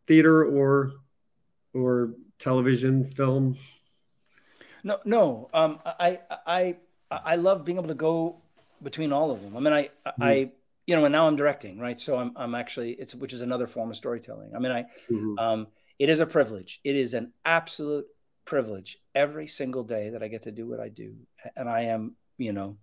theater 0.06 0.44
or 0.44 0.92
or 1.72 2.14
television, 2.38 3.04
film? 3.04 3.56
No, 4.82 4.98
no. 5.04 5.50
Um, 5.52 5.80
I, 5.84 6.20
I, 6.46 6.76
I 7.10 7.36
love 7.36 7.64
being 7.64 7.78
able 7.78 7.88
to 7.88 7.94
go 7.94 8.36
between 8.82 9.12
all 9.12 9.30
of 9.30 9.42
them. 9.42 9.56
I 9.56 9.60
mean, 9.60 9.72
I, 9.72 9.82
mm-hmm. 9.82 10.22
I, 10.22 10.50
you 10.86 10.94
know, 10.94 11.04
and 11.04 11.12
now 11.12 11.26
I'm 11.26 11.36
directing, 11.36 11.78
right? 11.78 11.98
So 11.98 12.16
I'm, 12.16 12.32
I'm 12.36 12.54
actually, 12.54 12.92
it's, 12.92 13.14
which 13.14 13.32
is 13.32 13.40
another 13.40 13.66
form 13.66 13.90
of 13.90 13.96
storytelling. 13.96 14.54
I 14.54 14.58
mean, 14.58 14.72
I, 14.72 14.82
mm-hmm. 15.10 15.38
um, 15.38 15.66
it 15.98 16.08
is 16.08 16.20
a 16.20 16.26
privilege. 16.26 16.80
It 16.84 16.96
is 16.96 17.14
an 17.14 17.32
absolute 17.44 18.06
privilege 18.44 18.98
every 19.14 19.46
single 19.46 19.84
day 19.84 20.10
that 20.10 20.22
I 20.22 20.28
get 20.28 20.42
to 20.42 20.52
do 20.52 20.68
what 20.68 20.80
I 20.80 20.88
do. 20.88 21.14
And 21.56 21.68
I 21.68 21.82
am, 21.82 22.16
you 22.38 22.52
know, 22.52 22.76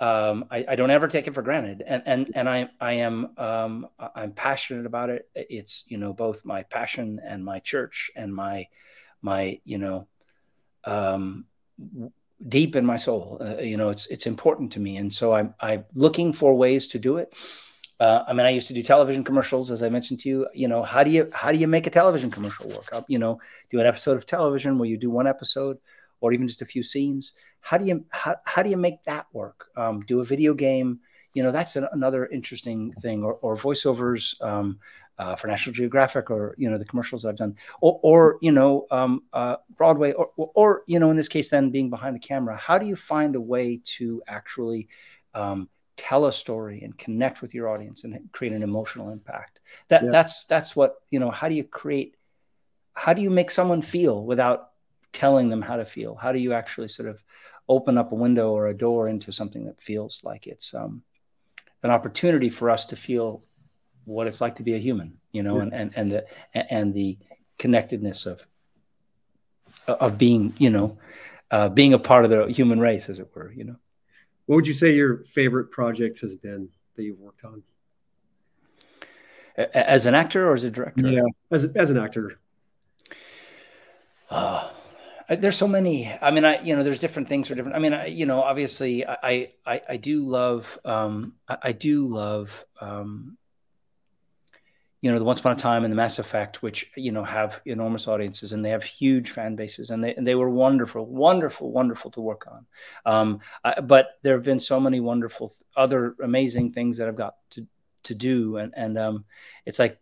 um, 0.00 0.44
I, 0.50 0.64
I, 0.68 0.76
don't 0.76 0.92
ever 0.92 1.08
take 1.08 1.26
it 1.26 1.34
for 1.34 1.42
granted, 1.42 1.82
and 1.84 2.04
and 2.06 2.30
and 2.36 2.48
I 2.48 2.70
I 2.80 2.92
am 2.92 3.30
um, 3.36 3.88
I'm 4.14 4.30
passionate 4.30 4.86
about 4.86 5.10
it. 5.10 5.28
It's 5.34 5.82
you 5.88 5.98
know 5.98 6.12
both 6.12 6.44
my 6.44 6.62
passion 6.62 7.20
and 7.24 7.44
my 7.44 7.58
church 7.58 8.12
and 8.14 8.32
my 8.32 8.68
my 9.22 9.60
you 9.64 9.78
know 9.78 10.06
um, 10.84 11.46
deep 12.46 12.76
in 12.76 12.86
my 12.86 12.96
soul. 12.96 13.38
Uh, 13.40 13.60
you 13.60 13.76
know 13.76 13.88
it's 13.88 14.06
it's 14.06 14.28
important 14.28 14.70
to 14.72 14.80
me, 14.80 14.98
and 14.98 15.12
so 15.12 15.32
I'm 15.32 15.54
I'm 15.58 15.84
looking 15.94 16.32
for 16.32 16.54
ways 16.54 16.86
to 16.88 17.00
do 17.00 17.16
it. 17.16 17.34
Uh, 18.00 18.24
I 18.28 18.32
mean, 18.32 18.46
I 18.46 18.50
used 18.50 18.68
to 18.68 18.74
do 18.74 18.82
television 18.82 19.24
commercials, 19.24 19.70
as 19.70 19.82
I 19.82 19.88
mentioned 19.88 20.20
to 20.20 20.28
you. 20.28 20.46
You 20.54 20.68
know, 20.68 20.82
how 20.82 21.02
do 21.02 21.10
you 21.10 21.28
how 21.32 21.50
do 21.50 21.58
you 21.58 21.66
make 21.66 21.86
a 21.86 21.90
television 21.90 22.30
commercial 22.30 22.68
work? 22.68 22.88
I'll, 22.92 23.04
you 23.08 23.18
know, 23.18 23.40
do 23.70 23.80
an 23.80 23.86
episode 23.86 24.16
of 24.16 24.24
television 24.24 24.78
where 24.78 24.88
you 24.88 24.96
do 24.96 25.10
one 25.10 25.26
episode 25.26 25.78
or 26.20 26.32
even 26.32 26.46
just 26.46 26.62
a 26.62 26.66
few 26.66 26.82
scenes. 26.82 27.32
How 27.60 27.78
do 27.78 27.86
you 27.86 28.04
how, 28.10 28.36
how 28.44 28.62
do 28.62 28.70
you 28.70 28.76
make 28.76 29.02
that 29.04 29.26
work? 29.32 29.68
Um, 29.76 30.02
do 30.02 30.20
a 30.20 30.24
video 30.24 30.54
game. 30.54 31.00
You 31.34 31.42
know, 31.42 31.50
that's 31.50 31.76
an, 31.76 31.86
another 31.92 32.26
interesting 32.26 32.92
thing, 32.92 33.22
or, 33.22 33.34
or 33.34 33.54
voiceovers 33.54 34.40
um, 34.42 34.78
uh, 35.18 35.36
for 35.36 35.46
National 35.48 35.74
Geographic, 35.74 36.30
or 36.30 36.54
you 36.56 36.70
know, 36.70 36.78
the 36.78 36.84
commercials 36.84 37.24
I've 37.24 37.36
done, 37.36 37.56
or, 37.80 38.00
or 38.02 38.38
you 38.40 38.52
know, 38.52 38.86
um, 38.90 39.22
uh, 39.32 39.56
Broadway, 39.76 40.12
or, 40.12 40.30
or 40.36 40.82
you 40.86 40.98
know, 40.98 41.10
in 41.10 41.16
this 41.16 41.28
case, 41.28 41.50
then 41.50 41.70
being 41.70 41.90
behind 41.90 42.14
the 42.14 42.20
camera. 42.20 42.56
How 42.56 42.78
do 42.78 42.86
you 42.86 42.96
find 42.96 43.36
a 43.36 43.40
way 43.40 43.80
to 43.96 44.22
actually 44.26 44.88
um, 45.34 45.68
tell 45.98 46.24
a 46.24 46.32
story 46.32 46.80
and 46.82 46.96
connect 46.96 47.42
with 47.42 47.52
your 47.52 47.68
audience 47.68 48.04
and 48.04 48.32
create 48.32 48.54
an 48.54 48.62
emotional 48.62 49.10
impact? 49.10 49.60
That 49.88 50.04
yeah. 50.04 50.10
that's 50.10 50.46
that's 50.46 50.74
what 50.74 50.96
you 51.10 51.20
know. 51.20 51.30
How 51.30 51.50
do 51.50 51.54
you 51.54 51.64
create? 51.64 52.16
How 52.94 53.12
do 53.12 53.20
you 53.20 53.30
make 53.30 53.50
someone 53.50 53.82
feel 53.82 54.24
without 54.24 54.70
telling 55.12 55.50
them 55.50 55.60
how 55.60 55.76
to 55.76 55.84
feel? 55.84 56.14
How 56.14 56.32
do 56.32 56.38
you 56.38 56.54
actually 56.54 56.88
sort 56.88 57.08
of 57.08 57.22
open 57.68 57.98
up 57.98 58.12
a 58.12 58.14
window 58.14 58.50
or 58.52 58.68
a 58.68 58.74
door 58.74 59.08
into 59.08 59.30
something 59.30 59.66
that 59.66 59.80
feels 59.80 60.22
like 60.24 60.46
it's 60.46 60.72
um, 60.74 61.02
an 61.82 61.90
opportunity 61.90 62.48
for 62.48 62.70
us 62.70 62.86
to 62.86 62.96
feel 62.96 63.44
what 64.04 64.26
it's 64.26 64.40
like 64.40 64.54
to 64.56 64.62
be 64.62 64.74
a 64.74 64.78
human, 64.78 65.18
you 65.32 65.42
know, 65.42 65.56
yeah. 65.56 65.62
and, 65.62 65.74
and, 65.74 65.92
and 65.96 66.12
the, 66.12 66.26
and 66.54 66.94
the 66.94 67.18
connectedness 67.58 68.24
of, 68.24 68.42
of 69.86 70.16
being, 70.16 70.54
you 70.58 70.70
know, 70.70 70.98
uh, 71.50 71.68
being 71.68 71.92
a 71.92 71.98
part 71.98 72.24
of 72.24 72.30
the 72.30 72.46
human 72.46 72.80
race, 72.80 73.08
as 73.08 73.18
it 73.18 73.28
were, 73.34 73.52
you 73.52 73.64
know. 73.64 73.76
What 74.48 74.56
would 74.56 74.66
you 74.66 74.72
say 74.72 74.94
your 74.94 75.24
favorite 75.24 75.70
project 75.70 76.20
has 76.20 76.34
been 76.34 76.70
that 76.96 77.02
you've 77.02 77.18
worked 77.18 77.44
on? 77.44 77.62
As 79.74 80.06
an 80.06 80.14
actor 80.14 80.48
or 80.48 80.54
as 80.54 80.64
a 80.64 80.70
director? 80.70 81.06
Yeah, 81.06 81.20
as, 81.50 81.66
as 81.76 81.90
an 81.90 81.98
actor. 81.98 82.38
Uh, 84.30 84.70
there's 85.28 85.58
so 85.58 85.68
many. 85.68 86.10
I 86.22 86.30
mean, 86.30 86.46
I 86.46 86.62
you 86.62 86.74
know, 86.74 86.82
there's 86.82 86.98
different 86.98 87.28
things 87.28 87.48
for 87.48 87.56
different. 87.56 87.76
I 87.76 87.78
mean, 87.78 87.92
I, 87.92 88.06
you 88.06 88.24
know, 88.24 88.40
obviously, 88.40 89.06
I 89.06 89.50
I 89.66 89.82
I 89.86 89.96
do 89.98 90.24
love 90.24 90.78
um 90.84 91.34
I, 91.46 91.58
I 91.64 91.72
do 91.72 92.06
love 92.06 92.64
um 92.80 93.36
you 95.00 95.12
know 95.12 95.18
the 95.18 95.24
Once 95.24 95.40
Upon 95.40 95.52
a 95.52 95.56
Time 95.56 95.84
and 95.84 95.92
the 95.92 95.96
Mass 95.96 96.18
Effect, 96.18 96.62
which 96.62 96.90
you 96.96 97.12
know 97.12 97.24
have 97.24 97.60
enormous 97.66 98.08
audiences 98.08 98.52
and 98.52 98.64
they 98.64 98.70
have 98.70 98.82
huge 98.82 99.30
fan 99.30 99.54
bases, 99.54 99.90
and 99.90 100.02
they 100.02 100.14
and 100.14 100.26
they 100.26 100.34
were 100.34 100.50
wonderful, 100.50 101.06
wonderful, 101.06 101.70
wonderful 101.70 102.10
to 102.12 102.20
work 102.20 102.46
on. 102.50 102.66
Um, 103.06 103.40
I, 103.64 103.80
but 103.80 104.18
there 104.22 104.34
have 104.34 104.44
been 104.44 104.58
so 104.58 104.80
many 104.80 105.00
wonderful 105.00 105.54
other 105.76 106.16
amazing 106.22 106.72
things 106.72 106.96
that 106.96 107.08
I've 107.08 107.16
got 107.16 107.34
to 107.50 107.66
to 108.04 108.14
do, 108.14 108.56
and 108.56 108.72
and 108.76 108.98
um, 108.98 109.24
it's 109.66 109.78
like 109.78 109.98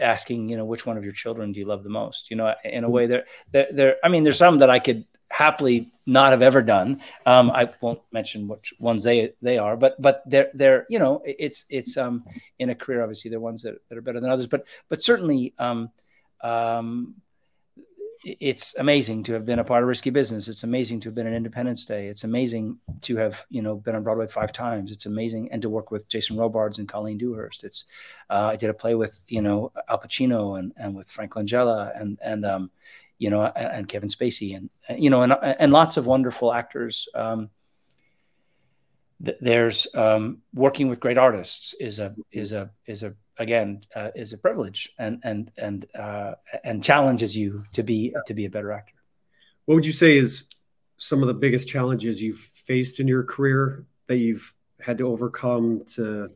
asking, 0.00 0.48
you 0.48 0.56
know, 0.56 0.64
which 0.64 0.86
one 0.86 0.96
of 0.96 1.04
your 1.04 1.12
children 1.12 1.52
do 1.52 1.60
you 1.60 1.66
love 1.66 1.82
the 1.82 1.90
most? 1.90 2.30
You 2.30 2.36
know, 2.36 2.54
in 2.64 2.84
a 2.84 2.90
way, 2.90 3.06
there, 3.06 3.24
there, 3.50 3.66
there. 3.72 3.96
I 4.04 4.08
mean, 4.08 4.24
there's 4.24 4.38
some 4.38 4.58
that 4.58 4.70
I 4.70 4.78
could 4.78 5.04
happily 5.30 5.92
not 6.06 6.32
have 6.32 6.42
ever 6.42 6.62
done. 6.62 7.00
Um, 7.24 7.50
I 7.50 7.70
won't 7.80 8.00
mention 8.12 8.48
which 8.48 8.72
ones 8.78 9.02
they 9.02 9.32
they 9.42 9.58
are, 9.58 9.76
but 9.76 10.00
but 10.00 10.22
they're 10.26 10.50
they're 10.54 10.86
you 10.88 10.98
know, 10.98 11.22
it's 11.24 11.64
it's 11.68 11.96
um 11.96 12.24
in 12.58 12.70
a 12.70 12.74
career 12.74 13.02
obviously 13.02 13.30
they're 13.30 13.40
ones 13.40 13.62
that, 13.62 13.76
that 13.88 13.98
are 13.98 14.02
better 14.02 14.20
than 14.20 14.30
others, 14.30 14.46
but 14.46 14.66
but 14.88 15.02
certainly 15.02 15.54
um 15.58 15.90
um 16.42 17.16
it's 18.24 18.74
amazing 18.76 19.22
to 19.22 19.32
have 19.34 19.44
been 19.44 19.58
a 19.58 19.64
part 19.64 19.82
of 19.82 19.88
risky 19.88 20.10
business. 20.10 20.48
It's 20.48 20.64
amazing 20.64 21.00
to 21.00 21.08
have 21.08 21.14
been 21.14 21.28
an 21.28 21.34
independence 21.34 21.84
day. 21.84 22.08
It's 22.08 22.24
amazing 22.24 22.78
to 23.02 23.16
have 23.16 23.44
you 23.50 23.62
know 23.62 23.76
been 23.76 23.94
on 23.94 24.02
broadway 24.02 24.26
five 24.26 24.52
times. 24.52 24.90
It's 24.90 25.06
amazing 25.06 25.50
and 25.52 25.60
to 25.62 25.68
work 25.68 25.90
with 25.90 26.08
jason 26.08 26.36
robards 26.36 26.78
and 26.78 26.88
colleen 26.88 27.18
dewhurst. 27.18 27.64
It's 27.64 27.84
uh, 28.30 28.50
i 28.52 28.56
did 28.56 28.70
a 28.70 28.74
play 28.74 28.94
with 28.94 29.18
you 29.28 29.42
know 29.42 29.72
al 29.88 29.98
pacino 30.00 30.58
and, 30.58 30.72
and 30.76 30.94
with 30.94 31.08
frank 31.08 31.32
langella 31.32 32.00
and 32.00 32.18
and 32.22 32.44
um, 32.44 32.70
you 33.18 33.30
know 33.30 33.42
and, 33.42 33.66
and, 33.66 33.88
kevin 33.88 34.08
spacey 34.08 34.56
and 34.56 34.70
you 35.00 35.10
know 35.10 35.22
and, 35.22 35.32
and 35.32 35.72
lots 35.72 35.96
of 35.96 36.06
wonderful 36.06 36.52
actors 36.52 37.08
um, 37.14 37.50
there's 39.18 39.86
um, 39.94 40.42
working 40.52 40.88
with 40.88 41.00
great 41.00 41.16
artists 41.16 41.74
is 41.80 41.98
a 41.98 42.14
is 42.32 42.52
a 42.52 42.70
is 42.86 43.02
a 43.02 43.14
again 43.38 43.80
uh, 43.94 44.10
is 44.14 44.32
a 44.32 44.38
privilege 44.38 44.92
and 44.98 45.20
and 45.22 45.50
and 45.56 45.86
uh, 45.94 46.32
and 46.64 46.84
challenges 46.84 47.36
you 47.36 47.64
to 47.72 47.82
be 47.82 48.14
to 48.26 48.34
be 48.34 48.44
a 48.44 48.50
better 48.50 48.72
actor. 48.72 48.94
What 49.64 49.76
would 49.76 49.86
you 49.86 49.92
say 49.92 50.16
is 50.16 50.44
some 50.98 51.22
of 51.22 51.28
the 51.28 51.34
biggest 51.34 51.68
challenges 51.68 52.22
you've 52.22 52.50
faced 52.54 53.00
in 53.00 53.08
your 53.08 53.22
career 53.22 53.86
that 54.06 54.16
you've 54.16 54.54
had 54.80 54.98
to 54.98 55.08
overcome 55.08 55.84
to, 55.94 56.30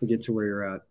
to 0.00 0.06
get 0.06 0.22
to 0.22 0.32
where 0.32 0.46
you're 0.46 0.74
at? 0.74 0.82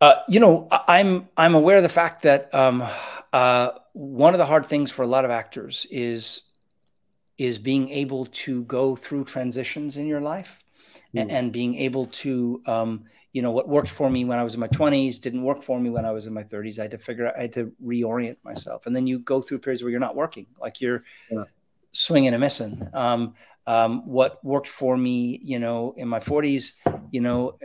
Uh, 0.00 0.14
you 0.28 0.40
know, 0.40 0.68
I'm 0.70 1.28
I'm 1.36 1.54
aware 1.54 1.78
of 1.78 1.82
the 1.82 1.88
fact 1.88 2.22
that 2.22 2.54
um, 2.54 2.86
uh, 3.32 3.70
one 3.92 4.34
of 4.34 4.38
the 4.38 4.46
hard 4.46 4.66
things 4.66 4.90
for 4.90 5.02
a 5.02 5.06
lot 5.06 5.24
of 5.24 5.30
actors 5.30 5.86
is 5.90 6.42
is 7.38 7.56
being 7.58 7.88
able 7.88 8.26
to 8.26 8.64
go 8.64 8.94
through 8.94 9.24
transitions 9.24 9.96
in 9.96 10.06
your 10.06 10.20
life 10.20 10.62
mm. 11.14 11.22
and, 11.22 11.30
and, 11.30 11.52
being 11.52 11.74
able 11.76 12.04
to 12.06 12.60
um, 12.66 13.04
you 13.32 13.40
know 13.40 13.50
what 13.50 13.68
worked 13.68 13.88
for 13.88 14.10
me 14.10 14.24
when 14.24 14.38
i 14.38 14.42
was 14.42 14.54
in 14.54 14.60
my 14.60 14.68
20s 14.68 15.20
didn't 15.20 15.42
work 15.42 15.62
for 15.62 15.78
me 15.78 15.88
when 15.88 16.04
i 16.04 16.10
was 16.10 16.26
in 16.26 16.32
my 16.32 16.42
30s 16.42 16.78
i 16.78 16.82
had 16.82 16.90
to 16.90 16.98
figure 16.98 17.28
out 17.28 17.34
i 17.36 17.42
had 17.42 17.52
to 17.52 17.72
reorient 17.84 18.36
myself 18.44 18.86
and 18.86 18.94
then 18.94 19.06
you 19.06 19.18
go 19.20 19.40
through 19.40 19.58
periods 19.58 19.82
where 19.82 19.90
you're 19.90 20.00
not 20.00 20.16
working 20.16 20.46
like 20.60 20.80
you're 20.80 21.04
yeah. 21.30 21.44
swinging 21.92 22.34
and 22.34 22.40
missing 22.40 22.88
um, 22.92 23.34
um, 23.66 24.06
what 24.06 24.44
worked 24.44 24.68
for 24.68 24.96
me 24.96 25.40
you 25.42 25.58
know 25.58 25.94
in 25.96 26.08
my 26.08 26.18
40s 26.18 26.72
you 27.12 27.20
know 27.20 27.56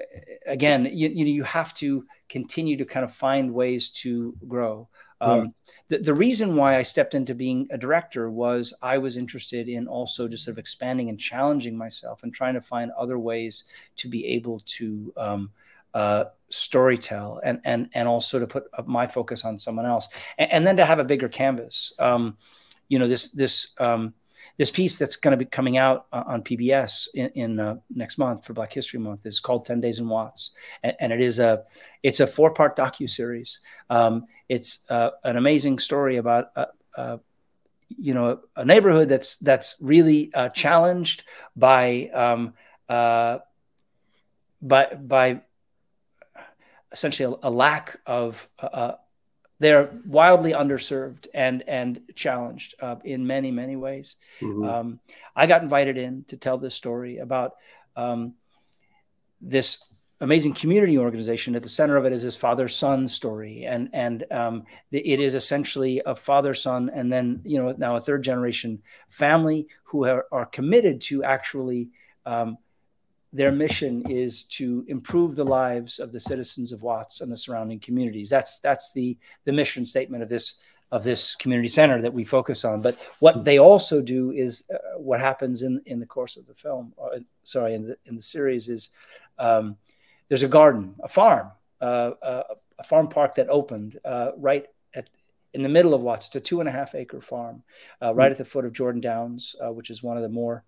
again 0.45 0.85
you, 0.91 1.09
you 1.09 1.25
know 1.25 1.31
you 1.31 1.43
have 1.43 1.73
to 1.73 2.05
continue 2.29 2.77
to 2.77 2.85
kind 2.85 3.03
of 3.03 3.13
find 3.13 3.53
ways 3.53 3.89
to 3.89 4.35
grow 4.47 4.87
um, 5.21 5.53
the, 5.87 5.99
the 5.99 6.13
reason 6.13 6.55
why 6.55 6.77
I 6.77 6.83
stepped 6.83 7.13
into 7.13 7.33
being 7.33 7.67
a 7.71 7.77
director 7.77 8.29
was 8.29 8.73
I 8.81 8.97
was 8.97 9.17
interested 9.17 9.69
in 9.69 9.87
also 9.87 10.27
just 10.27 10.43
sort 10.43 10.53
of 10.53 10.59
expanding 10.59 11.09
and 11.09 11.19
challenging 11.19 11.77
myself 11.77 12.23
and 12.23 12.33
trying 12.33 12.55
to 12.55 12.61
find 12.61 12.91
other 12.91 13.17
ways 13.17 13.63
to 13.97 14.07
be 14.09 14.25
able 14.27 14.59
to 14.65 15.13
um, 15.17 15.51
uh, 15.93 16.25
storytell 16.51 17.39
and 17.43 17.61
and 17.63 17.89
and 17.93 18.07
also 18.07 18.39
to 18.39 18.47
put 18.47 18.65
my 18.85 19.07
focus 19.07 19.45
on 19.45 19.57
someone 19.57 19.85
else 19.85 20.07
and, 20.37 20.51
and 20.51 20.67
then 20.67 20.77
to 20.77 20.85
have 20.85 20.99
a 20.99 21.05
bigger 21.05 21.29
canvas. 21.29 21.93
Um, 21.99 22.37
you 22.89 22.99
know 22.99 23.07
this 23.07 23.29
this 23.31 23.73
um, 23.79 24.13
this 24.57 24.71
piece 24.71 24.97
that's 24.97 25.15
going 25.15 25.31
to 25.31 25.37
be 25.37 25.45
coming 25.45 25.77
out 25.77 26.07
uh, 26.13 26.23
on 26.27 26.41
PBS 26.41 27.07
in, 27.13 27.29
in 27.29 27.59
uh, 27.59 27.75
next 27.93 28.17
month 28.17 28.45
for 28.45 28.53
Black 28.53 28.71
History 28.71 28.99
Month 28.99 29.25
is 29.25 29.39
called 29.39 29.65
Ten 29.65 29.81
Days 29.81 29.99
in 29.99 30.07
Watts, 30.07 30.51
and, 30.83 30.95
and 30.99 31.13
it 31.13 31.21
is 31.21 31.39
a 31.39 31.63
it's 32.03 32.19
a 32.19 32.27
four 32.27 32.51
part 32.51 32.77
docu 32.77 33.09
series. 33.09 33.59
Um, 33.89 34.25
it's 34.47 34.79
uh, 34.89 35.11
an 35.23 35.37
amazing 35.37 35.79
story 35.79 36.17
about 36.17 36.51
uh, 36.55 36.65
uh, 36.97 37.17
you 37.89 38.13
know 38.13 38.39
a 38.55 38.63
neighborhood 38.63 39.09
that's 39.09 39.37
that's 39.37 39.75
really 39.81 40.33
uh, 40.33 40.49
challenged 40.49 41.23
by 41.55 42.09
um, 42.13 42.53
by 44.61 44.85
by 44.95 45.41
essentially 46.91 47.35
a, 47.43 47.47
a 47.47 47.51
lack 47.51 47.99
of 48.05 48.47
they're 49.59 49.91
wildly 50.05 50.51
underserved 50.51 51.27
and 51.33 51.63
and 51.67 52.01
challenged 52.15 52.75
uh, 52.81 52.95
in 53.03 53.25
many 53.25 53.51
many 53.51 53.75
ways. 53.75 54.15
Mm-hmm. 54.41 54.63
Um, 54.63 54.99
I 55.35 55.47
got 55.47 55.63
invited 55.63 55.97
in 55.97 56.25
to 56.25 56.37
tell 56.37 56.57
this 56.57 56.75
story 56.75 57.17
about 57.17 57.53
um, 57.95 58.33
this 59.41 59.77
amazing 60.21 60.53
community 60.53 60.97
organization. 60.97 61.55
At 61.55 61.63
the 61.63 61.69
center 61.69 61.97
of 61.97 62.05
it 62.05 62.13
is 62.13 62.23
this 62.23 62.35
father 62.35 62.67
son 62.67 63.07
story, 63.07 63.65
and 63.65 63.89
and 63.93 64.25
um, 64.31 64.63
it 64.91 65.19
is 65.19 65.35
essentially 65.35 66.01
a 66.05 66.15
father 66.15 66.53
son, 66.53 66.89
and 66.93 67.11
then 67.11 67.41
you 67.43 67.61
know 67.61 67.73
now 67.77 67.95
a 67.95 68.01
third 68.01 68.23
generation 68.23 68.81
family 69.07 69.67
who 69.83 70.05
are, 70.05 70.25
are 70.31 70.45
committed 70.45 71.01
to 71.01 71.23
actually 71.23 71.89
um, 72.25 72.57
their 73.35 73.51
mission 73.51 74.01
is 74.09 74.45
to 74.45 74.85
improve 74.87 75.35
the 75.35 75.43
lives 75.43 75.99
of 75.99 76.13
the 76.13 76.19
citizens 76.19 76.71
of 76.71 76.83
Watts 76.83 77.19
and 77.19 77.29
the 77.29 77.35
surrounding 77.35 77.79
communities. 77.79 78.29
That's 78.29 78.59
that's 78.59 78.93
the 78.93 79.17
the 79.43 79.51
mission 79.51 79.83
statement 79.83 80.23
of 80.23 80.29
this 80.29 80.55
of 80.91 81.03
this 81.03 81.35
community 81.35 81.67
center 81.67 82.01
that 82.01 82.13
we 82.13 82.23
focus 82.23 82.63
on. 82.63 82.81
But 82.81 82.97
what 83.19 83.43
they 83.43 83.59
also 83.59 84.01
do 84.01 84.31
is 84.31 84.63
uh, 84.73 84.97
what 84.97 85.19
happens 85.19 85.63
in 85.63 85.81
in 85.85 85.99
the 85.99 86.05
course 86.05 86.37
of 86.37 86.45
the 86.45 86.53
film. 86.53 86.93
Uh, 87.01 87.19
sorry, 87.43 87.73
in 87.73 87.85
the 87.87 87.97
in 88.05 88.15
the 88.15 88.21
series 88.21 88.69
is 88.69 88.89
um, 89.37 89.75
there's 90.29 90.43
a 90.43 90.47
garden, 90.47 90.95
a 91.03 91.09
farm, 91.09 91.51
uh, 91.81 92.11
uh 92.21 92.43
a 92.79 92.83
farm 92.83 93.09
park 93.09 93.35
that 93.35 93.49
opened 93.49 93.99
uh, 94.05 94.31
right 94.37 94.65
at 94.93 95.09
in 95.53 95.61
the 95.61 95.69
middle 95.69 95.93
of 95.93 96.01
Watts. 96.01 96.27
It's 96.27 96.35
a 96.37 96.39
two 96.39 96.61
and 96.61 96.69
a 96.69 96.71
half 96.71 96.95
acre 96.95 97.19
farm, 97.19 97.63
uh, 98.01 98.15
right 98.15 98.31
at 98.31 98.37
the 98.37 98.45
foot 98.45 98.63
of 98.63 98.71
Jordan 98.71 99.01
Downs, 99.01 99.55
which 99.71 99.89
is 99.89 100.01
one 100.01 100.15
of 100.15 100.23
the 100.23 100.29
more 100.29 100.63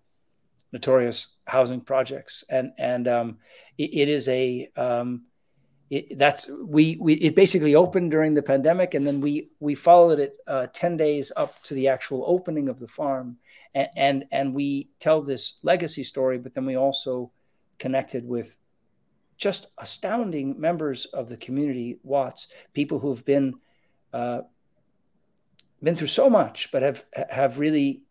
notorious 0.72 1.28
housing 1.46 1.80
projects, 1.80 2.44
and 2.48 2.72
and 2.78 3.08
um, 3.08 3.38
it, 3.76 3.90
it 3.92 4.08
is 4.08 4.28
a 4.28 4.70
um, 4.76 5.24
it, 5.90 6.18
that's 6.18 6.50
we 6.66 6.98
we 7.00 7.14
it 7.14 7.34
basically 7.34 7.74
opened 7.74 8.10
during 8.10 8.34
the 8.34 8.42
pandemic, 8.42 8.94
and 8.94 9.06
then 9.06 9.20
we 9.20 9.50
we 9.60 9.74
followed 9.74 10.20
it 10.20 10.36
uh, 10.46 10.66
ten 10.72 10.96
days 10.96 11.32
up 11.36 11.60
to 11.62 11.74
the 11.74 11.88
actual 11.88 12.24
opening 12.26 12.68
of 12.68 12.78
the 12.78 12.88
farm, 12.88 13.38
and, 13.74 13.88
and 13.96 14.24
and 14.30 14.54
we 14.54 14.90
tell 14.98 15.22
this 15.22 15.54
legacy 15.62 16.02
story, 16.02 16.38
but 16.38 16.54
then 16.54 16.66
we 16.66 16.76
also 16.76 17.30
connected 17.78 18.26
with 18.26 18.56
just 19.38 19.68
astounding 19.78 20.60
members 20.60 21.06
of 21.06 21.28
the 21.28 21.36
community 21.36 21.98
Watts, 22.02 22.48
people 22.74 22.98
who 22.98 23.08
have 23.10 23.24
been 23.24 23.54
uh, 24.12 24.40
been 25.82 25.94
through 25.94 26.08
so 26.08 26.28
much, 26.28 26.70
but 26.70 26.82
have 26.82 27.04
have 27.30 27.58
really 27.58 28.02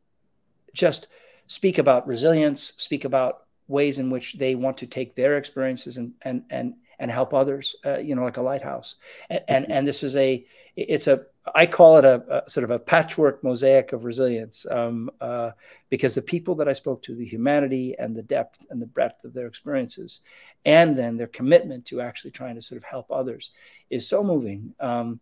just 0.73 1.07
speak 1.47 1.77
about 1.77 2.07
resilience, 2.07 2.73
speak 2.77 3.05
about 3.05 3.43
ways 3.67 3.99
in 3.99 4.09
which 4.09 4.33
they 4.33 4.55
want 4.55 4.77
to 4.77 4.87
take 4.87 5.15
their 5.15 5.37
experiences 5.37 5.97
and 5.97 6.13
and 6.21 6.43
and 6.49 6.75
and 6.99 7.11
help 7.11 7.33
others. 7.33 7.75
Uh, 7.85 7.97
you 7.97 8.15
know, 8.15 8.23
like 8.23 8.37
a 8.37 8.41
lighthouse. 8.41 8.95
And, 9.29 9.43
and 9.47 9.71
and 9.71 9.87
this 9.87 10.03
is 10.03 10.15
a 10.15 10.45
it's 10.75 11.07
a 11.07 11.25
I 11.55 11.65
call 11.65 11.97
it 11.97 12.05
a, 12.05 12.43
a 12.45 12.49
sort 12.49 12.63
of 12.63 12.71
a 12.71 12.79
patchwork 12.79 13.43
mosaic 13.43 13.93
of 13.93 14.03
resilience 14.03 14.65
um, 14.69 15.09
uh, 15.21 15.51
because 15.89 16.13
the 16.13 16.21
people 16.21 16.55
that 16.55 16.67
I 16.67 16.73
spoke 16.73 17.01
to, 17.03 17.15
the 17.15 17.25
humanity 17.25 17.95
and 17.97 18.15
the 18.15 18.23
depth 18.23 18.65
and 18.69 18.81
the 18.81 18.85
breadth 18.85 19.23
of 19.23 19.33
their 19.33 19.47
experiences, 19.47 20.19
and 20.65 20.97
then 20.97 21.17
their 21.17 21.27
commitment 21.27 21.85
to 21.85 22.01
actually 22.01 22.31
trying 22.31 22.55
to 22.55 22.61
sort 22.61 22.77
of 22.77 22.83
help 22.83 23.11
others 23.11 23.51
is 23.89 24.07
so 24.07 24.23
moving. 24.23 24.73
Um, 24.79 25.19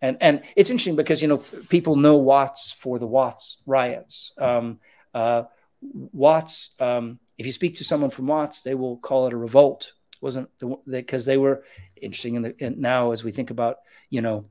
and 0.00 0.16
and 0.20 0.42
it's 0.56 0.70
interesting 0.70 0.96
because 0.96 1.22
you 1.22 1.28
know 1.28 1.38
people 1.68 1.96
know 1.96 2.16
Watts 2.16 2.72
for 2.72 2.98
the 2.98 3.06
Watts 3.06 3.58
riots. 3.66 4.32
Um, 4.38 4.80
uh, 5.14 5.44
Watts, 5.92 6.70
um, 6.80 7.18
if 7.38 7.46
you 7.46 7.52
speak 7.52 7.76
to 7.76 7.84
someone 7.84 8.10
from 8.10 8.26
Watts, 8.26 8.62
they 8.62 8.74
will 8.74 8.96
call 8.96 9.26
it 9.26 9.32
a 9.32 9.36
revolt. 9.36 9.92
It 10.14 10.22
wasn't 10.22 10.48
because 10.88 11.24
the, 11.24 11.32
they 11.32 11.36
were 11.36 11.64
interesting 12.00 12.36
in 12.36 12.42
the 12.42 12.64
in 12.64 12.80
now 12.80 13.12
as 13.12 13.24
we 13.24 13.32
think 13.32 13.50
about 13.50 13.78
you 14.10 14.20
know 14.20 14.46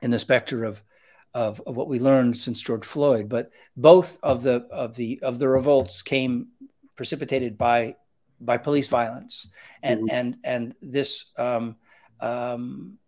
in 0.00 0.10
the 0.10 0.18
specter 0.18 0.64
of, 0.64 0.82
of 1.34 1.60
of 1.66 1.76
what 1.76 1.88
we 1.88 1.98
learned 1.98 2.36
since 2.36 2.60
George 2.60 2.84
Floyd, 2.84 3.28
but 3.28 3.50
both 3.76 4.18
of 4.22 4.42
the 4.42 4.66
of 4.70 4.94
the 4.94 5.20
of 5.22 5.38
the 5.38 5.48
revolts 5.48 6.02
came 6.02 6.48
precipitated 6.94 7.58
by 7.58 7.96
by 8.40 8.56
police 8.56 8.88
violence, 8.88 9.48
and 9.82 10.00
mm-hmm. 10.00 10.14
and 10.14 10.36
and 10.44 10.74
this 10.82 11.26
um, 11.36 11.76
um, 12.20 12.98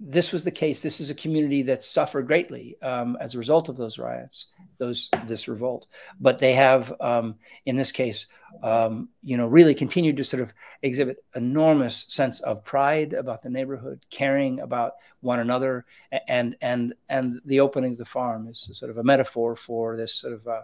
this 0.00 0.32
was 0.32 0.42
the 0.42 0.50
case. 0.50 0.80
This 0.80 1.00
is 1.00 1.10
a 1.10 1.14
community 1.14 1.62
that 1.62 1.84
suffered 1.84 2.26
greatly 2.26 2.76
um, 2.82 3.16
as 3.20 3.34
a 3.34 3.38
result 3.38 3.68
of 3.68 3.76
those 3.76 3.98
riots, 3.98 4.46
those 4.78 5.08
this 5.26 5.46
revolt. 5.46 5.86
But 6.20 6.38
they 6.38 6.54
have, 6.54 6.92
um, 7.00 7.36
in 7.64 7.76
this 7.76 7.92
case, 7.92 8.26
um, 8.62 9.08
you 9.22 9.36
know, 9.36 9.46
really 9.46 9.74
continued 9.74 10.16
to 10.16 10.24
sort 10.24 10.42
of 10.42 10.52
exhibit 10.82 11.24
enormous 11.34 12.06
sense 12.08 12.40
of 12.40 12.64
pride 12.64 13.12
about 13.12 13.42
the 13.42 13.50
neighborhood, 13.50 14.04
caring 14.10 14.60
about 14.60 14.94
one 15.20 15.38
another, 15.38 15.84
and 16.28 16.56
and 16.60 16.94
and 17.08 17.40
the 17.44 17.60
opening 17.60 17.92
of 17.92 17.98
the 17.98 18.04
farm 18.04 18.48
is 18.48 18.68
sort 18.72 18.90
of 18.90 18.98
a 18.98 19.04
metaphor 19.04 19.54
for 19.54 19.96
this 19.96 20.12
sort 20.12 20.34
of 20.34 20.46
uh, 20.48 20.62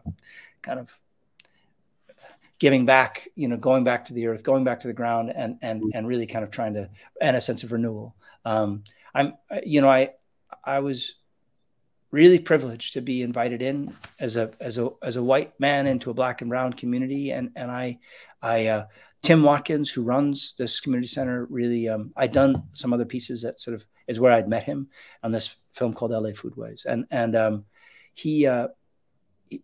kind 0.61 0.81
of 0.81 0.99
giving 2.59 2.85
back, 2.85 3.29
you 3.37 3.49
know, 3.49 3.57
going 3.57 3.85
back 3.85 4.05
to 4.05 4.13
the 4.13 4.27
earth, 4.27 4.43
going 4.43 4.65
back 4.65 4.81
to 4.81 4.89
the 4.89 4.93
ground, 4.93 5.33
and 5.35 5.57
and 5.63 5.83
and 5.95 6.09
really 6.09 6.27
kind 6.27 6.45
of 6.45 6.51
trying 6.51 6.75
to 6.75 6.91
and 7.21 7.37
a 7.37 7.41
sense 7.41 7.63
of 7.63 7.71
renewal. 7.71 8.17
Um, 8.45 8.83
I'm, 9.15 9.35
you 9.65 9.81
know, 9.81 9.91
I, 9.91 10.11
I 10.65 10.81
was 10.81 11.15
really 12.11 12.39
privileged 12.39 12.95
to 12.95 13.01
be 13.01 13.23
invited 13.23 13.63
in 13.63 13.95
as 14.19 14.37
a 14.37 14.51
as 14.61 14.79
a 14.79 14.91
as 15.03 15.17
a 15.17 15.23
white 15.23 15.59
man 15.61 15.87
into 15.87 16.11
a 16.11 16.15
black 16.15 16.41
and 16.41 16.51
brown 16.51 16.73
community, 16.73 17.31
and 17.31 17.51
and 17.57 17.71
I, 17.71 17.99
I, 18.43 18.67
uh, 18.67 18.87
Tim 19.23 19.43
Watkins, 19.43 19.91
who 19.91 20.03
runs 20.03 20.55
this 20.59 20.81
community 20.81 21.09
center, 21.09 21.47
really, 21.47 21.89
um, 21.89 22.13
I'd 22.17 22.33
done 22.33 22.65
some 22.73 22.93
other 22.93 23.05
pieces 23.05 23.43
that 23.43 23.61
sort 23.61 23.75
of 23.75 23.87
is 24.07 24.19
where 24.19 24.33
I'd 24.33 24.49
met 24.49 24.65
him 24.65 24.89
on 25.23 25.33
this 25.33 25.57
film 25.73 25.95
called 25.95 26.13
L.A. 26.13 26.33
Foodways, 26.33 26.85
and 26.85 27.07
and 27.11 27.37
um, 27.37 27.65
he. 28.15 28.47
Uh, 28.47 28.69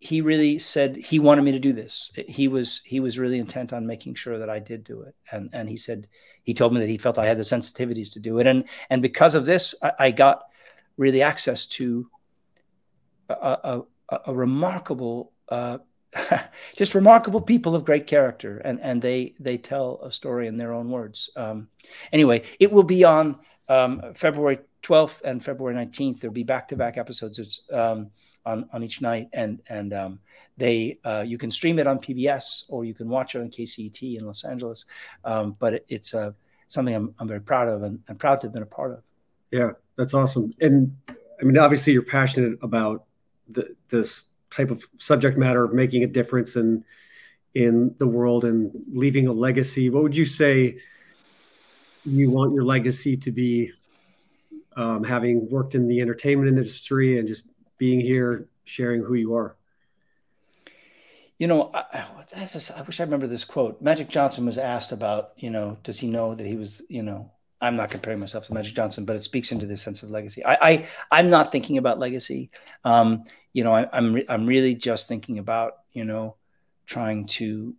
he 0.00 0.20
really 0.20 0.58
said 0.58 0.96
he 0.96 1.18
wanted 1.18 1.42
me 1.42 1.52
to 1.52 1.60
do 1.60 1.72
this. 1.72 2.10
He 2.28 2.48
was 2.48 2.82
he 2.84 2.98
was 2.98 3.18
really 3.18 3.38
intent 3.38 3.72
on 3.72 3.86
making 3.86 4.16
sure 4.16 4.38
that 4.38 4.50
I 4.50 4.58
did 4.58 4.82
do 4.82 5.02
it, 5.02 5.14
and 5.30 5.48
and 5.52 5.68
he 5.68 5.76
said 5.76 6.08
he 6.42 6.54
told 6.54 6.74
me 6.74 6.80
that 6.80 6.88
he 6.88 6.98
felt 6.98 7.18
I 7.18 7.26
had 7.26 7.36
the 7.36 7.42
sensitivities 7.42 8.12
to 8.14 8.20
do 8.20 8.38
it, 8.38 8.46
and 8.46 8.64
and 8.90 9.00
because 9.00 9.34
of 9.34 9.46
this, 9.46 9.74
I, 9.82 9.92
I 9.98 10.10
got 10.10 10.42
really 10.96 11.22
access 11.22 11.66
to 11.66 12.08
a, 13.28 13.82
a, 14.08 14.18
a 14.26 14.34
remarkable, 14.34 15.32
uh, 15.48 15.78
just 16.76 16.94
remarkable 16.94 17.40
people 17.40 17.74
of 17.76 17.84
great 17.84 18.08
character, 18.08 18.58
and 18.58 18.80
and 18.80 19.00
they 19.00 19.34
they 19.38 19.56
tell 19.56 20.00
a 20.02 20.10
story 20.10 20.48
in 20.48 20.56
their 20.56 20.72
own 20.72 20.90
words. 20.90 21.30
Um, 21.36 21.68
anyway, 22.12 22.42
it 22.58 22.72
will 22.72 22.82
be 22.82 23.04
on 23.04 23.38
um, 23.68 24.02
February 24.14 24.58
12th 24.82 25.22
and 25.22 25.44
February 25.44 25.76
19th. 25.76 26.20
There'll 26.20 26.34
be 26.34 26.42
back 26.42 26.68
to 26.68 26.76
back 26.76 26.96
episodes. 26.96 27.38
It's 27.38 27.60
Um, 27.72 28.10
on, 28.46 28.68
on 28.72 28.82
each 28.82 29.02
night, 29.02 29.28
and 29.32 29.60
and 29.68 29.92
um, 29.92 30.20
they 30.56 30.98
uh, 31.04 31.24
you 31.26 31.36
can 31.36 31.50
stream 31.50 31.78
it 31.78 31.86
on 31.86 31.98
PBS 31.98 32.64
or 32.68 32.84
you 32.84 32.94
can 32.94 33.08
watch 33.08 33.34
it 33.34 33.40
on 33.40 33.50
KCET 33.50 34.18
in 34.18 34.24
Los 34.24 34.44
Angeles. 34.44 34.86
Um, 35.24 35.56
but 35.58 35.74
it, 35.74 35.86
it's 35.88 36.14
a 36.14 36.34
something 36.68 36.94
I'm, 36.94 37.14
I'm 37.18 37.28
very 37.28 37.40
proud 37.40 37.68
of 37.68 37.82
and, 37.82 38.00
and 38.08 38.18
proud 38.18 38.40
to 38.40 38.46
have 38.46 38.54
been 38.54 38.62
a 38.62 38.66
part 38.66 38.92
of. 38.92 39.02
Yeah, 39.50 39.72
that's 39.96 40.14
awesome. 40.14 40.54
And 40.60 40.96
I 41.08 41.44
mean, 41.44 41.58
obviously, 41.58 41.92
you're 41.92 42.02
passionate 42.02 42.58
about 42.62 43.04
the, 43.48 43.76
this 43.90 44.22
type 44.50 44.70
of 44.70 44.84
subject 44.96 45.36
matter 45.36 45.64
of 45.64 45.74
making 45.74 46.04
a 46.04 46.06
difference 46.06 46.56
in 46.56 46.84
in 47.54 47.94
the 47.98 48.06
world 48.06 48.44
and 48.44 48.70
leaving 48.92 49.26
a 49.26 49.32
legacy. 49.32 49.90
What 49.90 50.02
would 50.02 50.16
you 50.16 50.26
say 50.26 50.78
you 52.04 52.30
want 52.30 52.54
your 52.54 52.64
legacy 52.64 53.16
to 53.18 53.32
be? 53.32 53.72
Um, 54.78 55.02
having 55.02 55.48
worked 55.48 55.74
in 55.74 55.88
the 55.88 56.02
entertainment 56.02 56.50
industry 56.50 57.18
and 57.18 57.26
just 57.26 57.44
being 57.78 58.00
here, 58.00 58.48
sharing 58.64 59.02
who 59.02 59.14
you 59.14 59.34
are. 59.34 59.56
You 61.38 61.48
know, 61.48 61.70
I, 61.74 62.04
I 62.34 62.82
wish 62.86 63.00
I 63.00 63.04
remember 63.04 63.26
this 63.26 63.44
quote. 63.44 63.82
Magic 63.82 64.08
Johnson 64.08 64.46
was 64.46 64.56
asked 64.56 64.92
about, 64.92 65.32
you 65.36 65.50
know, 65.50 65.76
does 65.82 65.98
he 65.98 66.06
know 66.06 66.34
that 66.34 66.46
he 66.46 66.56
was, 66.56 66.80
you 66.88 67.02
know, 67.02 67.30
I'm 67.60 67.76
not 67.76 67.90
comparing 67.90 68.20
myself 68.20 68.46
to 68.46 68.54
Magic 68.54 68.74
Johnson, 68.74 69.04
but 69.04 69.16
it 69.16 69.22
speaks 69.22 69.52
into 69.52 69.66
this 69.66 69.82
sense 69.82 70.02
of 70.02 70.10
legacy. 70.10 70.44
I, 70.44 70.86
I 71.10 71.20
am 71.20 71.30
not 71.30 71.52
thinking 71.52 71.78
about 71.78 71.98
legacy. 71.98 72.50
Um, 72.84 73.24
you 73.52 73.64
know, 73.64 73.72
I, 73.72 73.82
am 73.82 73.88
I'm, 73.92 74.12
re- 74.14 74.26
I'm 74.28 74.46
really 74.46 74.74
just 74.74 75.08
thinking 75.08 75.38
about 75.38 75.78
you 75.92 76.04
know 76.04 76.36
trying 76.84 77.26
to 77.26 77.74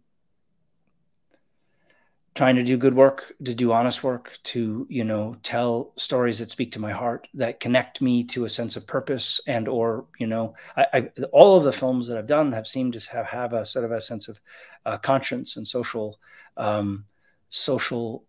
trying 2.38 2.55
to 2.55 2.63
do 2.63 2.77
good 2.77 2.93
work, 2.93 3.33
to 3.43 3.55
do 3.55 3.71
honest 3.71 4.03
work, 4.03 4.38
to 4.43 4.85
you 4.91 5.03
know 5.03 5.35
tell 5.41 5.91
stories 5.95 6.38
that 6.38 6.51
speak 6.51 6.71
to 6.71 6.79
my 6.79 6.91
heart, 6.91 7.27
that 7.33 7.59
connect 7.59 7.99
me 7.99 8.23
to 8.23 8.45
a 8.45 8.49
sense 8.49 8.75
of 8.75 8.85
purpose, 8.85 9.41
and 9.47 9.67
or 9.67 10.05
you 10.19 10.27
know, 10.27 10.53
I, 10.77 10.85
I 10.93 11.09
all 11.31 11.57
of 11.57 11.63
the 11.63 11.71
films 11.71 12.07
that 12.07 12.17
I've 12.17 12.27
done 12.27 12.51
have 12.51 12.67
seemed 12.67 12.93
to 12.93 13.11
have 13.11 13.25
have 13.25 13.53
a 13.53 13.65
sort 13.65 13.85
of 13.85 13.91
a 13.91 13.99
sense 13.99 14.27
of 14.27 14.39
uh, 14.85 14.99
conscience 14.99 15.57
and 15.57 15.67
social 15.67 16.19
um, 16.57 17.05
social 17.49 18.23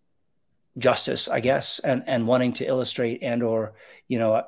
justice, 0.78 1.28
I 1.28 1.40
guess, 1.40 1.78
and 1.80 2.02
and 2.06 2.26
wanting 2.26 2.54
to 2.54 2.64
illustrate 2.64 3.22
and 3.22 3.42
or 3.42 3.74
you 4.08 4.18
know, 4.18 4.42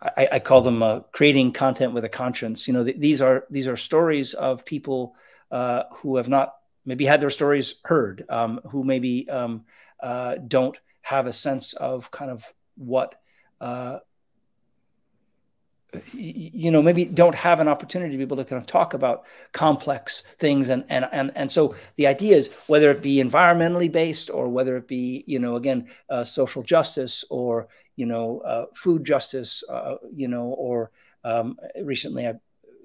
I, 0.00 0.28
I 0.32 0.38
call 0.38 0.62
them 0.62 0.82
uh, 0.82 1.00
creating 1.12 1.52
content 1.52 1.92
with 1.92 2.06
a 2.06 2.08
conscience. 2.08 2.66
You 2.66 2.72
know, 2.72 2.84
th- 2.84 2.98
these 2.98 3.20
are 3.20 3.44
these 3.50 3.68
are 3.68 3.76
stories 3.76 4.32
of 4.32 4.64
people 4.64 5.16
uh, 5.50 5.82
who 5.92 6.16
have 6.16 6.30
not 6.30 6.54
maybe 6.84 7.04
had 7.04 7.20
their 7.20 7.30
stories 7.30 7.76
heard, 7.84 8.24
um, 8.28 8.60
who 8.70 8.84
maybe 8.84 9.28
um, 9.28 9.64
uh, 10.02 10.36
don't 10.46 10.78
have 11.02 11.26
a 11.26 11.32
sense 11.32 11.72
of 11.74 12.10
kind 12.10 12.30
of 12.30 12.44
what 12.76 13.14
uh, 13.60 13.98
you 16.12 16.70
know 16.70 16.82
maybe 16.82 17.04
don't 17.04 17.34
have 17.34 17.60
an 17.60 17.68
opportunity 17.68 18.12
to 18.12 18.16
be 18.16 18.22
able 18.22 18.36
to 18.36 18.44
kind 18.44 18.60
of 18.60 18.66
talk 18.66 18.94
about 18.94 19.24
complex 19.52 20.22
things. 20.38 20.70
And 20.70 20.84
and 20.88 21.06
and 21.12 21.32
and 21.34 21.50
so 21.50 21.74
the 21.96 22.06
idea 22.06 22.36
is 22.36 22.50
whether 22.66 22.90
it 22.90 23.02
be 23.02 23.22
environmentally 23.22 23.92
based 23.92 24.30
or 24.30 24.48
whether 24.48 24.76
it 24.76 24.88
be 24.88 25.24
you 25.26 25.38
know 25.38 25.56
again 25.56 25.88
uh, 26.08 26.24
social 26.24 26.62
justice 26.62 27.24
or 27.30 27.68
you 27.96 28.06
know 28.06 28.40
uh, 28.40 28.66
food 28.74 29.04
justice 29.04 29.62
uh, 29.68 29.96
you 30.14 30.28
know 30.28 30.46
or 30.46 30.90
um, 31.24 31.56
recently 31.82 32.26
I, 32.26 32.34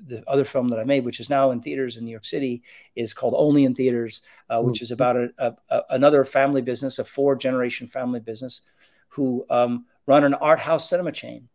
the 0.05 0.23
other 0.27 0.45
film 0.45 0.67
that 0.69 0.79
I 0.79 0.83
made, 0.83 1.05
which 1.05 1.19
is 1.19 1.29
now 1.29 1.51
in 1.51 1.61
theaters 1.61 1.97
in 1.97 2.05
New 2.05 2.11
York 2.11 2.25
City, 2.25 2.63
is 2.95 3.13
called 3.13 3.33
Only 3.35 3.65
in 3.65 3.73
Theaters, 3.73 4.21
uh, 4.49 4.61
which 4.61 4.81
is 4.81 4.91
about 4.91 5.15
a, 5.15 5.29
a, 5.37 5.53
a, 5.69 5.81
another 5.91 6.23
family 6.23 6.61
business, 6.61 6.99
a 6.99 7.03
four 7.03 7.35
generation 7.35 7.87
family 7.87 8.19
business, 8.19 8.61
who 9.09 9.45
um, 9.49 9.85
run 10.05 10.23
an 10.23 10.33
art 10.35 10.59
house 10.59 10.89
cinema 10.89 11.11
chain 11.11 11.49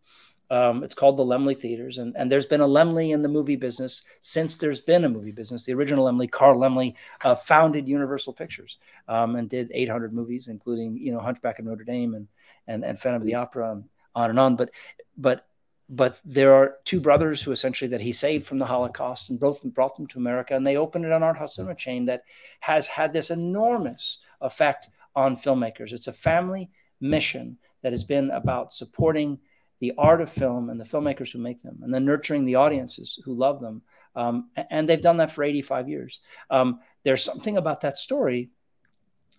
um, 0.53 0.85
it's 0.85 0.95
called 0.95 1.17
the 1.17 1.25
Laemmle 1.25 1.59
Theaters, 1.59 1.97
and, 1.97 2.15
and 2.15 2.31
there's 2.31 2.45
been 2.45 2.61
a 2.61 2.69
Laemmle 2.69 3.11
in 3.11 3.23
the 3.23 3.29
movie 3.29 3.57
business 3.57 4.03
since 4.21 4.59
there's 4.59 4.83
been 4.83 5.07
a 5.07 5.09
movie 5.09 5.33
business. 5.33 5.65
The 5.65 5.73
original 5.73 6.05
Laemmle, 6.05 6.31
Carl 6.31 6.59
Laemmle, 6.59 6.95
uh, 7.25 7.35
founded 7.35 7.89
Universal 7.89 8.35
Pictures 8.35 8.77
um, 9.09 9.37
and 9.37 9.49
did 9.49 9.71
800 9.73 10.13
movies, 10.13 10.49
including 10.49 10.99
you 10.99 11.11
know 11.11 11.21
Hunchback 11.21 11.59
of 11.59 11.65
Notre 11.65 11.85
Dame 11.85 12.13
and 12.15 12.29
and 12.67 12.85
and 12.85 12.99
Phantom 13.01 13.23
of 13.23 13.27
the 13.27 13.37
Opera, 13.37 13.73
and 13.73 13.85
on 14.15 14.29
and 14.29 14.39
on. 14.39 14.57
But 14.57 14.73
but 15.17 15.47
but 15.93 16.19
there 16.25 16.55
are 16.55 16.79
two 16.85 17.01
brothers 17.01 17.43
who 17.43 17.53
essentially 17.53 17.89
that 17.89 18.01
he 18.01 18.15
saved 18.15 18.47
from 18.47 18.59
the 18.59 18.65
Holocaust 18.65 19.29
and 19.29 19.39
both 19.39 19.63
brought 19.63 19.95
them 19.95 20.07
to 20.07 20.19
America, 20.19 20.57
and 20.57 20.67
they 20.67 20.79
opened 20.79 21.05
an 21.05 21.23
art 21.23 21.37
house 21.37 21.57
cinema 21.57 21.75
chain 21.75 22.07
that 22.07 22.23
has 22.61 22.87
had 22.87 23.13
this 23.13 23.31
enormous 23.31 24.19
effect 24.41 24.89
on 25.15 25.37
filmmakers. 25.37 25.93
It's 25.93 26.07
a 26.07 26.13
family 26.13 26.71
mission 26.99 27.59
that 27.83 27.93
has 27.93 28.05
been 28.05 28.31
about 28.31 28.73
supporting 28.73 29.39
the 29.81 29.93
art 29.99 30.23
of 30.23 30.31
film 30.31 30.71
and 30.71 30.81
the 30.81 30.85
filmmakers 30.85 31.31
who 31.31 31.39
make 31.41 31.63
them, 31.63 31.81
and 31.83 31.93
then 31.93 32.07
nurturing 32.07 32.47
the 32.47 32.55
audiences 32.55 33.21
who 33.27 33.35
love 33.35 33.61
them. 33.61 33.83
Um, 34.17 34.49
and 34.71 34.89
they've 34.89 35.01
done 35.01 35.19
that 35.19 35.31
for 35.31 35.45
85 35.45 35.91
years. 35.91 36.21
Um, 36.49 36.81
there's 37.05 37.23
something 37.23 37.59
about 37.59 37.83
that 37.83 37.99
story, 37.99 38.49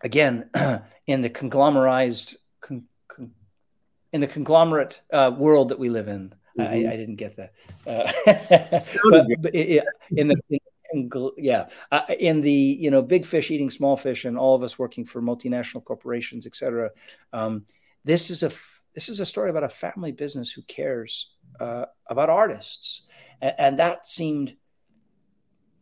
again, 0.04 0.52
in 1.08 1.22
the 1.22 1.32
conglomerated, 1.32 2.38
con, 2.62 2.84
con, 3.08 3.32
in 4.12 4.22
the 4.22 4.28
conglomerate 4.28 5.02
uh, 5.12 5.32
world 5.36 5.70
that 5.70 5.80
we 5.80 5.90
live 5.90 6.08
in. 6.08 6.36
Mm-hmm. 6.58 6.88
I, 6.88 6.94
I, 6.94 6.98
didn't 6.98 7.16
get 7.16 7.36
that, 7.38 7.54
uh, 7.88 8.12
but, 9.10 9.26
but 9.42 9.56
it, 9.56 9.84
in 10.12 10.28
the 10.28 10.60
in, 10.94 11.10
yeah, 11.38 11.68
uh, 11.92 12.02
in 12.20 12.42
the 12.42 12.52
you 12.52 12.92
know 12.92 13.02
big 13.02 13.26
fish 13.26 13.52
eating 13.52 13.70
small 13.70 13.98
fish, 13.98 14.26
and 14.26 14.38
all 14.38 14.56
of 14.56 14.64
us 14.64 14.80
working 14.80 15.04
for 15.04 15.22
multinational 15.22 15.84
corporations, 15.84 16.46
et 16.46 16.56
cetera. 16.56 16.92
Um, 17.34 17.66
this 18.06 18.30
is 18.30 18.44
a 18.44 18.52
this 18.94 19.10
is 19.10 19.20
a 19.20 19.26
story 19.26 19.50
about 19.50 19.64
a 19.64 19.70
family 19.70 20.12
business 20.12 20.52
who 20.52 20.62
cares 20.64 21.32
uh, 21.60 21.86
about 22.08 22.30
artists, 22.30 23.02
and, 23.42 23.56
and, 23.58 23.80
that 23.80 24.08
seemed. 24.08 24.56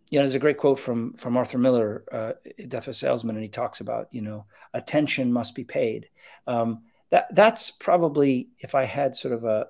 You 0.09 0.19
know, 0.19 0.23
there's 0.23 0.35
a 0.35 0.39
great 0.39 0.57
quote 0.57 0.79
from 0.79 1.13
from 1.13 1.37
Arthur 1.37 1.57
Miller, 1.57 2.03
uh, 2.11 2.33
Death 2.67 2.83
of 2.83 2.89
a 2.89 2.93
Salesman, 2.93 3.35
and 3.35 3.43
he 3.43 3.49
talks 3.49 3.79
about 3.79 4.07
you 4.11 4.21
know 4.21 4.45
attention 4.73 5.31
must 5.31 5.55
be 5.55 5.63
paid. 5.63 6.09
Um, 6.47 6.83
that 7.11 7.33
that's 7.33 7.71
probably 7.71 8.49
if 8.59 8.75
I 8.75 8.83
had 8.83 9.15
sort 9.15 9.33
of 9.33 9.45
a 9.45 9.67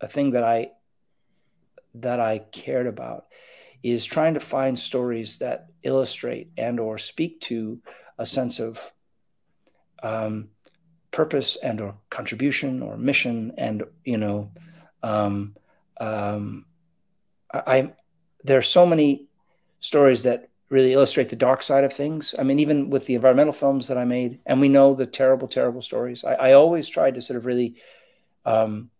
a 0.00 0.08
thing 0.08 0.32
that 0.32 0.44
I 0.44 0.72
that 1.94 2.20
I 2.20 2.38
cared 2.38 2.86
about 2.86 3.26
is 3.82 4.04
trying 4.04 4.34
to 4.34 4.40
find 4.40 4.78
stories 4.78 5.38
that 5.38 5.68
illustrate 5.82 6.50
and 6.56 6.78
or 6.78 6.98
speak 6.98 7.40
to 7.42 7.80
a 8.18 8.26
sense 8.26 8.60
of 8.60 8.78
um, 10.02 10.50
purpose 11.10 11.56
and 11.56 11.80
or 11.80 11.94
contribution 12.10 12.82
or 12.82 12.96
mission 12.96 13.52
and 13.58 13.82
you 14.04 14.18
know 14.18 14.50
um, 15.02 15.56
um, 16.00 16.66
I, 17.52 17.62
I 17.66 17.92
there 18.44 18.58
are 18.58 18.62
so 18.62 18.86
many 18.86 19.28
stories 19.80 20.22
that 20.22 20.48
really 20.70 20.92
illustrate 20.92 21.28
the 21.28 21.36
dark 21.36 21.62
side 21.62 21.84
of 21.84 21.92
things. 21.92 22.34
I 22.38 22.44
mean, 22.44 22.60
even 22.60 22.90
with 22.90 23.06
the 23.06 23.16
environmental 23.16 23.52
films 23.52 23.88
that 23.88 23.98
I 23.98 24.04
made, 24.04 24.38
and 24.46 24.60
we 24.60 24.68
know 24.68 24.94
the 24.94 25.04
terrible, 25.04 25.48
terrible 25.48 25.82
stories. 25.82 26.24
I, 26.24 26.34
I 26.34 26.52
always 26.52 26.88
tried 26.88 27.16
to 27.16 27.22
sort 27.22 27.36
of 27.36 27.44
really 27.44 27.74
um, 28.46 28.90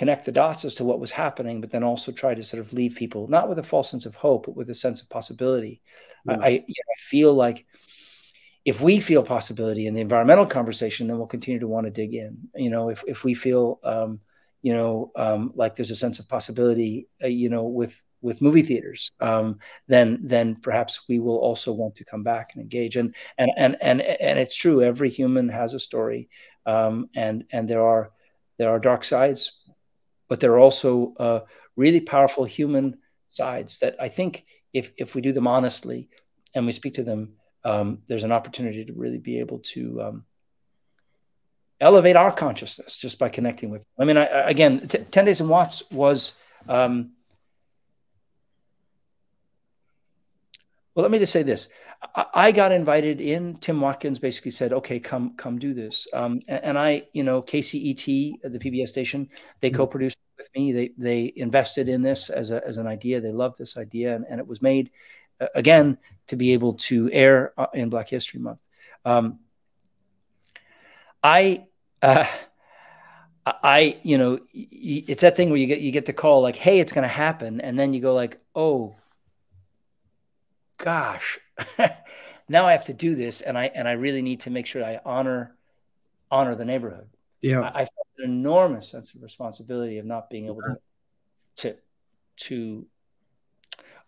connect 0.00 0.24
the 0.24 0.32
dots 0.32 0.64
as 0.64 0.74
to 0.74 0.82
what 0.82 0.98
was 0.98 1.10
happening, 1.10 1.60
but 1.60 1.70
then 1.70 1.84
also 1.84 2.10
try 2.10 2.32
to 2.34 2.42
sort 2.42 2.58
of 2.58 2.72
leave 2.72 2.94
people 2.94 3.28
not 3.28 3.50
with 3.50 3.58
a 3.58 3.62
false 3.62 3.90
sense 3.90 4.06
of 4.06 4.14
hope, 4.14 4.46
but 4.46 4.56
with 4.56 4.70
a 4.70 4.74
sense 4.74 5.02
of 5.02 5.10
possibility. 5.10 5.82
Mm. 6.26 6.42
I, 6.42 6.46
I, 6.46 6.48
you 6.48 6.58
know, 6.58 6.92
I 6.96 6.98
feel 6.98 7.34
like 7.34 7.66
if 8.64 8.80
we 8.80 8.98
feel 8.98 9.22
possibility 9.22 9.86
in 9.86 9.92
the 9.92 10.00
environmental 10.00 10.46
conversation, 10.46 11.06
then 11.06 11.18
we'll 11.18 11.26
continue 11.26 11.60
to 11.60 11.68
want 11.68 11.84
to 11.84 11.90
dig 11.90 12.14
in. 12.14 12.48
You 12.54 12.70
know, 12.70 12.88
if 12.88 13.04
if 13.06 13.24
we 13.24 13.34
feel 13.34 13.78
um, 13.84 14.20
you 14.62 14.72
know 14.72 15.12
um, 15.16 15.52
like 15.54 15.74
there's 15.74 15.90
a 15.90 15.96
sense 16.04 16.18
of 16.18 16.30
possibility, 16.30 17.06
uh, 17.22 17.26
you 17.26 17.50
know, 17.50 17.64
with 17.64 18.02
with 18.22 18.40
movie 18.40 18.62
theaters, 18.62 19.10
um, 19.20 19.58
then 19.86 20.18
then 20.22 20.56
perhaps 20.56 21.02
we 21.10 21.18
will 21.18 21.40
also 21.48 21.72
want 21.72 21.96
to 21.96 22.06
come 22.06 22.22
back 22.22 22.52
and 22.54 22.62
engage. 22.62 22.96
And 22.96 23.14
and 23.36 23.50
and 23.58 23.76
and 23.82 24.00
and 24.00 24.38
it's 24.38 24.56
true. 24.56 24.82
Every 24.82 25.10
human 25.10 25.50
has 25.50 25.74
a 25.74 25.78
story, 25.78 26.30
um, 26.64 27.10
and 27.14 27.44
and 27.52 27.68
there 27.68 27.84
are 27.84 28.12
there 28.60 28.68
are 28.68 28.78
dark 28.78 29.04
sides, 29.04 29.59
but 30.30 30.40
there 30.40 30.52
are 30.52 30.58
also 30.58 31.12
uh, 31.18 31.40
really 31.76 32.00
powerful 32.00 32.46
human 32.46 32.96
sides 33.28 33.80
that 33.80 33.96
I 34.00 34.08
think 34.08 34.46
if 34.72 34.92
if 34.96 35.14
we 35.14 35.20
do 35.20 35.32
them 35.32 35.46
honestly 35.46 36.08
and 36.54 36.64
we 36.64 36.72
speak 36.72 36.94
to 36.94 37.02
them 37.02 37.34
um, 37.64 37.98
there's 38.06 38.24
an 38.24 38.32
opportunity 38.32 38.86
to 38.86 38.92
really 38.94 39.18
be 39.18 39.40
able 39.40 39.58
to 39.58 40.00
um, 40.00 40.24
elevate 41.80 42.16
our 42.16 42.32
consciousness 42.32 42.98
just 42.98 43.18
by 43.18 43.28
connecting 43.28 43.70
with. 43.70 43.84
I 43.98 44.04
mean, 44.04 44.16
I, 44.16 44.24
again, 44.24 44.88
t- 44.88 44.98
Ten 45.10 45.24
Days 45.24 45.40
in 45.40 45.48
Watts 45.48 45.82
was. 45.90 46.32
Um, 46.68 47.12
well, 50.94 51.02
let 51.02 51.10
me 51.10 51.18
just 51.18 51.32
say 51.32 51.42
this: 51.42 51.68
I, 52.14 52.50
got 52.52 52.72
invited 52.72 53.20
in. 53.20 53.56
Tim 53.56 53.80
Watkins 53.80 54.18
basically 54.18 54.52
said, 54.52 54.72
"Okay, 54.72 54.98
come, 55.00 55.34
come 55.36 55.58
do 55.58 55.74
this." 55.74 56.06
Um, 56.14 56.40
and, 56.48 56.64
and, 56.64 56.78
I, 56.78 57.06
you 57.12 57.22
know, 57.22 57.42
KCET, 57.42 58.40
the 58.42 58.58
PBS 58.58 58.88
station, 58.88 59.28
they 59.60 59.68
mm-hmm. 59.68 59.76
co-produced 59.76 60.16
with 60.38 60.48
me. 60.54 60.72
They 60.72 60.90
they 60.96 61.32
invested 61.36 61.90
in 61.90 62.00
this 62.00 62.30
as 62.30 62.50
a 62.52 62.66
as 62.66 62.78
an 62.78 62.86
idea. 62.86 63.20
They 63.20 63.32
loved 63.32 63.58
this 63.58 63.76
idea, 63.76 64.14
and, 64.14 64.24
and 64.28 64.40
it 64.40 64.46
was 64.46 64.62
made 64.62 64.90
again 65.54 65.98
to 66.28 66.36
be 66.36 66.52
able 66.52 66.74
to 66.74 67.10
air 67.12 67.52
uh, 67.58 67.66
in 67.74 67.90
Black 67.90 68.08
History 68.08 68.40
Month. 68.40 68.66
Um, 69.04 69.40
I, 71.22 71.66
uh, 72.02 72.24
I, 73.46 73.98
you 74.02 74.18
know, 74.18 74.38
it's 74.52 75.22
that 75.22 75.36
thing 75.36 75.50
where 75.50 75.58
you 75.58 75.66
get 75.66 75.80
you 75.80 75.92
get 75.92 76.06
the 76.06 76.12
call 76.12 76.42
like, 76.42 76.56
"Hey, 76.56 76.80
it's 76.80 76.92
going 76.92 77.02
to 77.02 77.08
happen," 77.08 77.60
and 77.60 77.78
then 77.78 77.94
you 77.94 78.00
go 78.00 78.14
like, 78.14 78.38
"Oh, 78.54 78.96
gosh, 80.78 81.38
now 82.48 82.66
I 82.66 82.72
have 82.72 82.84
to 82.86 82.92
do 82.92 83.14
this, 83.14 83.40
and 83.40 83.56
I 83.56 83.66
and 83.74 83.88
I 83.88 83.92
really 83.92 84.22
need 84.22 84.40
to 84.40 84.50
make 84.50 84.66
sure 84.66 84.84
I 84.84 85.00
honor 85.04 85.56
honor 86.30 86.54
the 86.54 86.64
neighborhood. 86.64 87.08
Yeah, 87.40 87.60
I, 87.60 87.68
I 87.68 87.84
felt 87.84 88.06
an 88.18 88.30
enormous 88.30 88.88
sense 88.88 89.14
of 89.14 89.22
responsibility 89.22 89.98
of 89.98 90.06
not 90.06 90.30
being 90.30 90.46
able 90.46 90.62
to 90.62 90.76
to 91.56 91.76
to 92.36 92.86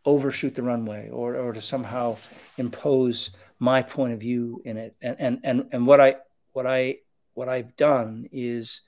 overshoot 0.05 0.55
the 0.55 0.62
runway 0.62 1.09
or 1.11 1.36
or 1.36 1.53
to 1.53 1.61
somehow 1.61 2.16
impose 2.59 3.30
my 3.59 3.82
point 3.82 4.12
of 4.12 4.20
view 4.20 4.61
in 4.64 4.76
it. 4.76 4.96
And 5.00 5.16
and 5.18 5.40
and 5.44 5.68
and 5.72 5.86
what 5.86 6.00
I 6.00 6.16
what 6.53 6.66
I 6.66 6.98
what 7.34 7.48
I've 7.48 7.76
done 7.76 8.28
is 8.32 8.82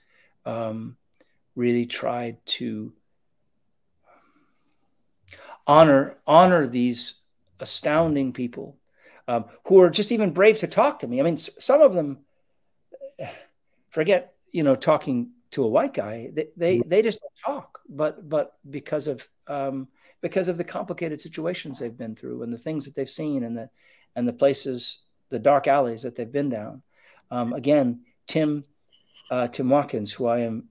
um, 0.45 0.97
really 1.55 1.87
tried 1.87 2.45
to 2.47 2.93
honor 5.67 6.17
honor 6.27 6.67
these 6.67 7.15
astounding 7.65 8.33
people 8.33 8.77
um, 9.27 9.47
who 9.67 9.81
are 9.81 9.91
just 9.91 10.13
even 10.13 10.33
brave 10.33 10.61
to 10.61 10.67
talk 10.67 11.01
to 11.01 11.09
me. 11.09 11.19
I 11.19 11.25
mean, 11.25 11.37
some 11.37 11.81
of 11.81 11.95
them 11.95 12.19
forget, 13.91 14.35
you 14.53 14.63
know, 14.63 14.77
talking 14.77 15.31
to 15.53 15.65
a 15.65 15.69
white 15.69 15.95
guy. 15.95 16.31
They 16.33 16.49
they, 16.57 16.79
mm-hmm. 16.79 16.89
they 16.89 17.03
just 17.03 17.21
don't 17.21 17.55
talk, 17.55 17.81
but 17.89 18.29
but 18.29 18.53
because 18.69 19.09
of 19.09 19.27
um, 19.47 19.89
because 20.21 20.49
of 20.49 20.59
the 20.59 20.65
complicated 20.65 21.21
situations 21.21 21.79
they've 21.79 21.97
been 21.97 22.15
through 22.15 22.43
and 22.43 22.53
the 22.53 22.59
things 22.59 22.85
that 22.85 22.95
they've 22.95 23.11
seen 23.11 23.45
and 23.45 23.57
the 23.57 23.71
and 24.15 24.29
the 24.29 24.33
places, 24.33 25.01
the 25.31 25.39
dark 25.39 25.67
alleys 25.67 26.03
that 26.03 26.15
they've 26.15 26.31
been 26.31 26.51
down. 26.51 26.83
Um, 27.31 27.53
again, 27.55 28.03
Tim 28.27 28.65
uh, 29.31 29.49
Tim 29.49 29.71
Watkins, 29.71 30.13
who 30.13 30.27
I 30.27 30.41
am 30.41 30.69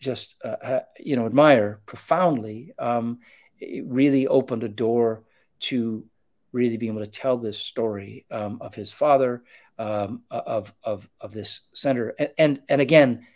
just 0.00 0.36
uh, 0.42 0.80
you 0.98 1.16
know 1.16 1.26
admire 1.26 1.80
profoundly, 1.84 2.72
um, 2.78 3.20
really 3.60 4.26
opened 4.26 4.64
a 4.64 4.68
door 4.68 5.25
to 5.60 6.04
really 6.52 6.76
being 6.76 6.92
able 6.92 7.04
to 7.04 7.10
tell 7.10 7.36
this 7.36 7.58
story 7.58 8.24
um, 8.30 8.58
of 8.60 8.74
his 8.74 8.92
father, 8.92 9.42
um, 9.78 10.22
of 10.30 10.72
of 10.82 11.08
of 11.20 11.32
this 11.32 11.60
center, 11.72 12.14
and 12.18 12.30
and, 12.38 12.62
and 12.68 12.80
again, 12.80 13.26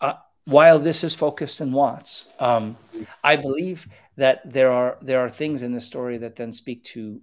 uh, 0.00 0.14
while 0.44 0.78
this 0.78 1.04
is 1.04 1.14
focused 1.14 1.60
in 1.60 1.72
Watts, 1.72 2.26
um, 2.40 2.76
I 3.22 3.36
believe 3.36 3.86
that 4.16 4.52
there 4.52 4.72
are 4.72 4.98
there 5.00 5.20
are 5.20 5.30
things 5.30 5.62
in 5.62 5.72
this 5.72 5.86
story 5.86 6.18
that 6.18 6.36
then 6.36 6.52
speak 6.52 6.82
to, 6.84 7.20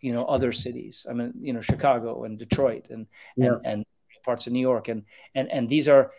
you 0.00 0.12
know, 0.12 0.24
other 0.24 0.52
cities. 0.52 1.06
I 1.08 1.12
mean, 1.12 1.34
you 1.40 1.52
know, 1.52 1.60
Chicago 1.60 2.24
and 2.24 2.38
Detroit 2.38 2.88
and 2.90 3.06
yeah. 3.36 3.48
and, 3.48 3.66
and 3.66 3.86
parts 4.24 4.46
of 4.46 4.52
New 4.52 4.60
York, 4.60 4.88
and 4.88 5.04
and 5.34 5.50
and 5.50 5.68
these 5.68 5.88
are 5.88 6.12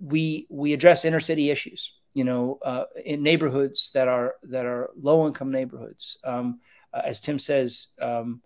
we 0.00 0.46
we 0.48 0.72
address 0.72 1.04
inner 1.04 1.20
city 1.20 1.50
issues 1.50 1.97
you 2.14 2.24
know, 2.24 2.58
uh, 2.64 2.84
in 3.04 3.22
neighborhoods 3.22 3.90
that 3.92 4.08
are 4.08 4.34
that 4.44 4.66
are 4.66 4.90
low 5.00 5.26
income 5.26 5.50
neighborhoods. 5.50 6.18
Um, 6.24 6.60
uh, 6.92 7.02
as 7.04 7.20
Tim 7.20 7.38
says, 7.38 7.88
um, 8.00 8.40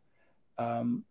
um, 0.58 1.04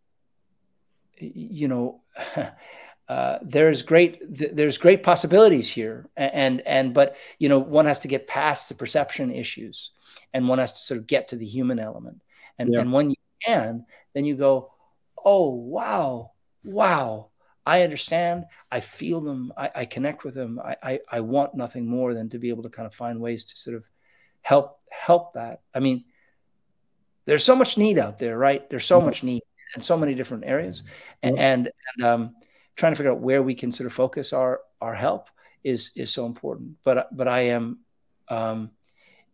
you 1.18 1.68
know, 1.68 2.02
uh, 3.10 3.39
there's 3.41 3.82
great 3.82 4.36
th- 4.38 4.52
there's 4.54 4.78
great 4.78 5.04
possibilities 5.04 5.70
here, 5.70 6.10
and 6.16 6.62
and 6.62 6.93
but 6.93 7.16
you 7.39 7.49
know, 7.49 7.60
one 7.60 7.86
has 7.86 7.99
to 7.99 8.08
get 8.08 8.28
past 8.28 8.70
the 8.70 8.76
perception 8.76 9.32
issues, 9.32 9.91
and 10.34 10.47
one 10.47 10.60
has 10.60 10.74
to 10.74 10.80
sort 10.80 10.99
of 10.99 11.08
get 11.08 11.30
to 11.30 11.36
the 11.36 11.45
human 11.45 11.80
element, 11.80 12.22
and 12.60 12.74
yeah. 12.74 12.82
and 12.82 12.91
when 12.91 13.10
you 13.10 13.16
can, 13.45 13.86
then 14.14 14.26
you 14.26 14.36
go, 14.36 14.72
oh 15.24 15.49
wow, 15.49 16.32
wow 16.64 17.31
I 17.66 17.84
understand. 17.84 18.45
I 18.72 18.80
feel 18.80 19.22
them. 19.22 19.53
I, 19.55 19.70
I 19.76 19.86
connect 19.86 20.24
with 20.24 20.34
them. 20.34 20.59
I, 20.64 20.76
I, 20.82 20.99
I 21.12 21.20
want 21.22 21.55
nothing 21.55 21.86
more 21.86 22.14
than 22.14 22.30
to 22.30 22.39
be 22.39 22.49
able 22.49 22.64
to 22.64 22.70
kind 22.70 22.88
of 22.88 22.93
find 22.93 23.20
ways 23.20 23.43
to 23.45 23.57
sort 23.57 23.76
of 23.76 23.84
help 24.41 24.80
help 24.89 25.34
that. 25.34 25.62
I 25.74 25.80
mean, 25.80 26.05
there's 27.26 27.43
so 27.43 27.55
much 27.55 27.78
need 27.78 27.99
out 27.99 28.18
there, 28.18 28.38
right? 28.38 28.68
There's 28.70 28.86
so 28.86 28.97
mm-hmm. 28.97 29.05
much 29.05 29.24
need 29.24 29.43
in 29.76 29.82
so 29.82 29.97
many 29.97 30.16
different 30.16 30.45
areas, 30.45 30.84
and 31.22 31.36
mm-hmm. 31.36 31.43
and, 31.43 31.72
and 31.97 32.05
um, 32.05 32.36
trying 32.76 32.93
to 32.93 32.95
figure 32.95 33.12
out 33.12 33.20
where 33.20 33.43
we 33.43 33.55
can 33.55 33.72
sort 33.72 33.86
of 33.86 33.93
focus 33.93 34.34
our 34.34 34.62
our 34.82 34.95
help 34.95 35.30
is 35.64 35.91
is 35.95 36.12
so 36.12 36.26
important. 36.26 36.78
But 36.84 37.16
but 37.16 37.28
I 37.28 37.41
am, 37.41 37.80
um, 38.28 38.72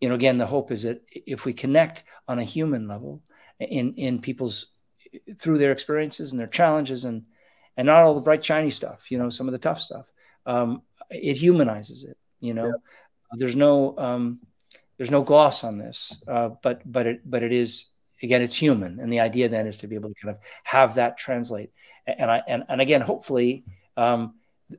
you 0.02 0.10
know, 0.10 0.16
again, 0.16 0.38
the 0.38 0.46
hope 0.46 0.72
is 0.72 0.84
that 0.84 1.02
if 1.10 1.46
we 1.46 1.54
connect 1.54 2.04
on 2.28 2.40
a 2.40 2.44
human 2.44 2.88
level 2.88 3.22
in 3.60 3.94
in 3.96 4.20
people's 4.20 4.68
through 5.40 5.58
their 5.58 5.72
experiences 5.72 6.32
and 6.32 6.40
their 6.40 6.48
challenges 6.48 7.06
and 7.06 7.24
and 7.78 7.86
not 7.86 8.04
all 8.04 8.14
the 8.14 8.22
bright 8.22 8.44
shiny 8.44 8.72
stuff 8.72 9.10
you 9.10 9.18
know 9.18 9.30
some 9.30 9.48
of 9.48 9.52
the 9.52 9.58
tough 9.58 9.80
stuff 9.80 10.06
um, 10.46 10.82
it 11.10 11.38
humanizes 11.38 12.04
it 12.04 12.18
you 12.40 12.54
know 12.54 12.68
yeah. 12.68 12.74
there's 13.38 13.56
no 13.56 13.98
um, 13.98 14.40
there's 14.98 15.12
no 15.12 15.22
gloss 15.22 15.64
on 15.64 15.78
this 15.78 16.16
uh, 16.28 16.50
but 16.62 16.82
but 16.92 17.08
it 17.08 17.22
but 17.30 17.44
it 17.44 17.52
is 17.52 17.86
again 18.22 18.42
it's 18.42 18.56
human 18.56 19.00
and 19.00 19.14
the 19.14 19.20
idea 19.20 19.48
then 19.48 19.68
is 19.68 19.78
to 19.78 19.88
be 19.88 19.96
able 19.96 20.10
to 20.10 20.16
kind 20.16 20.36
of 20.36 20.42
have 20.64 20.96
that 20.96 21.18
translate 21.18 21.72
and 22.08 22.32
i 22.32 22.42
and, 22.48 22.64
and 22.68 22.82
again 22.82 23.02
hopefully 23.02 23.64
um, 23.96 24.36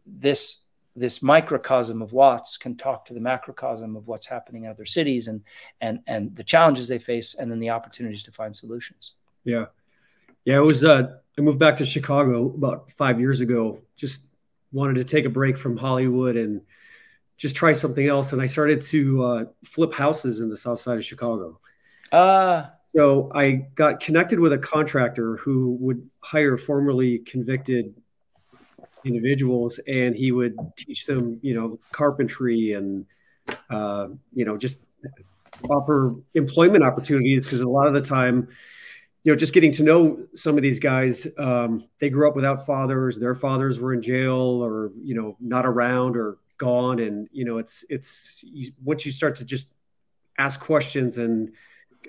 this 0.06 0.64
this 0.98 1.22
microcosm 1.22 2.02
of 2.02 2.12
Watts 2.12 2.56
can 2.56 2.76
talk 2.76 3.04
to 3.06 3.14
the 3.14 3.20
macrocosm 3.20 3.96
of 3.96 4.08
what's 4.08 4.26
happening 4.26 4.64
in 4.64 4.70
other 4.70 4.84
cities 4.84 5.28
and 5.28 5.42
and 5.80 6.00
and 6.06 6.34
the 6.34 6.44
challenges 6.44 6.88
they 6.88 6.98
face 6.98 7.34
and 7.34 7.50
then 7.50 7.60
the 7.60 7.70
opportunities 7.70 8.22
to 8.24 8.32
find 8.32 8.54
solutions. 8.54 9.14
Yeah, 9.44 9.66
yeah. 10.44 10.56
It 10.56 10.64
was 10.64 10.84
uh, 10.84 11.18
I 11.38 11.40
moved 11.40 11.60
back 11.60 11.76
to 11.76 11.86
Chicago 11.86 12.46
about 12.46 12.90
five 12.90 13.20
years 13.20 13.40
ago. 13.40 13.80
Just 13.96 14.26
wanted 14.72 14.94
to 14.96 15.04
take 15.04 15.24
a 15.24 15.30
break 15.30 15.56
from 15.56 15.76
Hollywood 15.76 16.36
and 16.36 16.62
just 17.36 17.54
try 17.54 17.72
something 17.72 18.06
else. 18.06 18.32
And 18.32 18.42
I 18.42 18.46
started 18.46 18.82
to 18.82 19.24
uh, 19.24 19.44
flip 19.64 19.94
houses 19.94 20.40
in 20.40 20.50
the 20.50 20.56
south 20.56 20.80
side 20.80 20.98
of 20.98 21.04
Chicago. 21.04 21.60
Uh, 22.10 22.64
so 22.92 23.30
I 23.34 23.66
got 23.76 24.00
connected 24.00 24.40
with 24.40 24.52
a 24.52 24.58
contractor 24.58 25.36
who 25.36 25.76
would 25.80 26.10
hire 26.20 26.56
formerly 26.56 27.20
convicted 27.20 27.94
individuals 29.04 29.78
and 29.86 30.16
he 30.16 30.32
would 30.32 30.56
teach 30.76 31.06
them, 31.06 31.38
you 31.40 31.54
know, 31.54 31.78
carpentry 31.92 32.72
and, 32.72 33.06
uh, 33.70 34.08
you 34.34 34.44
know, 34.44 34.56
just 34.56 34.80
offer 35.70 36.16
employment 36.34 36.82
opportunities 36.82 37.44
because 37.44 37.60
a 37.60 37.68
lot 37.68 37.86
of 37.86 37.94
the 37.94 38.02
time, 38.02 38.48
you 39.28 39.34
know, 39.34 39.36
just 39.36 39.52
getting 39.52 39.72
to 39.72 39.82
know 39.82 40.26
some 40.34 40.56
of 40.56 40.62
these 40.62 40.80
guys, 40.80 41.26
um, 41.36 41.86
they 41.98 42.08
grew 42.08 42.26
up 42.26 42.34
without 42.34 42.64
fathers. 42.64 43.18
Their 43.18 43.34
fathers 43.34 43.78
were 43.78 43.92
in 43.92 44.00
jail 44.00 44.64
or, 44.64 44.90
you 45.02 45.14
know, 45.14 45.36
not 45.38 45.66
around 45.66 46.16
or 46.16 46.38
gone. 46.56 46.98
And, 46.98 47.28
you 47.30 47.44
know, 47.44 47.58
it's, 47.58 47.84
it's, 47.90 48.42
you, 48.42 48.72
once 48.82 49.04
you 49.04 49.12
start 49.12 49.36
to 49.36 49.44
just 49.44 49.68
ask 50.38 50.58
questions 50.58 51.18
and 51.18 51.52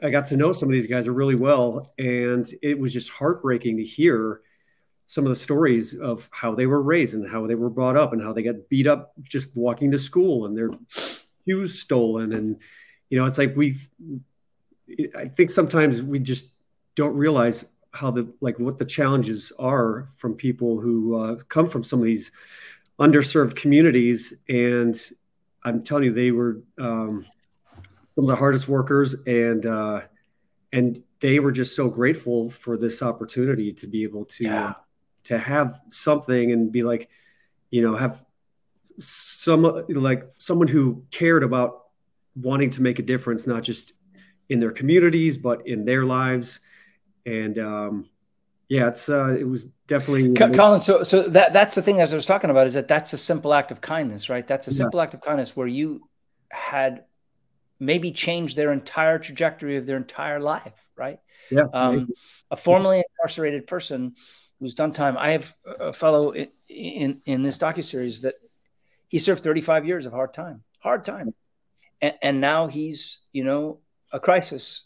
I 0.02 0.12
got 0.12 0.28
to 0.28 0.38
know 0.38 0.54
some 0.54 0.70
of 0.70 0.72
these 0.72 0.88
guys 0.88 1.10
really 1.10 1.36
well. 1.36 1.92
And 2.00 2.50
it 2.62 2.80
was 2.80 2.94
just 2.94 3.10
heartbreaking 3.10 3.76
to 3.76 3.84
hear 3.84 4.40
some 5.08 5.26
of 5.26 5.30
the 5.30 5.36
stories 5.36 5.96
of 5.96 6.30
how 6.32 6.56
they 6.56 6.68
were 6.68 6.82
raised 6.82 7.16
and 7.16 7.30
how 7.30 7.46
they 7.48 7.56
were 7.56 7.70
brought 7.70 7.98
up 7.98 8.14
and 8.14 8.22
how 8.22 8.32
they 8.32 8.44
got 8.44 8.70
beat 8.70 8.88
up 8.88 9.12
just 9.24 9.54
walking 9.58 9.92
to 9.92 10.00
school 10.00 10.46
and 10.46 10.58
their 10.58 10.70
shoes 11.46 11.82
stolen. 11.82 12.32
And, 12.32 12.62
you 13.10 13.20
know, 13.20 13.26
it's 13.26 13.38
like 13.38 13.58
we, 13.58 13.76
I 15.18 15.28
think 15.28 15.50
sometimes 15.50 16.02
we 16.02 16.20
just, 16.20 16.56
don't 16.96 17.16
realize 17.16 17.66
how 17.92 18.12
the 18.12 18.32
like 18.42 18.60
what 18.60 18.78
the 18.78 18.86
challenges 18.86 19.52
are 19.58 20.10
from 20.18 20.36
people 20.36 20.80
who 20.80 21.16
uh, 21.16 21.36
come 21.48 21.68
from 21.68 21.84
some 21.84 22.00
of 22.00 22.06
these 22.06 22.32
underserved 23.00 23.56
communities 23.56 24.34
and 24.48 25.12
i'm 25.64 25.82
telling 25.84 26.04
you 26.04 26.12
they 26.12 26.32
were 26.32 26.62
um, 26.80 27.26
some 28.16 28.26
of 28.26 28.28
the 28.28 28.36
hardest 28.36 28.68
workers 28.68 29.16
and 29.26 29.66
uh, 29.66 30.02
and 30.72 31.02
they 31.20 31.40
were 31.40 31.52
just 31.52 31.76
so 31.76 31.90
grateful 31.90 32.50
for 32.50 32.78
this 32.78 33.02
opportunity 33.02 33.72
to 33.72 33.88
be 33.88 34.04
able 34.04 34.26
to 34.26 34.44
yeah. 34.44 34.74
to 35.24 35.38
have 35.38 35.82
something 35.90 36.52
and 36.52 36.72
be 36.72 36.84
like 36.84 37.10
you 37.72 37.82
know 37.82 37.96
have 37.96 38.24
some 39.00 39.64
like 39.90 40.24
someone 40.38 40.68
who 40.68 41.04
cared 41.12 41.44
about 41.44 41.86
wanting 42.36 42.70
to 42.70 42.82
make 42.82 43.00
a 43.00 43.04
difference 43.04 43.48
not 43.48 43.64
just 43.64 43.94
in 44.50 44.60
their 44.60 44.72
communities 44.72 45.38
but 45.38 45.66
in 45.68 45.86
their 45.86 46.06
lives 46.06 46.60
and 47.30 47.60
um, 47.60 48.10
yeah, 48.68 48.88
it's 48.88 49.10
uh, 49.10 49.36
it 49.40 49.48
was 49.48 49.66
definitely 49.88 50.34
Colin. 50.34 50.82
So 50.82 51.04
so 51.04 51.24
that 51.30 51.54
that's 51.54 51.76
the 51.76 51.82
thing 51.82 52.02
as 52.02 52.14
I 52.14 52.16
was 52.16 52.26
talking 52.26 52.50
about 52.50 52.68
is 52.68 52.74
that 52.74 52.88
that's 52.88 53.14
a 53.14 53.18
simple 53.18 53.54
act 53.54 53.72
of 53.72 53.82
kindness, 53.82 54.30
right? 54.30 54.48
That's 54.48 54.68
a 54.68 54.74
simple 54.74 55.00
yeah. 55.00 55.06
act 55.06 55.14
of 55.14 55.22
kindness 55.22 55.56
where 55.56 55.68
you 55.68 56.08
had 56.50 57.06
maybe 57.80 58.12
changed 58.12 58.58
their 58.58 58.72
entire 58.72 59.20
trajectory 59.20 59.78
of 59.78 59.86
their 59.86 59.98
entire 59.98 60.40
life, 60.40 60.88
right? 60.96 61.20
Yeah. 61.50 61.66
Um, 61.74 62.10
a 62.52 62.58
formerly 62.58 63.04
incarcerated 63.10 63.66
person 63.68 64.16
who's 64.60 64.74
done 64.74 64.92
time. 64.92 65.18
I 65.18 65.32
have 65.32 65.56
a 65.66 65.94
fellow 65.94 66.32
in 66.32 66.50
in, 66.68 67.22
in 67.26 67.44
this 67.44 67.58
docu 67.58 67.84
series 67.84 68.22
that 68.24 68.36
he 69.08 69.18
served 69.18 69.42
35 69.42 69.88
years 69.88 70.06
of 70.06 70.14
hard 70.14 70.34
time, 70.34 70.64
hard 70.80 71.04
time, 71.04 71.34
and, 72.02 72.14
and 72.22 72.42
now 72.42 72.68
he's 72.68 73.22
you 73.32 73.44
know 73.44 73.80
a 74.12 74.20
crisis 74.20 74.84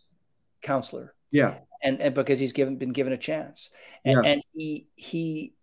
counselor. 0.62 1.14
Yeah 1.32 1.56
and, 1.84 2.02
and 2.02 2.16
because 2.16 2.40
he's 2.40 2.54
given 2.54 2.78
been 2.78 2.92
given 2.92 3.14
a 3.14 3.18
chance 3.18 3.70
and, 4.06 4.24
yeah. 4.24 4.32
and 4.32 4.44
he 4.54 4.88
he 4.96 5.54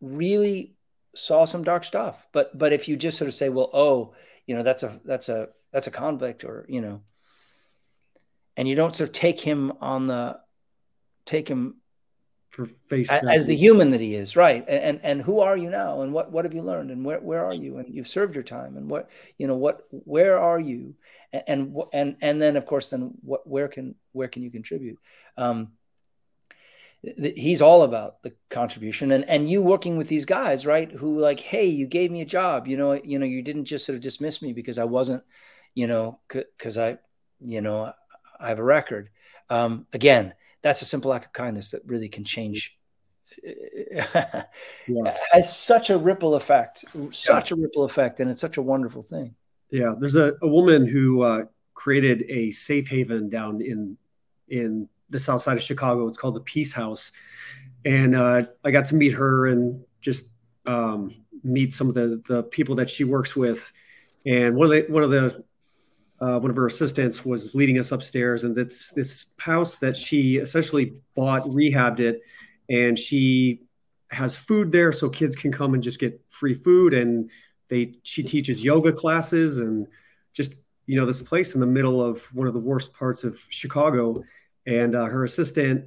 really 0.00 0.74
saw 1.14 1.44
some 1.44 1.64
dark 1.64 1.84
stuff 1.84 2.26
but 2.32 2.56
but 2.56 2.72
if 2.72 2.88
you 2.88 2.96
just 2.96 3.18
sort 3.18 3.28
of 3.28 3.34
say 3.34 3.48
well 3.48 3.70
oh 3.72 4.14
you 4.46 4.54
know 4.54 4.62
that's 4.62 4.82
a 4.82 5.00
that's 5.04 5.28
a 5.28 5.48
that's 5.72 5.86
a 5.86 5.90
convict 5.90 6.44
or 6.44 6.66
you 6.68 6.80
know 6.80 7.00
and 8.56 8.68
you 8.68 8.74
don't 8.74 8.94
sort 8.94 9.08
of 9.08 9.12
take 9.12 9.40
him 9.40 9.72
on 9.80 10.06
the 10.06 10.38
take 11.24 11.48
him 11.48 11.76
for 12.56 12.66
face 12.88 13.10
as, 13.10 13.22
as 13.28 13.46
the 13.46 13.54
human 13.54 13.90
that 13.90 14.00
he 14.00 14.14
is, 14.14 14.34
right? 14.34 14.64
And, 14.66 14.82
and 14.82 15.00
and 15.02 15.22
who 15.22 15.40
are 15.40 15.56
you 15.56 15.68
now? 15.68 16.00
And 16.00 16.12
what 16.12 16.32
what 16.32 16.46
have 16.46 16.54
you 16.54 16.62
learned? 16.62 16.90
And 16.90 17.04
where 17.04 17.20
where 17.20 17.44
are 17.44 17.52
you? 17.52 17.76
And 17.76 17.94
you've 17.94 18.08
served 18.08 18.34
your 18.34 18.44
time. 18.44 18.78
And 18.78 18.88
what 18.88 19.10
you 19.36 19.46
know 19.46 19.56
what 19.56 19.82
where 19.90 20.38
are 20.38 20.58
you? 20.58 20.94
And 21.32 21.44
and 21.46 21.76
and, 21.92 22.16
and 22.22 22.42
then 22.42 22.56
of 22.56 22.64
course 22.64 22.90
then 22.90 23.12
what 23.20 23.46
where 23.46 23.68
can 23.68 23.94
where 24.16 24.28
can 24.28 24.42
you 24.42 24.50
contribute? 24.50 24.98
Um, 25.36 25.72
he's 27.02 27.62
all 27.62 27.82
about 27.82 28.22
the 28.22 28.32
contribution 28.50 29.12
and 29.12 29.24
and 29.28 29.48
you 29.48 29.62
working 29.62 29.96
with 29.96 30.08
these 30.08 30.24
guys 30.24 30.66
right 30.66 30.90
who 30.92 31.20
like 31.20 31.38
hey 31.38 31.66
you 31.66 31.86
gave 31.86 32.10
me 32.10 32.20
a 32.20 32.26
job 32.26 32.66
you 32.66 32.76
know 32.76 32.94
you 32.94 33.18
know 33.18 33.26
you 33.26 33.42
didn't 33.42 33.66
just 33.66 33.84
sort 33.84 33.94
of 33.94 34.02
dismiss 34.02 34.42
me 34.42 34.52
because 34.52 34.78
i 34.78 34.84
wasn't 34.84 35.22
you 35.74 35.86
know 35.86 36.18
because 36.28 36.78
i 36.78 36.96
you 37.40 37.60
know 37.60 37.92
i 38.40 38.48
have 38.48 38.58
a 38.58 38.64
record 38.64 39.10
um, 39.48 39.86
again 39.92 40.34
that's 40.62 40.82
a 40.82 40.86
simple 40.86 41.14
act 41.14 41.26
of 41.26 41.32
kindness 41.32 41.70
that 41.70 41.82
really 41.86 42.08
can 42.08 42.24
change 42.24 42.76
yeah. 43.44 45.16
has 45.30 45.56
such 45.56 45.90
a 45.90 45.98
ripple 45.98 46.34
effect 46.34 46.84
such 47.10 47.50
yeah. 47.50 47.56
a 47.56 47.60
ripple 47.60 47.84
effect 47.84 48.18
and 48.18 48.30
it's 48.30 48.40
such 48.40 48.56
a 48.56 48.62
wonderful 48.62 49.02
thing 49.02 49.34
yeah 49.70 49.94
there's 50.00 50.16
a, 50.16 50.32
a 50.42 50.48
woman 50.48 50.86
who 50.86 51.22
uh, 51.22 51.44
created 51.74 52.24
a 52.28 52.50
safe 52.50 52.88
haven 52.88 53.28
down 53.28 53.60
in 53.60 53.96
in 54.48 54.88
the 55.10 55.18
south 55.18 55.42
side 55.42 55.56
of 55.56 55.62
chicago. 55.62 56.08
It's 56.08 56.18
called 56.18 56.34
the 56.34 56.40
peace 56.40 56.72
house. 56.72 57.12
And 57.84 58.16
uh, 58.16 58.42
i 58.64 58.70
got 58.70 58.86
to 58.86 58.96
meet 58.96 59.12
her 59.12 59.46
and 59.46 59.84
just 60.00 60.24
um, 60.66 61.14
meet 61.42 61.72
some 61.72 61.88
of 61.88 61.94
the 61.94 62.22
the 62.28 62.42
people 62.44 62.74
that 62.76 62.90
she 62.90 63.04
works 63.04 63.36
with. 63.36 63.72
And 64.24 64.56
one 64.56 64.66
of 64.66 64.72
the 64.72 64.92
one 64.92 65.02
of 65.02 65.10
the 65.10 65.44
uh, 66.20 66.38
one 66.38 66.50
of 66.50 66.56
her 66.56 66.66
assistants 66.66 67.24
was 67.24 67.54
leading 67.54 67.78
us 67.78 67.92
upstairs, 67.92 68.44
and 68.44 68.56
it's 68.56 68.90
this 68.92 69.26
house 69.38 69.76
that 69.76 69.96
she 69.96 70.36
essentially 70.36 70.94
bought, 71.14 71.44
rehabbed 71.44 72.00
it, 72.00 72.22
and 72.68 72.98
she 72.98 73.62
has 74.10 74.34
food 74.36 74.72
there 74.72 74.92
so 74.92 75.10
kids 75.10 75.36
can 75.36 75.52
come 75.52 75.74
and 75.74 75.82
just 75.82 76.00
get 76.00 76.20
free 76.30 76.54
food. 76.54 76.94
And 76.94 77.30
they 77.68 77.94
she 78.02 78.22
teaches 78.22 78.64
yoga 78.64 78.92
classes 78.92 79.58
and 79.58 79.86
just 80.32 80.54
you 80.86 80.98
know 80.98 81.06
this 81.06 81.20
place 81.20 81.54
in 81.54 81.60
the 81.60 81.66
middle 81.66 82.02
of 82.02 82.22
one 82.34 82.46
of 82.46 82.54
the 82.54 82.60
worst 82.60 82.92
parts 82.94 83.24
of 83.24 83.38
Chicago. 83.48 84.22
And 84.66 84.96
uh, 84.96 85.04
her 85.04 85.24
assistant 85.24 85.84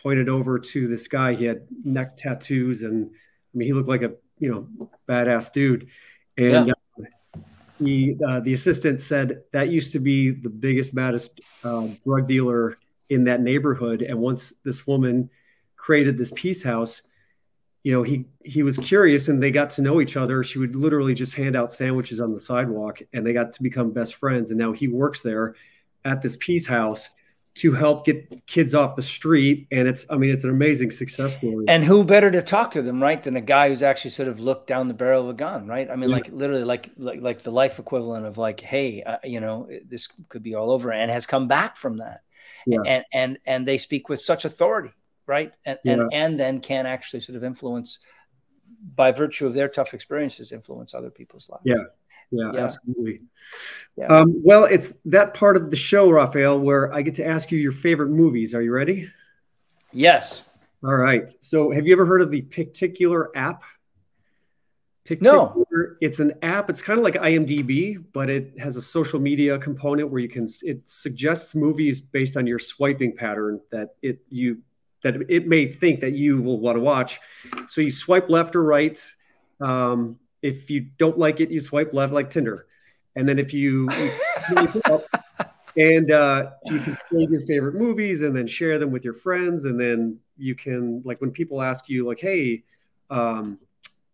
pointed 0.00 0.28
over 0.28 0.58
to 0.58 0.88
this 0.88 1.08
guy. 1.08 1.34
He 1.34 1.44
had 1.44 1.66
neck 1.84 2.16
tattoos, 2.16 2.82
and 2.82 3.10
I 3.10 3.58
mean 3.58 3.66
he 3.66 3.72
looked 3.72 3.88
like 3.88 4.02
a 4.02 4.12
you 4.38 4.50
know 4.50 4.90
badass 5.08 5.52
dude. 5.52 5.88
And 6.36 6.68
yeah. 6.68 6.72
uh, 6.98 7.06
he, 7.78 8.16
uh, 8.26 8.40
the 8.40 8.52
assistant 8.52 9.00
said 9.00 9.42
that 9.52 9.68
used 9.68 9.92
to 9.92 10.00
be 10.00 10.30
the 10.30 10.50
biggest, 10.50 10.94
baddest 10.94 11.40
uh, 11.64 11.88
drug 12.04 12.26
dealer 12.26 12.78
in 13.08 13.24
that 13.24 13.40
neighborhood. 13.40 14.02
And 14.02 14.18
once 14.18 14.52
this 14.64 14.86
woman 14.86 15.30
created 15.76 16.16
this 16.16 16.32
peace 16.34 16.62
house, 16.62 17.02
you 17.82 17.92
know, 17.92 18.02
he 18.02 18.26
he 18.44 18.62
was 18.62 18.76
curious, 18.78 19.28
and 19.28 19.42
they 19.42 19.50
got 19.50 19.70
to 19.70 19.82
know 19.82 20.00
each 20.00 20.16
other. 20.16 20.42
She 20.42 20.58
would 20.58 20.76
literally 20.76 21.14
just 21.14 21.34
hand 21.34 21.56
out 21.56 21.72
sandwiches 21.72 22.20
on 22.20 22.32
the 22.32 22.40
sidewalk, 22.40 23.00
and 23.12 23.26
they 23.26 23.32
got 23.32 23.52
to 23.52 23.62
become 23.62 23.90
best 23.90 24.16
friends. 24.16 24.50
And 24.50 24.58
now 24.58 24.72
he 24.72 24.88
works 24.88 25.22
there 25.22 25.54
at 26.04 26.22
this 26.22 26.36
peace 26.40 26.66
house 26.66 27.10
to 27.52 27.72
help 27.72 28.06
get 28.06 28.46
kids 28.46 28.74
off 28.74 28.94
the 28.94 29.02
street 29.02 29.66
and 29.72 29.88
it's 29.88 30.06
i 30.08 30.16
mean 30.16 30.30
it's 30.30 30.44
an 30.44 30.50
amazing 30.50 30.90
success 30.90 31.36
story 31.36 31.64
and 31.66 31.82
who 31.82 32.04
better 32.04 32.30
to 32.30 32.40
talk 32.40 32.70
to 32.70 32.80
them 32.80 33.02
right 33.02 33.24
than 33.24 33.36
a 33.36 33.40
guy 33.40 33.68
who's 33.68 33.82
actually 33.82 34.10
sort 34.10 34.28
of 34.28 34.38
looked 34.38 34.68
down 34.68 34.86
the 34.86 34.94
barrel 34.94 35.24
of 35.24 35.28
a 35.28 35.34
gun 35.34 35.66
right 35.66 35.90
i 35.90 35.96
mean 35.96 36.10
yeah. 36.10 36.16
like 36.16 36.28
literally 36.30 36.62
like, 36.62 36.90
like 36.96 37.20
like 37.20 37.42
the 37.42 37.50
life 37.50 37.78
equivalent 37.80 38.24
of 38.24 38.38
like 38.38 38.60
hey 38.60 39.02
uh, 39.02 39.18
you 39.24 39.40
know 39.40 39.68
this 39.84 40.08
could 40.28 40.44
be 40.44 40.54
all 40.54 40.70
over 40.70 40.92
and 40.92 41.10
has 41.10 41.26
come 41.26 41.48
back 41.48 41.76
from 41.76 41.96
that 41.96 42.22
yeah. 42.66 42.78
and 42.86 43.04
and 43.12 43.38
and 43.44 43.66
they 43.66 43.78
speak 43.78 44.08
with 44.08 44.20
such 44.20 44.44
authority 44.44 44.92
right 45.30 45.54
and 45.64 45.78
yeah. 45.84 45.92
and 45.92 46.12
and 46.12 46.38
then 46.38 46.60
can 46.60 46.84
actually 46.86 47.20
sort 47.20 47.36
of 47.36 47.44
influence 47.44 48.00
by 48.96 49.12
virtue 49.12 49.46
of 49.46 49.54
their 49.54 49.68
tough 49.68 49.94
experiences 49.94 50.52
influence 50.52 50.92
other 50.92 51.10
people's 51.10 51.48
lives 51.48 51.62
yeah 51.64 51.84
yeah, 52.30 52.52
yeah. 52.54 52.64
absolutely. 52.64 53.22
Yeah. 53.96 54.06
Um, 54.06 54.40
well, 54.44 54.64
it's 54.64 54.94
that 55.06 55.34
part 55.34 55.56
of 55.56 55.70
the 55.70 55.76
show, 55.76 56.10
Raphael, 56.10 56.58
where 56.58 56.92
I 56.92 57.02
get 57.02 57.14
to 57.16 57.26
ask 57.26 57.50
you 57.50 57.58
your 57.58 57.72
favorite 57.72 58.10
movies. 58.10 58.54
Are 58.54 58.62
you 58.62 58.72
ready? 58.72 59.10
Yes. 59.92 60.44
All 60.84 60.94
right. 60.94 61.30
So, 61.40 61.70
have 61.72 61.86
you 61.86 61.92
ever 61.92 62.06
heard 62.06 62.22
of 62.22 62.30
the 62.30 62.42
Picticular 62.42 63.36
app? 63.36 63.62
Picticular, 65.04 65.64
no. 65.70 65.96
It's 66.00 66.20
an 66.20 66.34
app. 66.42 66.70
It's 66.70 66.82
kind 66.82 66.98
of 66.98 67.04
like 67.04 67.14
IMDb, 67.14 68.02
but 68.12 68.30
it 68.30 68.52
has 68.60 68.76
a 68.76 68.82
social 68.82 69.18
media 69.18 69.58
component 69.58 70.08
where 70.08 70.20
you 70.20 70.28
can. 70.28 70.46
It 70.62 70.88
suggests 70.88 71.54
movies 71.56 72.00
based 72.00 72.36
on 72.36 72.46
your 72.46 72.60
swiping 72.60 73.16
pattern 73.16 73.60
that 73.72 73.96
it 74.02 74.20
you 74.28 74.58
that 75.02 75.16
it 75.28 75.46
may 75.46 75.66
think 75.66 76.00
that 76.00 76.12
you 76.12 76.42
will 76.42 76.60
want 76.60 76.76
to 76.76 76.80
watch. 76.80 77.20
So 77.68 77.80
you 77.80 77.90
swipe 77.90 78.28
left 78.28 78.54
or 78.54 78.62
right. 78.62 79.02
Um, 79.60 80.18
if 80.42 80.70
you 80.70 80.80
don't 80.80 81.18
like 81.18 81.40
it, 81.40 81.50
you 81.50 81.60
swipe 81.60 81.92
left 81.92 82.12
like 82.12 82.30
Tinder. 82.30 82.66
And 83.16 83.28
then 83.28 83.38
if 83.38 83.52
you, 83.52 83.88
you 84.50 84.82
and 85.76 86.10
uh, 86.10 86.50
you 86.66 86.80
can 86.80 86.96
save 86.96 87.30
your 87.30 87.40
favorite 87.42 87.74
movies 87.74 88.22
and 88.22 88.36
then 88.36 88.46
share 88.46 88.78
them 88.78 88.90
with 88.90 89.04
your 89.04 89.14
friends. 89.14 89.64
And 89.64 89.80
then 89.80 90.18
you 90.36 90.54
can, 90.54 91.02
like, 91.04 91.20
when 91.20 91.30
people 91.30 91.62
ask 91.62 91.88
you, 91.88 92.06
like, 92.06 92.20
hey, 92.20 92.64
um, 93.10 93.58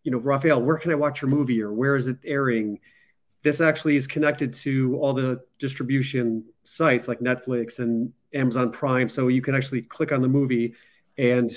you 0.02 0.12
know, 0.12 0.18
Raphael, 0.18 0.62
where 0.62 0.78
can 0.78 0.92
I 0.92 0.94
watch 0.94 1.20
your 1.20 1.30
movie 1.30 1.60
or 1.60 1.72
where 1.72 1.96
is 1.96 2.08
it 2.08 2.18
airing? 2.24 2.78
This 3.42 3.60
actually 3.60 3.96
is 3.96 4.06
connected 4.06 4.54
to 4.54 4.96
all 4.98 5.12
the 5.12 5.40
distribution 5.58 6.44
sites 6.64 7.06
like 7.06 7.20
Netflix 7.20 7.78
and 7.78 8.12
Amazon 8.36 8.70
Prime. 8.70 9.08
So 9.08 9.28
you 9.28 9.42
can 9.42 9.54
actually 9.54 9.82
click 9.82 10.12
on 10.12 10.22
the 10.22 10.28
movie 10.28 10.74
and 11.18 11.50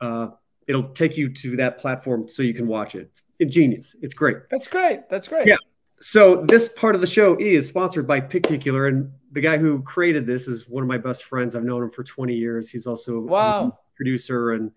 uh, 0.00 0.28
it'll 0.66 0.90
take 0.90 1.16
you 1.16 1.28
to 1.28 1.56
that 1.56 1.78
platform 1.78 2.28
so 2.28 2.42
you 2.42 2.54
can 2.54 2.66
watch 2.66 2.94
it. 2.94 3.08
It's 3.08 3.22
ingenious. 3.40 3.96
It's 4.02 4.14
great. 4.14 4.36
That's 4.50 4.68
great. 4.68 5.08
That's 5.10 5.28
great. 5.28 5.46
Yeah. 5.46 5.56
So 6.00 6.44
this 6.46 6.68
part 6.68 6.94
of 6.94 7.00
the 7.00 7.06
show 7.06 7.36
is 7.38 7.68
sponsored 7.68 8.08
by 8.08 8.20
Picticular, 8.20 8.88
and 8.88 9.12
the 9.30 9.40
guy 9.40 9.56
who 9.56 9.82
created 9.82 10.26
this 10.26 10.48
is 10.48 10.68
one 10.68 10.82
of 10.82 10.88
my 10.88 10.98
best 10.98 11.24
friends. 11.24 11.54
I've 11.54 11.62
known 11.62 11.84
him 11.84 11.90
for 11.90 12.02
20 12.02 12.34
years. 12.34 12.68
He's 12.70 12.88
also 12.88 13.20
wow. 13.20 13.68
a 13.68 13.72
producer, 13.94 14.52
and 14.52 14.72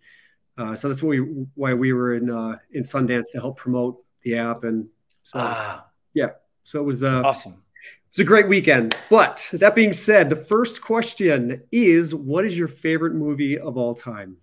uh, 0.57 0.75
so 0.75 0.87
that's 0.87 1.01
why 1.01 1.09
we, 1.09 1.19
why 1.55 1.73
we 1.73 1.93
were 1.93 2.13
in 2.13 2.29
uh, 2.29 2.57
in 2.73 2.83
Sundance 2.83 3.31
to 3.31 3.39
help 3.39 3.57
promote 3.57 4.03
the 4.21 4.37
app. 4.37 4.65
And 4.65 4.87
so, 5.23 5.39
ah. 5.39 5.87
yeah, 6.13 6.29
so 6.61 6.79
it 6.79 6.83
was 6.83 7.03
uh, 7.03 7.23
awesome. 7.25 7.63
It's 8.15 8.21
a 8.21 8.23
great 8.23 8.47
weekend. 8.47 8.95
But 9.09 9.49
that 9.51 9.75
being 9.75 9.91
said, 9.91 10.29
the 10.29 10.37
first 10.37 10.81
question 10.81 11.63
is, 11.69 12.15
what 12.15 12.45
is 12.45 12.57
your 12.57 12.69
favorite 12.69 13.13
movie 13.13 13.59
of 13.59 13.75
all 13.75 13.93
time? 13.93 14.37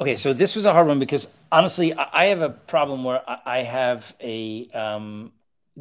Okay, 0.00 0.16
so 0.16 0.32
this 0.32 0.56
was 0.56 0.64
a 0.64 0.72
hard 0.72 0.86
one 0.86 0.98
because 0.98 1.28
honestly, 1.52 1.92
I 1.92 2.24
have 2.28 2.40
a 2.40 2.48
problem 2.48 3.04
where 3.04 3.20
I 3.26 3.64
have 3.64 4.16
a, 4.18 4.64
um, 4.72 5.32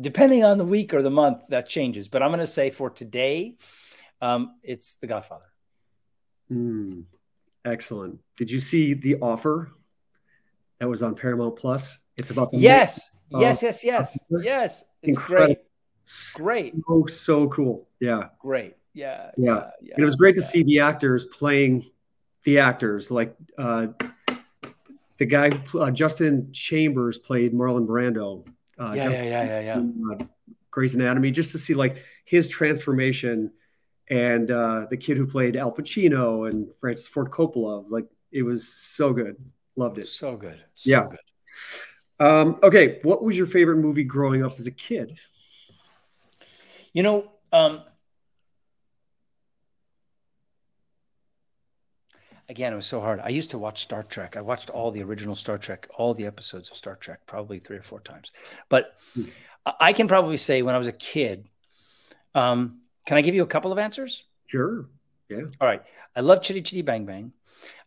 depending 0.01 0.43
on 0.43 0.57
the 0.57 0.65
week 0.65 0.93
or 0.93 1.01
the 1.01 1.09
month, 1.09 1.43
that 1.47 1.69
changes. 1.69 2.09
But 2.09 2.21
I'm 2.21 2.31
going 2.31 2.41
to 2.41 2.45
say 2.45 2.69
for 2.69 2.89
today, 2.89 3.55
um, 4.19 4.57
it's 4.61 4.95
The 4.95 5.07
Godfather. 5.07 5.47
Mm, 6.51 7.05
excellent. 7.63 8.19
Did 8.38 8.51
you 8.51 8.59
see 8.59 8.93
the 8.93 9.15
offer 9.21 9.71
that 10.81 10.89
was 10.89 11.01
on 11.01 11.15
Paramount 11.15 11.55
Plus? 11.55 11.97
It's 12.17 12.31
about 12.31 12.51
the 12.51 12.57
yes, 12.57 13.09
yes, 13.29 13.63
yes, 13.63 13.86
yes, 13.86 14.17
yes. 14.29 14.84
It's 15.01 15.15
Incredible. 15.15 15.55
great. 15.55 15.59
Great. 16.35 16.73
So 16.87 17.05
so 17.05 17.47
cool. 17.49 17.87
Yeah. 17.99 18.29
Great. 18.39 18.75
Yeah. 18.93 19.31
Yeah. 19.37 19.45
yeah, 19.45 19.69
yeah 19.81 19.95
it 19.97 20.03
was 20.03 20.15
great 20.15 20.35
to 20.35 20.41
yeah. 20.41 20.47
see 20.47 20.63
the 20.63 20.79
actors 20.79 21.25
playing 21.25 21.89
the 22.43 22.59
actors 22.59 23.09
like 23.09 23.35
uh, 23.57 23.87
the 25.17 25.25
guy 25.25 25.51
uh, 25.75 25.91
Justin 25.91 26.51
Chambers 26.51 27.17
played 27.17 27.53
Marlon 27.53 27.87
Brando. 27.87 28.45
Uh, 28.77 28.93
yeah, 28.95 29.09
yeah, 29.09 29.23
yeah, 29.23 29.43
yeah, 29.43 29.59
yeah, 29.61 30.13
uh, 30.13 30.25
Grey's 30.71 30.95
Anatomy, 30.95 31.31
just 31.31 31.51
to 31.51 31.59
see 31.59 31.73
like 31.73 32.03
his 32.25 32.47
transformation, 32.47 33.51
and 34.09 34.49
uh, 34.51 34.87
the 34.89 34.97
kid 34.97 35.17
who 35.17 35.25
played 35.25 35.55
Al 35.55 35.71
Pacino 35.71 36.49
and 36.49 36.67
Francis 36.79 37.07
Ford 37.07 37.29
Coppola. 37.31 37.89
Like 37.89 38.07
it 38.31 38.43
was 38.43 38.67
so 38.67 39.13
good, 39.13 39.37
loved 39.75 39.99
it. 39.99 40.07
So 40.07 40.35
good, 40.35 40.61
so 40.73 40.89
yeah. 40.89 41.07
good. 41.09 42.25
Um, 42.25 42.59
okay, 42.63 42.99
what 43.03 43.23
was 43.23 43.37
your 43.37 43.47
favorite 43.47 43.77
movie 43.77 44.03
growing 44.03 44.43
up 44.43 44.59
as 44.59 44.67
a 44.67 44.71
kid? 44.71 45.17
You 46.93 47.01
know, 47.01 47.31
um, 47.51 47.81
again, 52.47 52.71
it 52.71 52.75
was 52.75 52.85
so 52.85 53.01
hard. 53.01 53.19
I 53.19 53.29
used 53.29 53.51
to 53.51 53.57
watch 53.57 53.81
Star 53.81 54.03
Trek. 54.03 54.37
I 54.37 54.41
watched 54.41 54.69
all 54.69 54.91
the 54.91 55.01
original 55.01 55.33
Star 55.33 55.57
Trek, 55.57 55.87
all 55.97 56.13
the 56.13 56.27
episodes 56.27 56.69
of 56.69 56.77
Star 56.77 56.95
Trek, 56.95 57.21
probably 57.25 57.59
three 57.59 57.77
or 57.77 57.81
four 57.81 57.99
times. 57.99 58.31
But 58.69 58.95
hmm. 59.15 59.23
I 59.79 59.93
can 59.93 60.07
probably 60.07 60.37
say 60.37 60.61
when 60.61 60.75
I 60.75 60.77
was 60.77 60.87
a 60.87 60.93
kid, 60.93 61.47
um, 62.35 62.81
can 63.07 63.17
I 63.17 63.21
give 63.21 63.33
you 63.33 63.43
a 63.43 63.47
couple 63.47 63.71
of 63.71 63.79
answers? 63.79 64.25
Sure. 64.45 64.85
Yeah. 65.29 65.45
All 65.59 65.67
right. 65.67 65.81
I 66.15 66.21
love 66.21 66.43
Chitty 66.43 66.61
Chitty 66.61 66.83
Bang 66.83 67.05
Bang. 67.05 67.33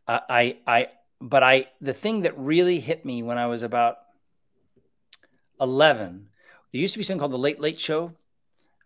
Uh, 0.09 0.21
I, 0.29 0.57
I, 0.67 0.89
but 1.21 1.43
I, 1.43 1.69
the 1.81 1.95
thing 1.95 2.23
that 2.23 2.37
really 2.39 2.81
hit 2.81 3.05
me 3.05 3.23
when 3.23 3.39
I 3.39 3.47
was 3.47 3.63
about 3.63 3.99
11, 5.61 6.29
there 6.73 6.81
used 6.81 6.95
to 6.95 6.99
be 6.99 7.05
something 7.05 7.21
called 7.21 7.33
The 7.33 7.39
Late 7.39 7.61
Late 7.61 7.79
Show 7.79 8.13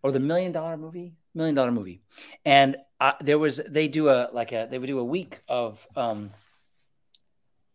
or 0.03 0.11
The 0.11 0.19
Million 0.19 0.51
Dollar 0.51 0.77
Movie. 0.77 1.13
million 1.33 1.55
dollar 1.55 1.71
movie, 1.71 2.01
and 2.43 2.75
uh, 2.99 3.13
there 3.21 3.39
was 3.39 3.61
they 3.67 3.87
do 3.87 4.09
a 4.09 4.29
like 4.33 4.51
a 4.51 4.67
they 4.69 4.77
would 4.77 4.87
do 4.87 4.99
a 4.99 5.03
week 5.03 5.39
of 5.47 5.85
um 5.95 6.31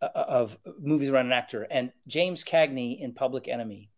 uh, 0.03 0.09
of 0.15 0.59
movies 0.79 1.09
around 1.09 1.27
an 1.27 1.33
actor, 1.33 1.63
and 1.71 1.91
James 2.07 2.45
Cagney 2.45 3.01
in 3.01 3.13
Public 3.15 3.49
Enemy 3.49 3.91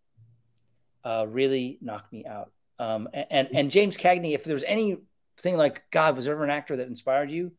uh, 1.05 1.26
really 1.29 1.79
knocked 1.81 2.12
me 2.12 2.24
out. 2.24 2.53
Um, 2.79 3.09
and 3.12 3.49
and 3.53 3.70
James 3.70 3.97
Cagney, 3.97 4.35
if 4.35 4.45
there's 4.45 4.62
anything 4.64 5.57
like 5.57 5.83
God, 5.91 6.14
was 6.14 6.24
there 6.26 6.35
ever 6.35 6.45
an 6.45 6.51
actor 6.51 6.76
that 6.76 6.87
inspired 6.87 7.31
you? 7.31 7.51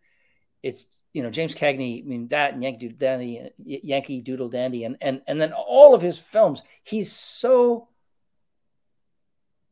It's 0.63 0.85
you 1.11 1.23
know 1.23 1.29
James 1.29 1.53
Cagney. 1.53 2.01
I 2.01 2.07
mean 2.07 2.29
that 2.29 2.53
and 2.53 2.63
Yankee 2.63 2.87
Doodle 2.87 2.97
Dandy, 2.97 3.49
Yankee 3.65 4.21
Doodle 4.21 4.49
Dandy, 4.49 4.85
and 4.85 4.95
and 5.01 5.21
and 5.27 5.41
then 5.41 5.51
all 5.51 5.93
of 5.93 6.01
his 6.01 6.17
films. 6.17 6.61
He's 6.83 7.11
so 7.11 7.89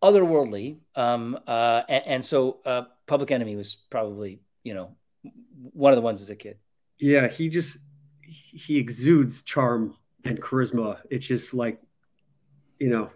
otherworldly. 0.02 0.80
Um, 0.96 1.40
uh, 1.48 1.84
and, 1.90 2.04
and 2.06 2.26
so 2.26 2.60
uh, 2.66 2.84
Public 3.06 3.32
Enemy 3.32 3.56
was 3.56 3.76
probably 3.90 4.42
you 4.64 4.74
know 4.74 4.96
one 5.74 5.94
of 5.94 5.98
the 5.98 6.02
ones 6.02 6.22
as 6.22 6.30
a 6.30 6.36
kid. 6.36 6.58
Yeah, 7.00 7.28
he 7.28 7.50
just 7.50 7.80
he 8.22 8.78
exudes 8.78 9.42
charm 9.44 9.96
and 10.24 10.42
charisma. 10.42 11.00
It's 11.10 11.26
just 11.26 11.54
like, 11.54 11.80
you 12.80 12.90
know, 12.90 13.10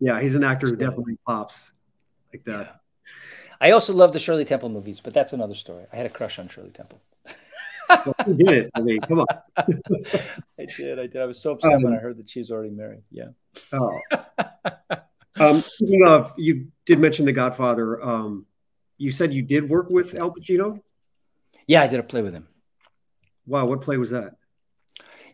yeah, 0.00 0.20
he's 0.20 0.34
an 0.34 0.44
actor 0.44 0.66
who 0.66 0.76
definitely 0.76 1.18
pops 1.26 1.70
like 2.32 2.44
that. 2.44 2.60
Yeah. 2.60 2.72
I 3.60 3.70
also 3.70 3.94
love 3.94 4.12
the 4.12 4.18
Shirley 4.18 4.44
Temple 4.44 4.68
movies, 4.68 5.00
but 5.00 5.14
that's 5.14 5.32
another 5.32 5.54
story. 5.54 5.86
I 5.92 5.96
had 5.96 6.06
a 6.06 6.10
crush 6.10 6.38
on 6.38 6.48
Shirley 6.48 6.70
Temple. 6.70 7.00
well, 7.88 8.14
you 8.26 8.34
did 8.34 8.64
it 8.64 8.70
I 8.74 8.80
mean, 8.80 9.00
Come 9.00 9.20
on. 9.20 9.26
I 9.56 10.66
did. 10.76 10.98
I 10.98 11.06
did. 11.06 11.16
I 11.16 11.24
was 11.24 11.40
so 11.40 11.52
upset 11.52 11.74
um, 11.74 11.82
when 11.82 11.94
I 11.94 11.98
heard 11.98 12.18
that 12.18 12.28
she 12.28 12.40
was 12.40 12.50
already 12.50 12.70
married. 12.70 13.02
Yeah. 13.10 13.28
Oh. 13.72 13.98
um, 15.40 15.60
speaking 15.60 16.06
of, 16.06 16.34
you 16.36 16.68
did 16.84 16.98
mention 16.98 17.24
The 17.24 17.32
Godfather. 17.32 18.02
Um, 18.02 18.46
you 18.98 19.10
said 19.10 19.32
you 19.32 19.42
did 19.42 19.68
work 19.68 19.90
with 19.90 20.14
Al 20.18 20.32
Pacino. 20.32 20.80
Yeah, 21.66 21.82
I 21.82 21.86
did 21.86 22.00
a 22.00 22.02
play 22.02 22.22
with 22.22 22.32
him. 22.32 22.48
Wow, 23.46 23.66
what 23.66 23.80
play 23.82 23.96
was 23.96 24.10
that? 24.10 24.36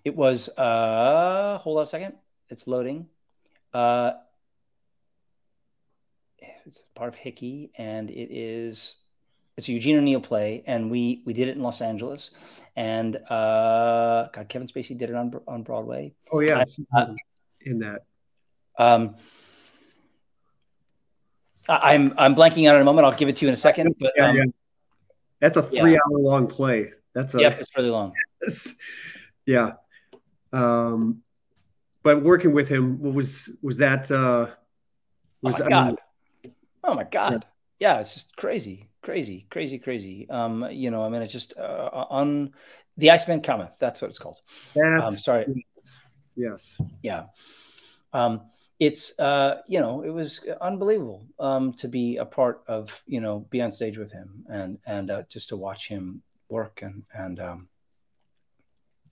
It 0.05 0.17
was 0.17 0.49
uh 0.59 1.59
hold 1.59 1.79
on 1.79 1.85
a 1.85 1.87
second. 1.87 2.15
It's 2.49 2.67
loading. 2.67 3.07
Uh 3.73 4.13
it's 6.65 6.83
part 6.95 7.09
of 7.09 7.15
Hickey 7.15 7.71
and 7.77 8.11
it 8.11 8.29
is 8.31 8.97
it's 9.57 9.69
a 9.69 9.73
Eugene 9.73 9.99
O'Neill 9.99 10.21
play 10.21 10.63
and 10.67 10.91
we 10.91 11.23
we 11.25 11.33
did 11.33 11.49
it 11.49 11.57
in 11.57 11.63
Los 11.63 11.81
Angeles 11.81 12.31
and 12.77 13.17
uh 13.17 14.29
God 14.33 14.49
Kevin 14.49 14.67
Spacey 14.67 14.97
did 14.97 15.11
it 15.11 15.17
on 15.17 15.33
on 15.47 15.63
Broadway. 15.63 16.13
Oh 16.33 16.41
yeah, 16.41 16.65
uh, 16.97 17.15
in 17.61 17.79
that. 17.81 18.03
Um 18.79 19.17
I'm 21.69 22.15
I'm 22.19 22.35
blanking 22.35 22.69
out 22.69 22.75
in 22.75 22.83
a 22.83 22.85
moment. 22.85 23.07
I'll 23.07 23.17
give 23.17 23.29
it 23.29 23.37
to 23.37 23.45
you 23.45 23.49
in 23.49 23.55
a 23.55 23.57
second. 23.57 23.95
But 24.01 24.13
yeah, 24.17 24.29
um, 24.29 24.37
yeah. 24.37 24.45
that's 25.41 25.57
a 25.57 25.63
three 25.63 25.93
yeah. 25.93 25.99
hour 26.07 26.19
long 26.19 26.47
play. 26.47 26.93
That's 27.15 27.35
a, 27.35 27.41
yep, 27.41 27.59
it's 27.61 27.77
really 27.77 27.91
long. 27.91 28.13
yeah. 29.47 29.73
Um, 30.53 31.23
but 32.03 32.23
working 32.23 32.53
with 32.53 32.69
him, 32.69 33.01
was 33.15 33.51
was 33.63 33.79
that? 33.79 34.11
Uh, 34.11 34.49
was 35.43 35.61
oh 35.61 35.65
my 35.65 35.71
god! 35.71 35.97
Mean, 36.45 36.55
oh 36.85 36.95
my 36.95 37.05
god! 37.05 37.47
Yeah. 37.79 37.95
yeah. 37.95 38.01
it's 38.01 38.15
just 38.15 38.37
crazy, 38.37 38.89
crazy, 39.03 39.47
crazy, 39.51 39.79
crazy. 39.79 40.29
Um, 40.29 40.69
you 40.71 40.91
know, 40.91 41.05
I 41.05 41.09
mean, 41.09 41.23
it's 41.23 41.33
just 41.33 41.55
uh, 41.57 42.07
on 42.11 42.53
the 42.97 43.11
Iceman 43.11 43.41
cometh. 43.41 43.77
That's 43.79 44.03
what 44.03 44.09
it's 44.09 44.19
called. 44.19 44.41
That's 44.75 45.09
um, 45.09 45.15
sorry. 45.15 45.67
Yes. 46.37 46.79
Yeah. 47.03 47.25
Um, 48.13 48.43
it's 48.83 49.17
uh, 49.21 49.61
you 49.69 49.79
know, 49.79 50.03
it 50.03 50.11
was 50.11 50.41
unbelievable 50.61 51.25
um, 51.39 51.73
to 51.75 51.87
be 51.87 52.17
a 52.17 52.25
part 52.25 52.65
of 52.67 53.01
you 53.07 53.21
know, 53.21 53.47
be 53.49 53.61
on 53.63 53.71
stage 53.71 53.97
with 53.97 54.11
him 54.11 54.45
and 54.49 54.77
and 54.87 55.09
uh, 55.09 55.23
just 55.29 55.51
to 55.51 55.57
watch 55.57 55.87
him 55.87 56.21
work 56.49 56.81
and 56.83 57.05
and 57.15 57.39
um, 57.39 57.69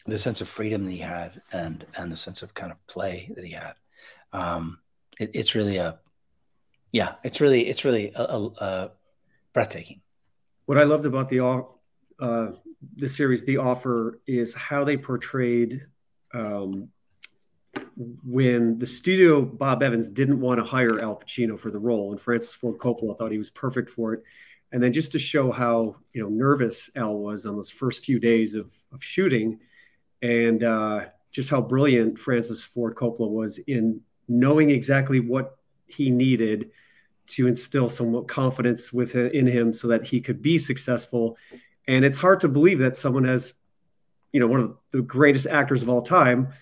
the 0.06 0.18
sense 0.18 0.40
of 0.40 0.48
freedom 0.48 0.84
that 0.86 0.90
he 0.90 0.98
had 0.98 1.40
and 1.52 1.86
and 1.96 2.10
the 2.10 2.16
sense 2.16 2.42
of 2.42 2.52
kind 2.52 2.72
of 2.72 2.84
play 2.88 3.30
that 3.36 3.44
he 3.44 3.52
had. 3.52 3.74
Um, 4.32 4.80
it, 5.20 5.30
it's 5.34 5.54
really 5.54 5.76
a 5.76 6.00
yeah, 6.90 7.14
it's 7.22 7.40
really 7.40 7.68
it's 7.68 7.84
really 7.84 8.10
a, 8.16 8.22
a, 8.22 8.46
a 8.58 8.90
breathtaking. 9.52 10.00
What 10.66 10.78
I 10.78 10.82
loved 10.82 11.06
about 11.06 11.28
the 11.28 11.40
uh, 12.18 12.52
the 12.96 13.08
series, 13.08 13.44
The 13.44 13.58
Offer, 13.58 14.20
is 14.26 14.52
how 14.52 14.82
they 14.82 14.96
portrayed 14.96 15.86
um, 16.34 16.88
when 18.24 18.78
the 18.78 18.86
studio 18.86 19.42
Bob 19.42 19.82
Evans 19.82 20.08
didn't 20.08 20.40
want 20.40 20.58
to 20.58 20.64
hire 20.64 21.00
Al 21.00 21.16
Pacino 21.16 21.58
for 21.58 21.70
the 21.70 21.78
role, 21.78 22.12
and 22.12 22.20
Francis 22.20 22.54
Ford 22.54 22.78
Coppola 22.78 23.16
thought 23.16 23.32
he 23.32 23.38
was 23.38 23.50
perfect 23.50 23.90
for 23.90 24.14
it. 24.14 24.22
And 24.72 24.82
then 24.82 24.92
just 24.92 25.12
to 25.12 25.18
show 25.18 25.50
how 25.50 25.96
you 26.12 26.22
know 26.22 26.28
nervous 26.28 26.90
Al 26.96 27.18
was 27.18 27.44
on 27.44 27.56
those 27.56 27.70
first 27.70 28.04
few 28.04 28.18
days 28.18 28.54
of, 28.54 28.70
of 28.92 29.02
shooting, 29.02 29.60
and 30.22 30.64
uh, 30.64 31.00
just 31.30 31.50
how 31.50 31.60
brilliant 31.60 32.18
Francis 32.18 32.64
Ford 32.64 32.94
Coppola 32.94 33.28
was 33.28 33.58
in 33.58 34.00
knowing 34.28 34.70
exactly 34.70 35.20
what 35.20 35.58
he 35.86 36.08
needed 36.08 36.70
to 37.26 37.46
instill 37.46 37.88
some 37.88 38.24
confidence 38.26 38.92
with 38.92 39.14
in 39.14 39.46
him 39.46 39.72
so 39.72 39.88
that 39.88 40.06
he 40.06 40.20
could 40.20 40.40
be 40.40 40.56
successful. 40.56 41.36
And 41.86 42.04
it's 42.04 42.18
hard 42.18 42.40
to 42.40 42.48
believe 42.48 42.78
that 42.80 42.96
someone 42.96 43.24
has, 43.24 43.52
you 44.32 44.40
know, 44.40 44.46
one 44.46 44.60
of 44.60 44.76
the 44.90 45.02
greatest 45.02 45.46
actors 45.46 45.82
of 45.82 45.88
all 45.88 46.02
time. 46.02 46.52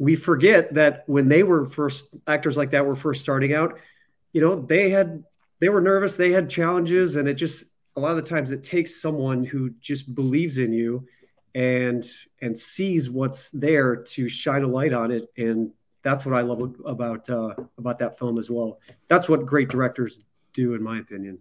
We 0.00 0.16
forget 0.16 0.74
that 0.74 1.04
when 1.06 1.28
they 1.28 1.44
were 1.44 1.68
first 1.68 2.08
actors 2.26 2.56
like 2.56 2.72
that 2.72 2.84
were 2.84 2.96
first 2.96 3.20
starting 3.20 3.54
out, 3.54 3.78
you 4.32 4.40
know, 4.40 4.56
they 4.56 4.90
had 4.90 5.22
they 5.60 5.68
were 5.68 5.80
nervous, 5.80 6.14
they 6.14 6.32
had 6.32 6.50
challenges, 6.50 7.16
and 7.16 7.28
it 7.28 7.34
just 7.34 7.66
a 7.96 8.00
lot 8.00 8.10
of 8.10 8.16
the 8.16 8.22
times 8.22 8.50
it 8.50 8.64
takes 8.64 9.00
someone 9.00 9.44
who 9.44 9.70
just 9.80 10.14
believes 10.14 10.58
in 10.58 10.72
you 10.72 11.06
and 11.54 12.08
and 12.40 12.58
sees 12.58 13.10
what's 13.10 13.50
there 13.50 13.96
to 13.96 14.28
shine 14.28 14.62
a 14.62 14.66
light 14.66 14.92
on 14.92 15.10
it 15.10 15.28
and 15.36 15.72
that's 16.02 16.24
what 16.24 16.34
i 16.34 16.40
love 16.40 16.76
about 16.86 17.28
uh, 17.28 17.54
about 17.78 17.98
that 17.98 18.18
film 18.18 18.38
as 18.38 18.50
well. 18.50 18.78
That's 19.08 19.28
what 19.28 19.44
great 19.46 19.68
directors 19.68 20.20
do 20.52 20.74
in 20.74 20.82
my 20.82 20.98
opinion. 20.98 21.38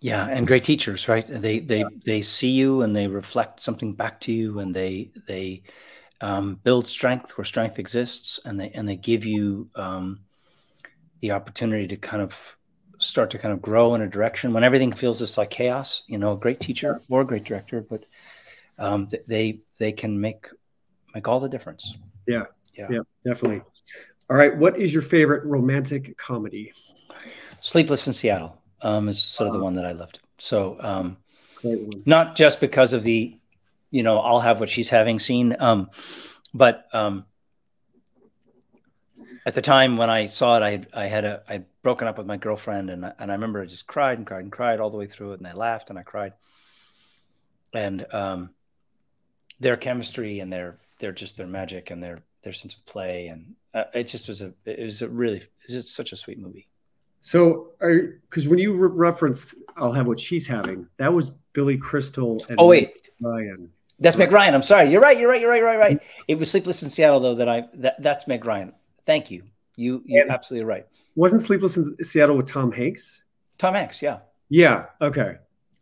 Yeah 0.00 0.26
and 0.26 0.46
great 0.46 0.64
teachers 0.64 1.08
right? 1.08 1.26
They 1.28 1.58
they 1.58 1.80
yeah. 1.80 1.88
they 2.04 2.22
see 2.22 2.50
you 2.50 2.82
and 2.82 2.94
they 2.94 3.06
reflect 3.06 3.60
something 3.60 3.94
back 3.94 4.20
to 4.20 4.32
you 4.32 4.60
and 4.60 4.74
they 4.74 5.10
they 5.26 5.62
um, 6.20 6.60
build 6.62 6.88
strength 6.88 7.36
where 7.36 7.44
strength 7.44 7.78
exists 7.78 8.40
and 8.44 8.58
they 8.58 8.70
and 8.70 8.88
they 8.88 8.96
give 8.96 9.24
you 9.24 9.68
um, 9.74 10.20
the 11.20 11.32
opportunity 11.32 11.86
to 11.88 11.96
kind 11.96 12.22
of 12.22 12.56
start 12.98 13.30
to 13.30 13.38
kind 13.38 13.54
of 13.54 13.62
grow 13.62 13.94
in 13.94 14.02
a 14.02 14.08
direction 14.08 14.52
when 14.52 14.64
everything 14.64 14.92
feels 14.92 15.20
just 15.20 15.38
like 15.38 15.50
chaos. 15.50 16.02
You 16.06 16.18
know, 16.18 16.32
a 16.32 16.36
great 16.36 16.60
teacher 16.60 17.00
or 17.08 17.20
a 17.20 17.26
great 17.26 17.44
director, 17.44 17.80
but 17.80 18.04
um, 18.78 19.08
they 19.26 19.60
they 19.78 19.92
can 19.92 20.20
make 20.20 20.46
make 21.14 21.28
all 21.28 21.40
the 21.40 21.48
difference. 21.48 21.94
Yeah, 22.26 22.44
yeah, 22.74 22.88
yeah, 22.90 23.00
definitely. 23.24 23.62
All 24.30 24.36
right, 24.36 24.56
what 24.56 24.78
is 24.78 24.92
your 24.92 25.02
favorite 25.02 25.44
romantic 25.44 26.16
comedy? 26.18 26.72
Sleepless 27.60 28.06
in 28.06 28.12
Seattle 28.12 28.60
um, 28.82 29.08
is 29.08 29.20
sort 29.20 29.48
of 29.48 29.54
the 29.54 29.60
one 29.60 29.72
that 29.74 29.86
I 29.86 29.92
loved. 29.92 30.20
So, 30.38 30.76
um, 30.80 31.16
not 32.04 32.36
just 32.36 32.60
because 32.60 32.92
of 32.92 33.02
the, 33.02 33.38
you 33.90 34.02
know, 34.02 34.18
I'll 34.18 34.40
have 34.40 34.60
what 34.60 34.68
she's 34.68 34.88
having 34.88 35.18
seen. 35.18 35.56
um, 35.58 35.90
but 36.54 36.86
um, 36.92 37.26
at 39.44 39.54
the 39.54 39.62
time 39.62 39.96
when 39.96 40.10
I 40.10 40.26
saw 40.26 40.56
it, 40.56 40.62
I 40.62 40.70
had, 40.70 40.86
I 40.92 41.04
had 41.06 41.24
a 41.24 41.42
I'd 41.48 41.64
broken 41.82 42.08
up 42.08 42.18
with 42.18 42.26
my 42.26 42.36
girlfriend, 42.36 42.90
and 42.90 43.12
and 43.18 43.30
I 43.30 43.34
remember 43.34 43.62
I 43.62 43.66
just 43.66 43.86
cried 43.86 44.18
and 44.18 44.26
cried 44.26 44.42
and 44.42 44.52
cried 44.52 44.80
all 44.80 44.90
the 44.90 44.96
way 44.96 45.06
through 45.06 45.32
it, 45.32 45.38
and 45.38 45.46
I 45.46 45.52
laughed 45.52 45.90
and 45.90 45.98
I 45.98 46.02
cried, 46.02 46.34
and 47.72 48.04
um, 48.12 48.50
their 49.60 49.76
chemistry 49.76 50.40
and 50.40 50.52
their 50.52 50.78
their 51.00 51.12
just 51.12 51.36
their 51.36 51.46
magic 51.46 51.90
and 51.90 52.02
their 52.02 52.20
their 52.42 52.52
sense 52.52 52.74
of 52.74 52.84
play, 52.84 53.28
and 53.28 53.54
uh, 53.74 53.84
it 53.94 54.04
just 54.04 54.28
was 54.28 54.42
a 54.42 54.52
it 54.64 54.80
was 54.80 55.02
a 55.02 55.08
really 55.08 55.42
it's 55.68 55.90
such 55.90 56.12
a 56.12 56.16
sweet 56.16 56.38
movie. 56.38 56.68
So, 57.20 57.72
because 57.80 58.46
when 58.48 58.58
you 58.58 58.74
re- 58.74 58.90
referenced 58.90 59.56
"I'll 59.76 59.92
have 59.92 60.06
what 60.06 60.20
she's 60.20 60.46
having," 60.46 60.88
that 60.98 61.12
was 61.12 61.30
Billy 61.52 61.76
Crystal 61.76 62.44
and 62.48 62.58
oh 62.60 62.68
wait, 62.68 63.10
Ryan. 63.20 63.70
That's 64.00 64.16
Meg 64.16 64.30
Ryan. 64.30 64.54
I'm 64.54 64.62
sorry. 64.62 64.90
You're 64.90 65.00
right. 65.00 65.18
You're 65.18 65.28
right. 65.28 65.40
You're 65.40 65.50
right. 65.50 65.62
Right. 65.62 65.78
Right. 65.78 66.00
It 66.28 66.38
was 66.38 66.50
Sleepless 66.50 66.82
in 66.82 66.90
Seattle 66.90 67.20
though 67.20 67.34
that 67.36 67.48
I 67.48 67.64
that 67.74 68.00
that's 68.02 68.26
Meg 68.26 68.44
Ryan. 68.44 68.72
Thank 69.06 69.30
you. 69.30 69.42
You 69.76 70.02
you're 70.06 70.22
and 70.22 70.30
absolutely 70.30 70.66
right. 70.66 70.86
Wasn't 71.14 71.42
Sleepless 71.42 71.76
in 71.76 72.02
Seattle 72.04 72.36
with 72.36 72.46
Tom 72.46 72.70
Hanks? 72.70 73.22
Tom 73.58 73.74
Hanks, 73.74 74.00
yeah. 74.00 74.20
Yeah. 74.48 74.86
Okay. 75.00 75.36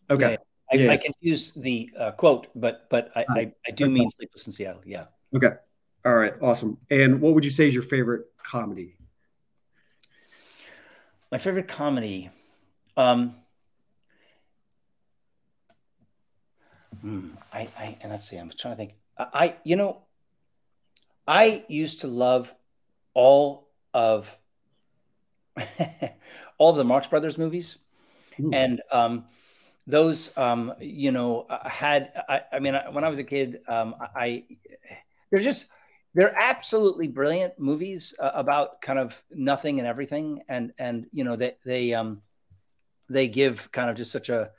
Okay. 0.09 0.31
Yeah, 0.31 0.37
I, 0.73 0.77
yeah. 0.77 0.91
I 0.93 0.97
confuse 0.97 1.53
the 1.53 1.91
uh, 1.99 2.11
quote, 2.13 2.49
but 2.55 2.89
but 2.89 3.11
I, 3.15 3.25
I, 3.29 3.53
I 3.67 3.71
do 3.73 3.89
mean 3.89 4.11
Sleepless 4.11 4.47
in 4.47 4.53
Seattle. 4.53 4.83
Yeah. 4.87 5.07
Okay. 5.35 5.51
All 6.05 6.15
right. 6.15 6.35
Awesome. 6.41 6.79
And 6.91 7.21
what 7.21 7.35
would 7.35 7.45
you 7.45 7.51
say 7.51 7.69
is 7.69 7.75
your 7.75 7.83
favorite 7.83 8.27
comedy? 8.43 8.97
My 11.31 11.39
favorite 11.39 11.69
comedy. 11.69 12.31
Um, 12.97 13.35
hmm, 17.07 17.29
I, 17.53 17.69
I 17.79 17.97
and 18.03 18.11
let's 18.11 18.29
see. 18.29 18.37
I'm 18.37 18.51
trying 18.51 18.75
to 18.75 18.77
think. 18.77 18.95
I, 19.17 19.27
I 19.33 19.57
you 19.65 19.77
know 19.77 20.03
I 21.27 21.65
used 21.69 22.01
to 22.01 22.09
love 22.09 22.53
all 23.15 23.69
of 23.95 24.37
all 26.59 26.71
of 26.71 26.77
the 26.77 26.85
Marx 26.85 27.07
Brothers 27.07 27.39
movies. 27.39 27.79
Ooh. 28.39 28.51
and 28.53 28.83
um, 28.93 29.25
those 29.87 30.37
um, 30.37 30.75
you 30.81 31.13
know 31.13 31.47
had 31.65 32.13
I, 32.29 32.43
I 32.53 32.59
mean 32.59 32.75
when 32.93 33.05
I 33.05 33.09
was 33.09 33.19
a 33.19 33.25
kid 33.25 33.61
um, 33.69 33.95
I 34.15 34.45
they're 35.31 35.41
just 35.41 35.67
they're 36.15 36.35
absolutely 36.37 37.09
brilliant 37.09 37.59
movies 37.59 38.15
uh, 38.19 38.33
about 38.35 38.81
kind 38.83 38.99
of 38.99 39.23
nothing 39.31 39.79
and 39.79 39.87
everything 39.87 40.43
and 40.49 40.73
and 40.79 41.07
you 41.13 41.25
know 41.25 41.37
they 41.37 41.57
they 41.65 41.95
um 41.95 42.23
they 43.09 43.29
give 43.29 43.71
kind 43.71 43.89
of 43.89 43.97
just 43.97 44.11
such 44.11 44.29
a 44.29 44.51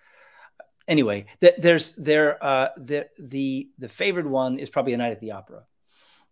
anyway 0.88 1.26
there's 1.40 1.92
there 1.94 2.44
uh 2.44 2.70
the 2.78 3.08
the 3.20 3.70
the 3.78 3.90
favored 3.90 4.28
one 4.28 4.60
is 4.60 4.70
probably 4.70 4.94
a 4.94 4.98
night 4.98 5.12
at 5.12 5.20
the 5.20 5.32
opera 5.32 5.64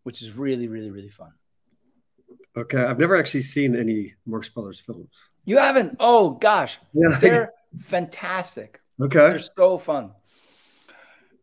which 0.03 0.21
is 0.21 0.31
really 0.31 0.67
really 0.67 0.91
really 0.91 1.09
fun 1.09 1.31
okay 2.57 2.83
i've 2.83 2.99
never 2.99 3.17
actually 3.17 3.41
seen 3.41 3.75
any 3.75 4.13
marx 4.25 4.49
brothers 4.49 4.79
films 4.79 5.29
you 5.45 5.57
haven't 5.57 5.95
oh 5.99 6.31
gosh 6.31 6.79
yeah. 6.93 7.17
they're 7.19 7.51
fantastic 7.79 8.81
okay 9.01 9.29
they're 9.29 9.39
so 9.39 9.77
fun 9.77 10.11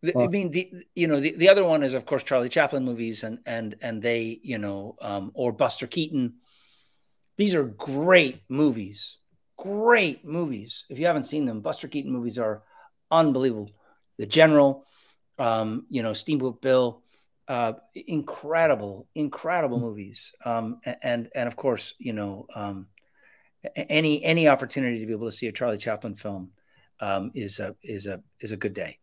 Awesome. 0.05 0.23
I 0.23 0.27
mean, 0.27 0.51
the, 0.51 0.73
you 0.97 1.07
know, 1.07 1.21
the, 1.21 1.31
the 1.37 1.49
other 1.49 1.65
one 1.65 1.85
is 1.85 1.95
of 1.95 2.05
course 2.07 2.25
Charlie 2.25 2.49
Chaplin 2.49 2.85
movies, 2.85 3.23
and 3.23 3.39
and 3.47 3.77
and 3.81 4.03
they, 4.03 4.41
you 4.43 4.59
know, 4.59 4.97
um, 5.01 5.31
or 5.33 5.53
Buster 5.53 5.87
Keaton. 5.87 6.35
These 7.37 7.55
are 7.55 7.63
great 7.63 8.43
movies, 8.49 9.19
great 9.57 10.25
movies. 10.25 10.85
If 10.91 10.99
you 10.99 11.07
haven't 11.07 11.25
seen 11.25 11.47
them, 11.47 11.61
Buster 11.61 11.87
Keaton 11.87 12.11
movies 12.11 12.37
are 12.37 12.65
unbelievable. 13.13 13.71
The 14.19 14.27
General, 14.27 14.85
um, 15.39 15.87
you 15.89 16.03
know, 16.03 16.13
Steamboat 16.13 16.61
Bill, 16.61 17.03
uh, 17.49 17.75
incredible, 17.95 19.07
incredible 19.15 19.77
mm-hmm. 19.77 19.87
movies. 19.87 20.33
Um, 20.45 20.81
and 21.03 21.29
and 21.35 21.47
of 21.47 21.57
course, 21.57 21.95
you 21.99 22.13
know, 22.13 22.47
um, 22.55 22.87
any 23.77 24.25
any 24.25 24.49
opportunity 24.49 25.01
to 25.01 25.07
be 25.07 25.13
able 25.13 25.27
to 25.27 25.37
see 25.37 25.47
a 25.47 25.53
Charlie 25.53 25.79
Chaplin 25.79 26.17
film 26.17 26.51
um, 27.01 27.31
is 27.35 27.61
a 27.61 27.77
is 27.83 28.07
a 28.07 28.21
is 28.41 28.53
a 28.53 28.57
good 28.57 28.75
day. 28.75 28.99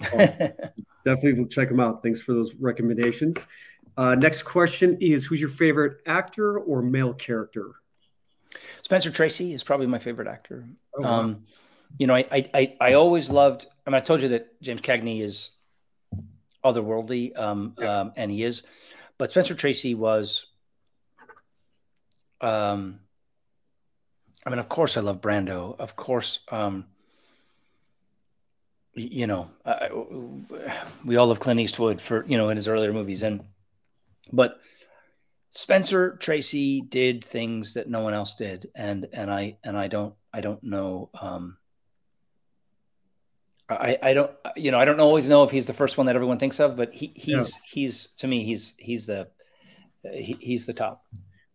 Definitely 1.04 1.34
will 1.34 1.46
check 1.46 1.68
them 1.68 1.80
out. 1.80 2.02
Thanks 2.02 2.20
for 2.20 2.32
those 2.32 2.54
recommendations. 2.54 3.46
Uh, 3.96 4.14
next 4.14 4.42
question 4.42 4.96
is 5.00 5.24
Who's 5.24 5.40
your 5.40 5.50
favorite 5.50 6.02
actor 6.06 6.58
or 6.58 6.82
male 6.82 7.14
character? 7.14 7.72
Spencer 8.82 9.10
Tracy 9.10 9.52
is 9.52 9.62
probably 9.62 9.86
my 9.86 9.98
favorite 9.98 10.28
actor. 10.28 10.68
Oh, 10.96 11.02
wow. 11.02 11.20
um, 11.20 11.44
you 11.96 12.06
know, 12.06 12.14
I, 12.14 12.48
I, 12.54 12.76
I 12.80 12.92
always 12.94 13.30
loved, 13.30 13.66
I 13.86 13.90
mean, 13.90 13.96
I 13.96 14.00
told 14.00 14.20
you 14.20 14.28
that 14.28 14.60
James 14.60 14.80
Cagney 14.80 15.22
is 15.22 15.50
otherworldly, 16.64 17.38
um, 17.38 17.74
yeah. 17.78 18.00
um, 18.00 18.12
and 18.16 18.30
he 18.30 18.44
is, 18.44 18.62
but 19.16 19.30
Spencer 19.30 19.54
Tracy 19.54 19.94
was, 19.94 20.46
um, 22.40 23.00
I 24.46 24.50
mean, 24.50 24.58
of 24.60 24.68
course 24.68 24.96
I 24.96 25.00
love 25.00 25.20
Brando. 25.20 25.78
Of 25.78 25.96
course, 25.96 26.40
um, 26.48 26.86
you 28.94 29.26
know, 29.26 29.50
uh, 29.64 29.88
we 31.04 31.16
all 31.16 31.26
love 31.26 31.40
Clint 31.40 31.60
Eastwood 31.60 32.00
for 32.00 32.24
you 32.26 32.38
know 32.38 32.48
in 32.48 32.56
his 32.56 32.68
earlier 32.68 32.92
movies, 32.92 33.22
and 33.22 33.44
but 34.32 34.58
Spencer 35.50 36.16
Tracy 36.16 36.80
did 36.80 37.24
things 37.24 37.74
that 37.74 37.88
no 37.88 38.00
one 38.00 38.14
else 38.14 38.34
did, 38.34 38.70
and 38.74 39.06
and 39.12 39.30
I 39.30 39.58
and 39.64 39.76
I 39.76 39.88
don't 39.88 40.14
I 40.32 40.40
don't 40.40 40.62
know. 40.62 41.10
Um, 41.20 41.58
I, 43.70 43.98
I 44.02 44.14
don't 44.14 44.30
you 44.56 44.70
know 44.70 44.78
I 44.78 44.84
don't 44.84 45.00
always 45.00 45.28
know 45.28 45.44
if 45.44 45.50
he's 45.50 45.66
the 45.66 45.74
first 45.74 45.98
one 45.98 46.06
that 46.06 46.16
everyone 46.16 46.38
thinks 46.38 46.58
of, 46.60 46.76
but 46.76 46.94
he 46.94 47.12
he's 47.14 47.54
yeah. 47.54 47.62
he's 47.66 48.08
to 48.18 48.26
me 48.26 48.44
he's 48.44 48.74
he's 48.78 49.06
the 49.06 49.28
he, 50.02 50.36
he's 50.40 50.66
the 50.66 50.72
top. 50.72 51.04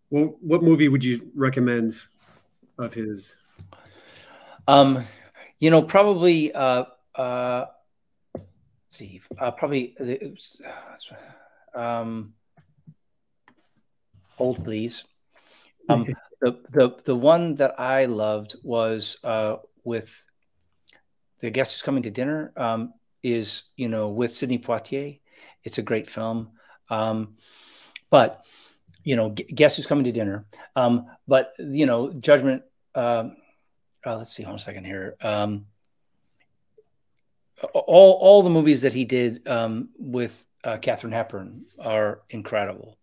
Well, 0.10 0.36
what 0.42 0.62
movie 0.62 0.90
would 0.90 1.04
you 1.04 1.32
recommend 1.36 1.96
of 2.78 2.94
his? 2.94 3.36
Um, 4.68 5.04
you 5.60 5.72
know, 5.72 5.82
probably 5.82 6.54
uh, 6.54 6.86
uh, 7.16 7.66
see, 8.90 9.22
uh, 9.40 9.52
probably 9.52 9.96
oops, 10.00 10.62
um, 11.74 12.34
hold 14.36 14.64
please. 14.64 15.06
Um, 15.90 16.06
the 16.42 16.60
the 16.70 16.96
the 17.06 17.16
one 17.16 17.56
that 17.56 17.80
I 17.80 18.06
loved 18.06 18.56
was 18.64 19.18
uh, 19.24 19.58
with 19.84 20.22
the 21.44 21.52
guest 21.52 21.74
who's 21.74 21.82
coming 21.82 22.04
to 22.04 22.10
dinner. 22.10 22.54
Um, 22.58 22.94
is 23.22 23.64
you 23.78 23.88
know 23.88 24.10
with 24.10 24.34
Sidney 24.34 24.58
Poitier. 24.58 25.20
It's 25.64 25.78
a 25.78 25.82
great 25.82 26.10
film, 26.10 26.52
um, 26.90 27.36
but 28.10 28.46
you 29.04 29.16
know, 29.16 29.30
guess 29.30 29.76
who's 29.76 29.86
coming 29.86 30.06
to 30.06 30.12
dinner? 30.12 30.46
Um, 30.76 31.08
but 31.28 31.54
you 31.60 31.86
know, 31.86 32.12
Judgment. 32.12 32.64
Uh, 32.96 33.30
let's 34.06 34.34
see, 34.34 34.44
hold 34.44 34.54
on 34.54 34.60
a 34.60 34.62
second 34.62 34.86
here. 34.86 35.16
Um, 35.22 35.66
all 37.74 38.14
all 38.14 38.44
the 38.44 38.50
movies 38.50 38.82
that 38.82 38.94
he 38.94 39.06
did 39.06 39.48
um, 39.48 39.90
with 39.98 40.46
uh, 40.64 40.78
Katharine 40.78 41.14
Hepburn 41.14 41.66
are 41.80 42.22
incredible, 42.30 42.98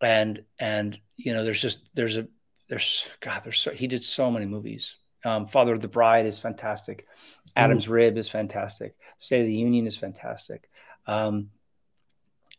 and 0.00 0.44
and 0.58 0.98
you 1.16 1.32
know 1.32 1.44
there's 1.44 1.62
just 1.62 1.80
there's 1.94 2.16
a 2.16 2.26
there's 2.68 3.08
God 3.20 3.42
there's 3.44 3.60
so, 3.60 3.70
he 3.70 3.86
did 3.86 4.02
so 4.04 4.30
many 4.30 4.46
movies. 4.46 4.96
Um, 5.26 5.46
Father 5.46 5.72
of 5.72 5.80
the 5.80 5.88
Bride 5.88 6.26
is 6.26 6.38
fantastic. 6.38 7.06
Adam's 7.54 7.86
mm. 7.86 7.90
Rib 7.90 8.18
is 8.18 8.28
fantastic. 8.28 8.96
State 9.18 9.40
of 9.40 9.46
the 9.46 9.54
Union 9.54 9.86
is 9.86 9.96
fantastic. 9.96 10.68
Um, 11.06 11.50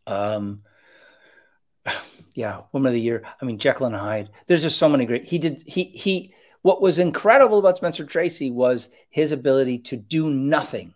um, 0.06 0.62
yeah, 2.34 2.62
Woman 2.72 2.88
of 2.88 2.94
the 2.94 3.00
Year. 3.00 3.22
I 3.40 3.44
mean, 3.44 3.58
Jekyll 3.58 3.86
and 3.86 3.96
Hyde. 3.96 4.30
There's 4.46 4.62
just 4.62 4.78
so 4.78 4.88
many 4.88 5.06
great. 5.06 5.24
He 5.24 5.38
did. 5.38 5.62
He 5.66 5.84
he. 5.84 6.34
What 6.62 6.82
was 6.82 6.98
incredible 6.98 7.60
about 7.60 7.76
Spencer 7.76 8.04
Tracy 8.04 8.50
was 8.50 8.88
his 9.10 9.32
ability 9.32 9.78
to 9.78 9.96
do 9.96 10.28
nothing 10.28 10.92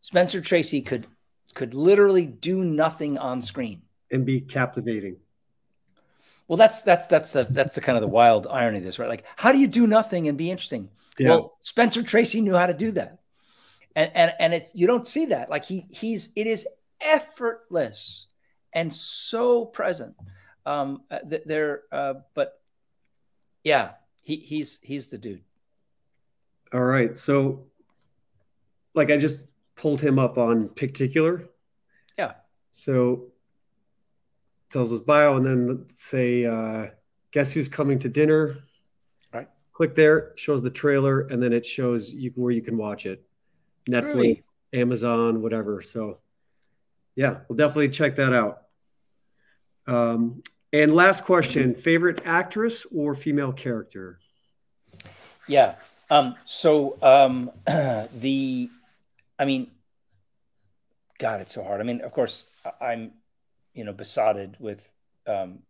Spencer 0.00 0.40
Tracy 0.40 0.80
could 0.80 1.06
could 1.54 1.74
literally 1.74 2.26
do 2.26 2.64
nothing 2.64 3.18
on 3.18 3.42
screen 3.42 3.82
and 4.10 4.24
be 4.24 4.40
captivating. 4.40 5.16
Well, 6.50 6.56
that's 6.56 6.82
that's 6.82 7.06
that's 7.06 7.32
the 7.32 7.44
that's 7.44 7.76
the 7.76 7.80
kind 7.80 7.96
of 7.96 8.02
the 8.02 8.08
wild 8.08 8.48
irony 8.48 8.78
of 8.78 8.84
this, 8.84 8.98
right? 8.98 9.08
Like, 9.08 9.24
how 9.36 9.52
do 9.52 9.58
you 9.58 9.68
do 9.68 9.86
nothing 9.86 10.26
and 10.26 10.36
be 10.36 10.50
interesting? 10.50 10.88
Yeah. 11.16 11.28
Well, 11.28 11.56
Spencer 11.60 12.02
Tracy 12.02 12.40
knew 12.40 12.56
how 12.56 12.66
to 12.66 12.74
do 12.74 12.90
that, 12.90 13.20
and 13.94 14.10
and 14.16 14.32
and 14.40 14.54
it 14.54 14.72
you 14.74 14.88
don't 14.88 15.06
see 15.06 15.26
that. 15.26 15.48
Like 15.48 15.64
he 15.64 15.86
he's 15.92 16.30
it 16.34 16.48
is 16.48 16.66
effortless 17.00 18.26
and 18.72 18.92
so 18.92 19.64
present. 19.64 20.16
Um, 20.66 21.02
uh, 21.08 21.18
there, 21.46 21.82
uh, 21.92 22.14
but 22.34 22.60
yeah, 23.62 23.92
he 24.20 24.34
he's 24.34 24.80
he's 24.82 25.06
the 25.06 25.18
dude. 25.18 25.44
All 26.74 26.80
right, 26.80 27.16
so 27.16 27.66
like 28.94 29.12
I 29.12 29.18
just 29.18 29.36
pulled 29.76 30.00
him 30.00 30.18
up 30.18 30.36
on 30.36 30.68
Picticular. 30.70 31.44
Yeah. 32.18 32.32
So 32.72 33.29
tells 34.70 34.92
us 34.92 35.00
bio, 35.00 35.36
and 35.36 35.46
then 35.46 35.84
say, 35.88 36.44
uh, 36.44 36.86
guess 37.30 37.52
who's 37.52 37.68
coming 37.68 37.98
to 38.00 38.08
dinner? 38.08 38.58
Right. 39.32 39.48
Click 39.72 39.94
there, 39.94 40.32
shows 40.36 40.62
the 40.62 40.70
trailer, 40.70 41.22
and 41.22 41.42
then 41.42 41.52
it 41.52 41.66
shows 41.66 42.10
you 42.10 42.32
where 42.34 42.52
you 42.52 42.62
can 42.62 42.76
watch 42.76 43.06
it. 43.06 43.24
Netflix, 43.88 44.14
really? 44.14 44.40
Amazon, 44.74 45.42
whatever. 45.42 45.82
So, 45.82 46.18
yeah, 47.16 47.38
we'll 47.48 47.56
definitely 47.56 47.88
check 47.88 48.16
that 48.16 48.32
out. 48.32 48.62
Um, 49.86 50.42
and 50.72 50.94
last 50.94 51.24
question: 51.24 51.74
favorite 51.74 52.22
actress 52.24 52.86
or 52.94 53.14
female 53.14 53.52
character? 53.52 54.20
Yeah. 55.48 55.74
Um, 56.10 56.36
so 56.44 56.98
um, 57.02 57.50
the 57.66 58.70
I 59.40 59.44
mean, 59.46 59.70
God, 61.18 61.40
it's 61.40 61.54
so 61.54 61.64
hard. 61.64 61.80
I 61.80 61.84
mean, 61.84 62.02
of 62.02 62.12
course, 62.12 62.44
I'm, 62.78 63.12
you 63.80 63.86
know, 63.86 63.94
besotted 63.94 64.58
with, 64.60 64.86
um, 65.26 65.60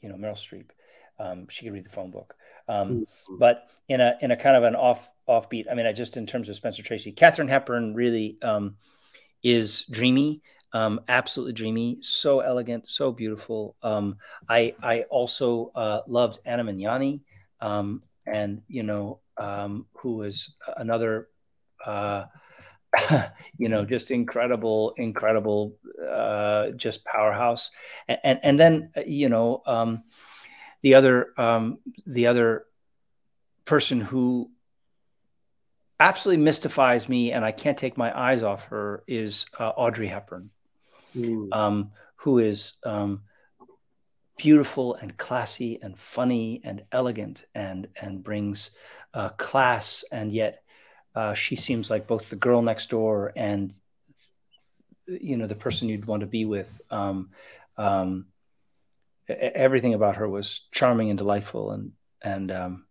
you 0.00 0.08
know, 0.08 0.14
Meryl 0.14 0.34
Streep. 0.34 0.70
Um, 1.18 1.48
she 1.48 1.64
could 1.64 1.74
read 1.74 1.84
the 1.84 1.90
phone 1.90 2.12
book. 2.12 2.36
Um, 2.68 2.88
mm-hmm. 2.88 3.38
But 3.38 3.68
in 3.88 4.00
a 4.00 4.16
in 4.20 4.30
a 4.30 4.36
kind 4.36 4.56
of 4.56 4.62
an 4.62 4.76
off 4.76 5.10
offbeat. 5.28 5.66
I 5.68 5.74
mean, 5.74 5.84
I 5.84 5.92
just 5.92 6.16
in 6.16 6.26
terms 6.26 6.48
of 6.48 6.54
Spencer 6.54 6.84
Tracy, 6.84 7.10
Katharine 7.10 7.48
Hepburn 7.48 7.92
really 7.92 8.38
um, 8.40 8.76
is 9.42 9.84
dreamy, 9.90 10.42
um, 10.72 11.00
absolutely 11.08 11.54
dreamy, 11.54 11.98
so 12.02 12.38
elegant, 12.38 12.86
so 12.86 13.10
beautiful. 13.10 13.74
Um, 13.82 14.18
I 14.48 14.76
I 14.80 15.02
also 15.10 15.72
uh, 15.74 16.02
loved 16.06 16.38
Anna 16.44 16.62
Magnani, 16.62 17.22
um, 17.60 18.00
and 18.28 18.62
you 18.68 18.84
know, 18.84 19.18
um, 19.38 19.86
who 19.94 20.18
was 20.18 20.54
another 20.76 21.30
uh, 21.84 22.26
you 23.58 23.68
know, 23.68 23.84
just 23.84 24.10
incredible, 24.10 24.94
incredible, 24.96 25.76
uh, 26.08 26.70
just 26.70 27.04
powerhouse. 27.04 27.70
And, 28.08 28.18
and, 28.24 28.40
and 28.42 28.60
then, 28.60 28.90
uh, 28.96 29.02
you 29.06 29.28
know, 29.28 29.62
um, 29.66 30.04
the 30.82 30.94
other, 30.94 31.32
um, 31.38 31.78
the 32.06 32.26
other 32.26 32.66
person 33.64 34.00
who 34.00 34.50
absolutely 35.98 36.44
mystifies 36.44 37.08
me 37.08 37.32
and 37.32 37.44
I 37.44 37.52
can't 37.52 37.78
take 37.78 37.96
my 37.96 38.16
eyes 38.16 38.42
off 38.42 38.66
her 38.66 39.02
is 39.06 39.46
uh, 39.58 39.70
Audrey 39.70 40.08
Hepburn, 40.08 40.50
mm. 41.16 41.48
um, 41.52 41.92
who 42.16 42.38
is, 42.38 42.74
um, 42.84 43.22
beautiful 44.36 44.94
and 44.94 45.16
classy 45.16 45.78
and 45.82 45.98
funny 45.98 46.60
and 46.62 46.84
elegant 46.92 47.46
and 47.54 47.88
and 48.00 48.22
brings 48.22 48.70
uh, 49.14 49.30
class 49.30 50.04
and 50.12 50.30
yet 50.30 50.62
uh, 51.16 51.32
she 51.32 51.56
seems 51.56 51.88
like 51.90 52.06
both 52.06 52.28
the 52.28 52.36
girl 52.36 52.60
next 52.60 52.90
door 52.90 53.32
and 53.34 53.72
you 55.06 55.36
know 55.38 55.46
the 55.46 55.54
person 55.54 55.88
you'd 55.88 56.04
want 56.04 56.20
to 56.20 56.26
be 56.26 56.44
with. 56.44 56.78
Um, 56.90 57.30
um, 57.78 58.26
everything 59.28 59.94
about 59.94 60.16
her 60.16 60.28
was 60.28 60.60
charming 60.72 61.08
and 61.08 61.16
delightful 61.16 61.70
and 61.70 61.92
and 62.20 62.52
um, 62.52 62.84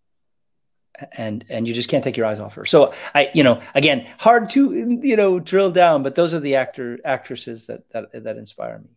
and 1.15 1.45
and 1.49 1.67
you 1.67 1.73
just 1.73 1.87
can't 1.87 2.03
take 2.03 2.17
your 2.17 2.25
eyes 2.25 2.39
off 2.39 2.55
her. 2.55 2.65
So 2.65 2.93
i 3.13 3.29
you 3.35 3.43
know 3.43 3.61
again 3.75 4.07
hard 4.17 4.49
to 4.51 4.73
you 4.73 5.15
know 5.15 5.39
drill 5.39 5.69
down 5.69 6.01
but 6.01 6.15
those 6.15 6.33
are 6.33 6.39
the 6.39 6.55
actor 6.55 6.97
actresses 7.05 7.67
that 7.67 7.87
that 7.91 8.23
that 8.23 8.37
inspire 8.37 8.79
me. 8.79 8.89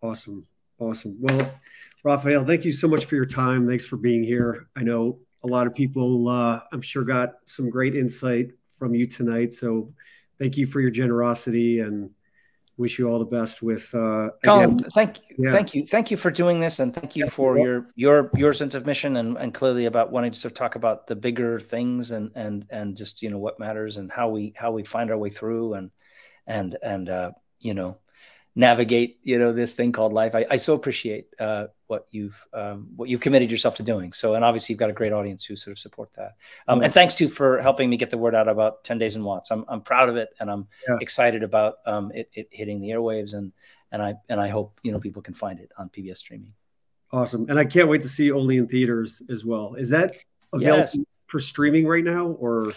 Awesome. 0.00 0.46
Awesome. 0.78 1.16
Well 1.18 1.52
Raphael, 2.04 2.44
thank 2.44 2.64
you 2.64 2.72
so 2.72 2.86
much 2.86 3.04
for 3.04 3.16
your 3.16 3.26
time. 3.26 3.66
Thanks 3.66 3.84
for 3.84 3.96
being 3.96 4.22
here. 4.22 4.68
I 4.76 4.84
know 4.84 5.18
a 5.42 5.46
lot 5.46 5.66
of 5.66 5.74
people 5.74 6.28
uh, 6.28 6.60
i'm 6.70 6.82
sure 6.82 7.02
got 7.02 7.36
some 7.46 7.70
great 7.70 7.96
insight 7.96 8.50
from 8.80 8.94
you 8.94 9.06
tonight. 9.06 9.52
So 9.52 9.92
thank 10.40 10.56
you 10.56 10.66
for 10.66 10.80
your 10.80 10.90
generosity 10.90 11.80
and 11.80 12.10
wish 12.78 12.98
you 12.98 13.10
all 13.10 13.18
the 13.18 13.26
best 13.26 13.60
with 13.60 13.94
uh 13.94 14.30
Colin, 14.42 14.70
again, 14.70 14.90
thank 14.94 15.18
you. 15.18 15.44
Yeah. 15.44 15.52
thank 15.52 15.74
you. 15.74 15.84
Thank 15.84 16.10
you 16.10 16.16
for 16.16 16.30
doing 16.30 16.60
this 16.60 16.78
and 16.78 16.94
thank 16.94 17.14
you 17.14 17.28
for 17.28 17.58
your 17.58 17.88
your 17.94 18.30
your 18.34 18.54
sense 18.54 18.74
of 18.74 18.86
mission 18.86 19.18
and, 19.18 19.36
and 19.36 19.52
clearly 19.52 19.84
about 19.84 20.10
wanting 20.10 20.32
to 20.32 20.38
sort 20.38 20.52
of 20.52 20.56
talk 20.56 20.76
about 20.76 21.06
the 21.06 21.14
bigger 21.14 21.60
things 21.60 22.10
and 22.10 22.30
and 22.34 22.64
and 22.70 22.96
just 22.96 23.20
you 23.20 23.28
know 23.28 23.36
what 23.36 23.60
matters 23.60 23.98
and 23.98 24.10
how 24.10 24.30
we 24.30 24.54
how 24.56 24.72
we 24.72 24.82
find 24.82 25.10
our 25.10 25.18
way 25.18 25.28
through 25.28 25.74
and 25.74 25.90
and 26.46 26.78
and 26.82 27.10
uh 27.10 27.30
you 27.58 27.74
know 27.74 27.98
navigate 28.56 29.18
you 29.22 29.38
know 29.38 29.52
this 29.52 29.74
thing 29.74 29.92
called 29.92 30.12
life. 30.12 30.34
I, 30.34 30.46
I 30.50 30.56
so 30.56 30.74
appreciate 30.74 31.28
uh, 31.38 31.66
what 31.86 32.06
you've 32.10 32.46
um, 32.52 32.88
what 32.96 33.08
you've 33.08 33.20
committed 33.20 33.50
yourself 33.50 33.76
to 33.76 33.82
doing. 33.82 34.12
So 34.12 34.34
and 34.34 34.44
obviously 34.44 34.72
you've 34.72 34.80
got 34.80 34.90
a 34.90 34.94
great 34.94 35.12
audience 35.12 35.44
who 35.44 35.56
sort 35.56 35.72
of 35.72 35.78
support 35.78 36.10
that. 36.16 36.36
Um, 36.66 36.82
and 36.82 36.92
thanks 36.92 37.14
to 37.14 37.28
for 37.28 37.60
helping 37.60 37.88
me 37.88 37.96
get 37.96 38.10
the 38.10 38.18
word 38.18 38.34
out 38.34 38.48
about 38.48 38.84
10 38.84 38.98
days 38.98 39.16
in 39.16 39.24
watts. 39.24 39.50
I'm, 39.50 39.64
I'm 39.68 39.80
proud 39.80 40.08
of 40.08 40.16
it 40.16 40.30
and 40.40 40.50
i'm 40.50 40.66
yeah. 40.88 40.96
excited 41.00 41.42
about 41.42 41.76
um, 41.86 42.10
it, 42.14 42.30
it, 42.32 42.48
hitting 42.50 42.80
the 42.80 42.90
airwaves 42.90 43.34
and 43.34 43.52
and 43.92 44.02
i 44.02 44.14
and 44.28 44.40
i 44.40 44.48
hope 44.48 44.78
you 44.82 44.92
know 44.92 45.00
people 45.00 45.22
can 45.22 45.34
find 45.34 45.60
it 45.60 45.70
on 45.78 45.88
pbs 45.88 46.18
streaming. 46.18 46.52
Awesome. 47.12 47.46
And 47.48 47.58
i 47.58 47.64
can't 47.64 47.88
wait 47.88 48.02
to 48.02 48.08
see 48.08 48.30
only 48.32 48.56
in 48.56 48.66
theaters 48.66 49.22
as 49.30 49.44
well. 49.44 49.74
Is 49.74 49.90
that 49.90 50.16
available 50.52 50.80
yes. 50.80 50.98
for 51.26 51.38
streaming 51.38 51.86
right 51.86 52.04
now 52.04 52.26
or 52.26 52.72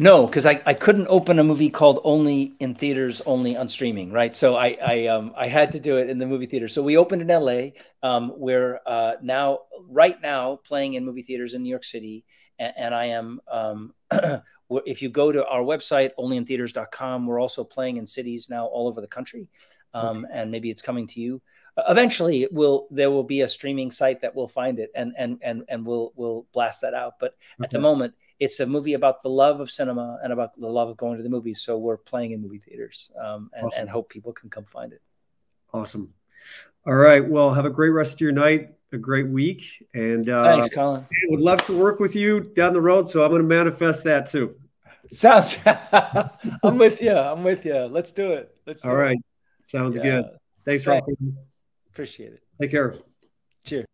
no, 0.00 0.26
because 0.26 0.46
I, 0.46 0.62
I 0.64 0.72
couldn't 0.72 1.08
open 1.08 1.38
a 1.38 1.44
movie 1.44 1.68
called 1.68 2.00
only 2.04 2.54
in 2.58 2.74
theaters, 2.74 3.20
only 3.26 3.54
on 3.54 3.68
streaming, 3.68 4.10
right? 4.10 4.34
So 4.34 4.56
I 4.56 4.78
I 4.82 5.06
um 5.08 5.34
I 5.36 5.46
had 5.46 5.72
to 5.72 5.78
do 5.78 5.98
it 5.98 6.08
in 6.08 6.16
the 6.16 6.24
movie 6.24 6.46
theater. 6.46 6.68
So 6.68 6.82
we 6.82 6.96
opened 6.96 7.20
in 7.20 7.28
LA. 7.28 7.72
Um, 8.02 8.32
we're 8.34 8.80
uh, 8.86 9.16
now 9.20 9.58
right 9.86 10.18
now 10.22 10.56
playing 10.56 10.94
in 10.94 11.04
movie 11.04 11.20
theaters 11.20 11.52
in 11.52 11.62
New 11.62 11.68
York 11.68 11.84
City, 11.84 12.24
and, 12.58 12.72
and 12.78 12.94
I 12.94 13.04
am 13.06 13.42
um, 13.46 13.92
if 14.86 15.02
you 15.02 15.10
go 15.10 15.32
to 15.32 15.44
our 15.46 15.60
website 15.60 16.12
onlyintheaters.com, 16.18 17.26
we're 17.26 17.38
also 17.38 17.62
playing 17.62 17.98
in 17.98 18.06
cities 18.06 18.48
now 18.48 18.64
all 18.64 18.88
over 18.88 19.02
the 19.02 19.06
country, 19.06 19.50
um, 19.92 20.24
okay. 20.24 20.32
and 20.32 20.50
maybe 20.50 20.70
it's 20.70 20.80
coming 20.80 21.06
to 21.08 21.20
you. 21.20 21.42
Eventually, 21.88 22.42
it 22.42 22.52
will 22.54 22.88
there 22.90 23.10
will 23.10 23.22
be 23.22 23.42
a 23.42 23.48
streaming 23.48 23.90
site 23.90 24.22
that 24.22 24.34
will 24.34 24.48
find 24.48 24.78
it, 24.78 24.90
and 24.94 25.12
and 25.18 25.38
and 25.42 25.62
and 25.68 25.84
we'll 25.84 26.14
we'll 26.16 26.46
blast 26.54 26.80
that 26.80 26.94
out. 26.94 27.16
But 27.20 27.34
okay. 27.58 27.64
at 27.64 27.70
the 27.70 27.80
moment 27.80 28.14
it's 28.40 28.58
a 28.60 28.66
movie 28.66 28.94
about 28.94 29.22
the 29.22 29.28
love 29.28 29.60
of 29.60 29.70
cinema 29.70 30.18
and 30.24 30.32
about 30.32 30.58
the 30.58 30.66
love 30.66 30.88
of 30.88 30.96
going 30.96 31.18
to 31.18 31.22
the 31.22 31.28
movies. 31.28 31.60
So 31.60 31.76
we're 31.76 31.98
playing 31.98 32.32
in 32.32 32.40
movie 32.40 32.58
theaters 32.58 33.12
um, 33.22 33.50
and, 33.54 33.66
awesome. 33.66 33.82
and 33.82 33.90
hope 33.90 34.08
people 34.08 34.32
can 34.32 34.48
come 34.48 34.64
find 34.64 34.94
it. 34.94 35.02
Awesome. 35.74 36.14
All 36.86 36.94
right. 36.94 37.24
Well, 37.24 37.52
have 37.52 37.66
a 37.66 37.70
great 37.70 37.90
rest 37.90 38.14
of 38.14 38.20
your 38.22 38.32
night, 38.32 38.70
a 38.92 38.98
great 38.98 39.28
week. 39.28 39.86
And 39.92 40.28
uh, 40.30 40.44
thanks, 40.44 40.74
Colin. 40.74 41.06
Would 41.28 41.40
love 41.40 41.64
to 41.66 41.76
work 41.76 42.00
with 42.00 42.16
you 42.16 42.40
down 42.40 42.72
the 42.72 42.80
road. 42.80 43.10
So 43.10 43.22
I'm 43.22 43.30
going 43.30 43.42
to 43.42 43.48
manifest 43.48 44.04
that 44.04 44.30
too. 44.30 44.56
Sounds. 45.12 45.58
I'm 45.92 46.78
with 46.78 47.02
you. 47.02 47.12
I'm 47.12 47.44
with 47.44 47.66
you. 47.66 47.76
Let's 47.76 48.10
do 48.10 48.32
it. 48.32 48.56
Let's. 48.66 48.80
Do 48.80 48.88
All 48.88 48.96
right. 48.96 49.16
It. 49.16 49.66
Sounds 49.66 49.98
yeah. 49.98 50.02
good. 50.02 50.24
Thanks, 50.64 50.86
Rob. 50.86 51.04
Appreciate 51.90 52.32
it. 52.32 52.42
Take 52.60 52.70
care. 52.70 52.94
Cheers. 53.64 53.86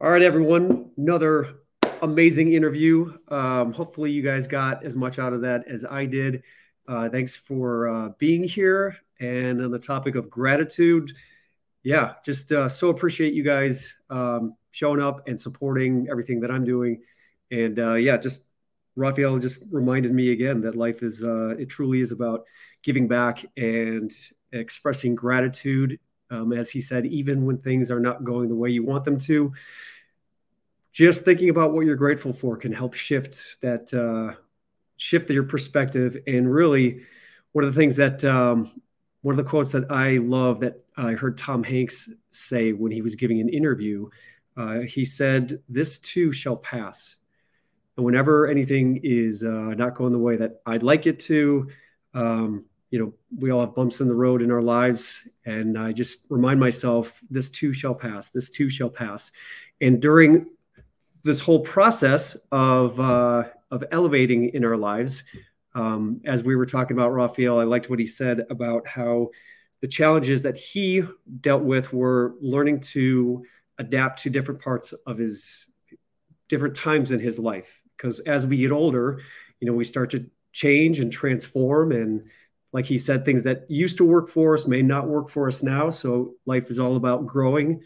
All 0.00 0.10
right, 0.10 0.22
everyone. 0.22 0.90
Another 0.96 1.63
amazing 2.04 2.52
interview. 2.52 3.12
Um, 3.28 3.72
hopefully, 3.72 4.10
you 4.10 4.22
guys 4.22 4.46
got 4.46 4.84
as 4.84 4.96
much 4.96 5.18
out 5.18 5.32
of 5.32 5.40
that 5.42 5.66
as 5.66 5.84
I 5.84 6.04
did. 6.04 6.42
Uh, 6.86 7.08
thanks 7.08 7.34
for 7.34 7.88
uh, 7.88 8.08
being 8.18 8.44
here. 8.44 8.96
And 9.20 9.62
on 9.62 9.70
the 9.70 9.78
topic 9.78 10.14
of 10.14 10.28
gratitude, 10.28 11.12
yeah, 11.82 12.14
just 12.24 12.52
uh, 12.52 12.68
so 12.68 12.88
appreciate 12.90 13.34
you 13.34 13.42
guys 13.42 13.96
um, 14.10 14.54
showing 14.70 15.00
up 15.00 15.26
and 15.28 15.40
supporting 15.40 16.06
everything 16.10 16.40
that 16.40 16.50
I'm 16.50 16.64
doing. 16.64 17.02
And 17.50 17.78
uh, 17.78 17.94
yeah, 17.94 18.16
just 18.16 18.44
Raphael 18.96 19.38
just 19.38 19.62
reminded 19.70 20.12
me 20.12 20.32
again 20.32 20.60
that 20.62 20.76
life 20.76 21.02
is, 21.02 21.22
uh, 21.22 21.56
it 21.58 21.66
truly 21.66 22.00
is 22.00 22.12
about 22.12 22.44
giving 22.82 23.08
back 23.08 23.44
and 23.56 24.12
expressing 24.52 25.14
gratitude. 25.14 25.98
Um, 26.30 26.52
as 26.52 26.70
he 26.70 26.80
said, 26.80 27.06
even 27.06 27.44
when 27.44 27.58
things 27.58 27.90
are 27.90 28.00
not 28.00 28.24
going 28.24 28.48
the 28.48 28.54
way 28.54 28.70
you 28.70 28.82
want 28.82 29.04
them 29.04 29.18
to, 29.20 29.52
just 30.94 31.26
thinking 31.26 31.50
about 31.50 31.74
what 31.74 31.84
you're 31.84 31.96
grateful 31.96 32.32
for 32.32 32.56
can 32.56 32.72
help 32.72 32.94
shift 32.94 33.60
that 33.60 33.92
uh, 33.92 34.34
shift 34.96 35.28
your 35.28 35.42
perspective. 35.42 36.16
And 36.26 36.50
really 36.50 37.02
one 37.52 37.64
of 37.64 37.74
the 37.74 37.78
things 37.78 37.96
that 37.96 38.24
um, 38.24 38.80
one 39.22 39.32
of 39.32 39.42
the 39.42 39.48
quotes 39.48 39.72
that 39.72 39.90
i 39.90 40.18
love 40.18 40.60
that 40.60 40.84
i 40.96 41.12
heard 41.12 41.38
tom 41.38 41.64
hanks 41.64 42.10
say 42.30 42.72
when 42.72 42.92
he 42.92 43.00
was 43.00 43.14
giving 43.14 43.40
an 43.40 43.48
interview 43.48 44.08
uh, 44.56 44.80
he 44.80 45.04
said 45.04 45.60
this 45.68 45.98
too 45.98 46.30
shall 46.30 46.56
pass. 46.56 47.16
And 47.96 48.06
whenever 48.06 48.46
anything 48.46 49.00
is 49.02 49.42
uh, 49.42 49.74
not 49.74 49.96
going 49.96 50.12
the 50.12 50.18
way 50.18 50.36
that 50.36 50.60
i'd 50.66 50.82
like 50.82 51.06
it 51.06 51.18
to 51.20 51.68
um, 52.12 52.64
you 52.90 52.98
know 52.98 53.12
we 53.38 53.50
all 53.50 53.60
have 53.60 53.74
bumps 53.74 54.00
in 54.00 54.08
the 54.08 54.14
road 54.14 54.42
in 54.42 54.50
our 54.52 54.62
lives. 54.62 55.26
And 55.46 55.78
i 55.78 55.90
just 55.92 56.20
remind 56.28 56.60
myself 56.60 57.20
this 57.30 57.50
too 57.50 57.72
shall 57.72 57.94
pass. 57.94 58.28
This 58.28 58.50
too 58.50 58.68
shall 58.68 58.90
pass. 58.90 59.32
And 59.80 60.00
during 60.02 60.46
this 61.24 61.40
whole 61.40 61.60
process 61.60 62.36
of 62.52 63.00
uh, 63.00 63.44
of 63.70 63.84
elevating 63.90 64.50
in 64.50 64.64
our 64.64 64.76
lives. 64.76 65.24
Um, 65.74 66.20
as 66.24 66.44
we 66.44 66.54
were 66.54 66.66
talking 66.66 66.96
about 66.96 67.12
Raphael, 67.12 67.58
I 67.58 67.64
liked 67.64 67.90
what 67.90 67.98
he 67.98 68.06
said 68.06 68.44
about 68.48 68.86
how 68.86 69.30
the 69.80 69.88
challenges 69.88 70.42
that 70.42 70.56
he 70.56 71.02
dealt 71.40 71.64
with 71.64 71.92
were 71.92 72.36
learning 72.40 72.80
to 72.80 73.44
adapt 73.78 74.20
to 74.22 74.30
different 74.30 74.62
parts 74.62 74.94
of 75.06 75.18
his 75.18 75.66
different 76.48 76.76
times 76.76 77.10
in 77.10 77.18
his 77.18 77.38
life. 77.40 77.82
Because 77.96 78.20
as 78.20 78.46
we 78.46 78.58
get 78.58 78.70
older, 78.70 79.20
you 79.58 79.66
know, 79.66 79.72
we 79.72 79.84
start 79.84 80.10
to 80.10 80.26
change 80.52 81.00
and 81.00 81.12
transform 81.12 81.90
and 81.90 82.22
like 82.72 82.84
he 82.84 82.96
said 82.96 83.24
things 83.24 83.42
that 83.42 83.68
used 83.68 83.96
to 83.96 84.04
work 84.04 84.28
for 84.28 84.54
us 84.54 84.66
may 84.66 84.82
not 84.82 85.08
work 85.08 85.28
for 85.28 85.48
us 85.48 85.64
now 85.64 85.90
so 85.90 86.34
life 86.46 86.70
is 86.70 86.78
all 86.78 86.94
about 86.94 87.26
growing 87.26 87.82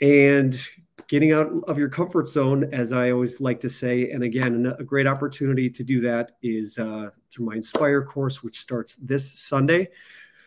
and 0.00 0.60
getting 1.06 1.32
out 1.32 1.48
of 1.66 1.78
your 1.78 1.88
comfort 1.88 2.28
zone, 2.28 2.68
as 2.72 2.92
I 2.92 3.10
always 3.10 3.40
like 3.40 3.60
to 3.60 3.68
say. 3.68 4.10
And 4.10 4.24
again, 4.24 4.74
a 4.78 4.84
great 4.84 5.06
opportunity 5.06 5.70
to 5.70 5.84
do 5.84 6.00
that 6.00 6.32
is 6.42 6.78
uh, 6.78 7.10
through 7.30 7.46
my 7.46 7.56
Inspire 7.56 8.02
course, 8.02 8.42
which 8.42 8.58
starts 8.58 8.96
this 8.96 9.38
Sunday. 9.38 9.88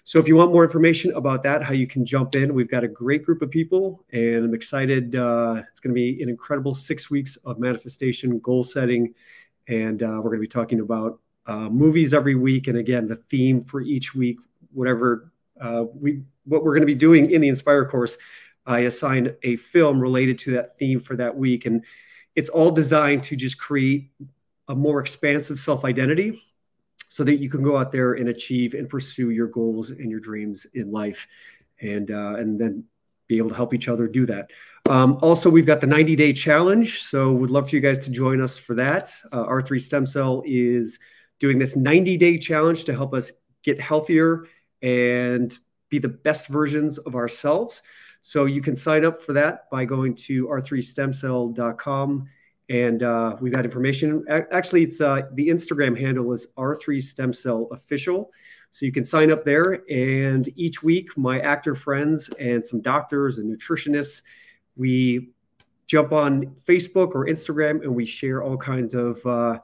So 0.04 0.20
if 0.20 0.28
you 0.28 0.36
want 0.36 0.52
more 0.52 0.64
information 0.64 1.14
about 1.14 1.44
that, 1.44 1.64
how 1.64 1.74
you 1.74 1.86
can 1.88 2.06
jump 2.06 2.36
in, 2.36 2.54
we've 2.54 2.70
got 2.70 2.84
a 2.84 2.88
great 2.88 3.24
group 3.24 3.42
of 3.42 3.52
people, 3.52 4.04
and 4.12 4.44
I'm 4.44 4.54
excited. 4.54 5.16
Uh, 5.16 5.62
it's 5.70 5.80
going 5.80 5.94
to 5.94 5.96
be 5.96 6.22
an 6.24 6.30
incredible 6.30 6.74
six 6.74 7.12
weeks 7.12 7.38
of 7.46 7.60
manifestation, 7.60 8.40
goal 8.40 8.64
setting, 8.64 9.14
and 9.68 10.02
uh, 10.02 10.18
we're 10.18 10.32
going 10.32 10.38
to 10.38 10.42
be 10.42 10.48
talking 10.48 10.80
about 10.80 11.20
uh, 11.46 11.70
movies 11.70 12.14
every 12.14 12.36
week. 12.36 12.68
And 12.68 12.78
again, 12.80 13.08
the 13.08 13.16
theme 13.16 13.64
for 13.64 13.82
each 13.82 14.16
week, 14.16 14.40
whatever 14.74 15.32
uh, 15.60 15.86
we 15.94 16.24
what 16.46 16.64
we're 16.64 16.72
going 16.72 16.82
to 16.82 16.88
be 16.88 16.96
doing 16.96 17.30
in 17.30 17.40
the 17.40 17.48
Inspire 17.48 17.86
course 17.86 18.18
I 18.66 18.80
assigned 18.82 19.36
a 19.44 19.56
film 19.56 20.00
related 20.00 20.40
to 20.40 20.52
that 20.52 20.78
theme 20.78 21.00
for 21.00 21.16
that 21.16 21.36
week. 21.36 21.66
And 21.66 21.84
it's 22.36 22.50
all 22.50 22.72
designed 22.72 23.24
to 23.24 23.36
just 23.36 23.60
create 23.60 24.12
a 24.68 24.76
more 24.76 25.00
expansive 25.00 25.60
self 25.60 25.84
identity 25.86 26.42
so 27.08 27.26
that 27.26 27.42
you 27.42 27.50
can 27.50 27.62
go 27.62 27.78
out 27.78 27.92
there 27.92 28.14
and 28.14 28.30
achieve 28.30 28.74
and 28.74 28.88
pursue 28.88 29.32
your 29.32 29.48
goals 29.48 29.90
and 29.90 30.10
your 30.10 30.22
dreams 30.22 30.66
in 30.74 30.92
life 30.92 31.28
and 31.82 32.10
uh, 32.10 32.36
and 32.38 32.60
then 32.60 32.86
be 33.28 33.38
able 33.38 33.50
to 33.50 33.56
help 33.56 33.74
each 33.74 33.90
other 33.90 34.08
do 34.08 34.26
that 34.26 34.50
um, 34.90 35.18
also 35.22 35.50
we've 35.50 35.66
got 35.66 35.82
the 35.82 35.88
90 35.88 36.16
day 36.16 36.32
challenge 36.32 37.02
so 37.02 37.34
we'd 37.34 37.50
love 37.50 37.70
for 37.70 37.76
you 37.76 37.82
guys 37.82 38.00
to 38.00 38.12
join 38.12 38.42
us 38.42 38.58
for 38.58 38.76
that 38.76 39.12
uh, 39.34 39.44
r3 39.46 39.82
stem 39.82 40.06
cell 40.06 40.42
is 40.46 41.00
doing 41.40 41.60
this 41.60 41.76
90 41.76 42.18
day 42.18 42.38
challenge 42.38 42.86
to 42.86 42.94
help 42.94 43.14
us 43.14 43.32
get 43.64 43.80
healthier 43.80 44.46
and 44.82 45.60
be 45.90 46.00
the 46.00 46.08
best 46.08 46.48
versions 46.48 46.98
of 46.98 47.16
ourselves 47.16 47.82
so 48.22 48.46
you 48.46 48.62
can 48.62 48.76
sign 48.76 49.04
up 49.06 49.22
for 49.22 49.34
that 49.34 49.70
by 49.70 49.86
going 49.86 50.16
to 50.16 50.48
r3stemcell.com 50.48 52.28
and 52.72 53.04
uh, 53.04 53.36
we've 53.42 53.52
got 53.52 53.66
information. 53.66 54.24
Actually, 54.30 54.84
it's 54.84 55.02
uh, 55.02 55.24
the 55.34 55.50
Instagram 55.50 56.00
handle 56.00 56.32
is 56.32 56.48
R3 56.58 57.04
Stem 57.04 57.34
Cell 57.34 57.68
Official. 57.72 58.32
So 58.72 58.86
you 58.86 58.94
can 58.94 59.04
sign 59.04 59.30
up 59.30 59.44
there. 59.44 59.84
And 59.92 60.48
each 60.56 60.82
week, 60.82 61.18
my 61.18 61.42
actor 61.42 61.76
friends 61.76 62.30
and 62.40 62.64
some 62.64 62.80
doctors 62.80 63.40
and 63.40 63.54
nutritionists, 63.54 64.22
we 64.78 65.32
jump 65.88 66.14
on 66.14 66.56
Facebook 66.66 67.10
or 67.14 67.26
Instagram 67.26 67.82
and 67.84 67.94
we 67.94 68.06
share 68.06 68.42
all 68.42 68.56
kinds 68.56 68.94
of 68.94 69.26
uh, 69.26 69.60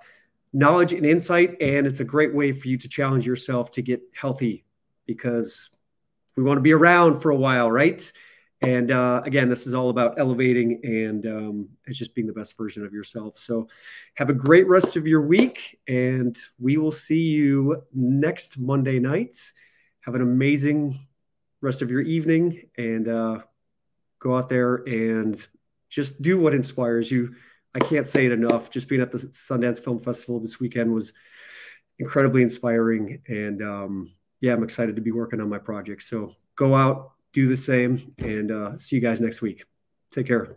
knowledge 0.51 0.91
and 0.91 1.05
insight. 1.05 1.55
And 1.61 1.87
it's 1.87 2.01
a 2.01 2.05
great 2.05 2.35
way 2.35 2.51
for 2.51 2.67
you 2.67 2.77
to 2.77 2.89
challenge 2.89 3.25
yourself 3.25 3.71
to 3.71 3.81
get 3.81 4.01
healthy 4.13 4.65
because 5.05 5.69
we 6.35 6.43
want 6.43 6.57
to 6.57 6.61
be 6.61 6.73
around 6.73 7.21
for 7.21 7.31
a 7.31 7.37
while, 7.37 7.71
right? 7.71 8.11
And 8.61 8.89
uh, 8.89 9.21
again, 9.23 9.49
this 9.49 9.67
is 9.67 9.73
all 9.75 9.89
about 9.89 10.19
elevating 10.19 10.79
and 10.83 11.25
um, 11.27 11.69
it's 11.85 11.97
just 11.97 12.15
being 12.15 12.25
the 12.25 12.33
best 12.33 12.57
version 12.57 12.83
of 12.83 12.91
yourself. 12.91 13.37
So 13.37 13.67
have 14.15 14.29
a 14.29 14.33
great 14.33 14.67
rest 14.67 14.95
of 14.95 15.05
your 15.05 15.21
week, 15.21 15.79
and 15.87 16.35
we 16.59 16.77
will 16.77 16.91
see 16.91 17.21
you 17.21 17.83
next 17.93 18.57
Monday 18.57 18.97
night. 18.97 19.37
Have 20.01 20.15
an 20.15 20.21
amazing 20.21 21.07
rest 21.61 21.81
of 21.81 21.91
your 21.91 22.01
evening, 22.01 22.63
and 22.77 23.07
uh, 23.07 23.39
go 24.19 24.35
out 24.35 24.49
there 24.49 24.77
and 24.87 25.45
just 25.89 26.21
do 26.21 26.39
what 26.39 26.53
inspires 26.53 27.11
you. 27.11 27.35
I 27.75 27.79
can't 27.79 28.07
say 28.07 28.25
it 28.25 28.31
enough. 28.31 28.71
Just 28.71 28.87
being 28.87 29.01
at 29.01 29.11
the 29.11 29.19
Sundance 29.19 29.83
Film 29.83 29.99
Festival 29.99 30.39
this 30.39 30.59
weekend 30.59 30.93
was 30.93 31.13
incredibly 31.99 32.41
inspiring, 32.41 33.21
and 33.27 33.61
um, 33.61 34.11
yeah, 34.41 34.53
I'm 34.53 34.63
excited 34.63 34.95
to 34.95 35.01
be 35.01 35.11
working 35.11 35.41
on 35.41 35.49
my 35.49 35.59
project. 35.59 36.01
So 36.03 36.33
go 36.55 36.73
out, 36.73 37.11
do 37.37 37.45
the 37.45 37.55
same, 37.55 38.15
and 38.17 38.51
uh, 38.51 38.75
see 38.79 38.95
you 38.95 39.01
guys 39.01 39.21
next 39.21 39.43
week. 39.43 39.63
Take 40.11 40.25
care. 40.25 40.47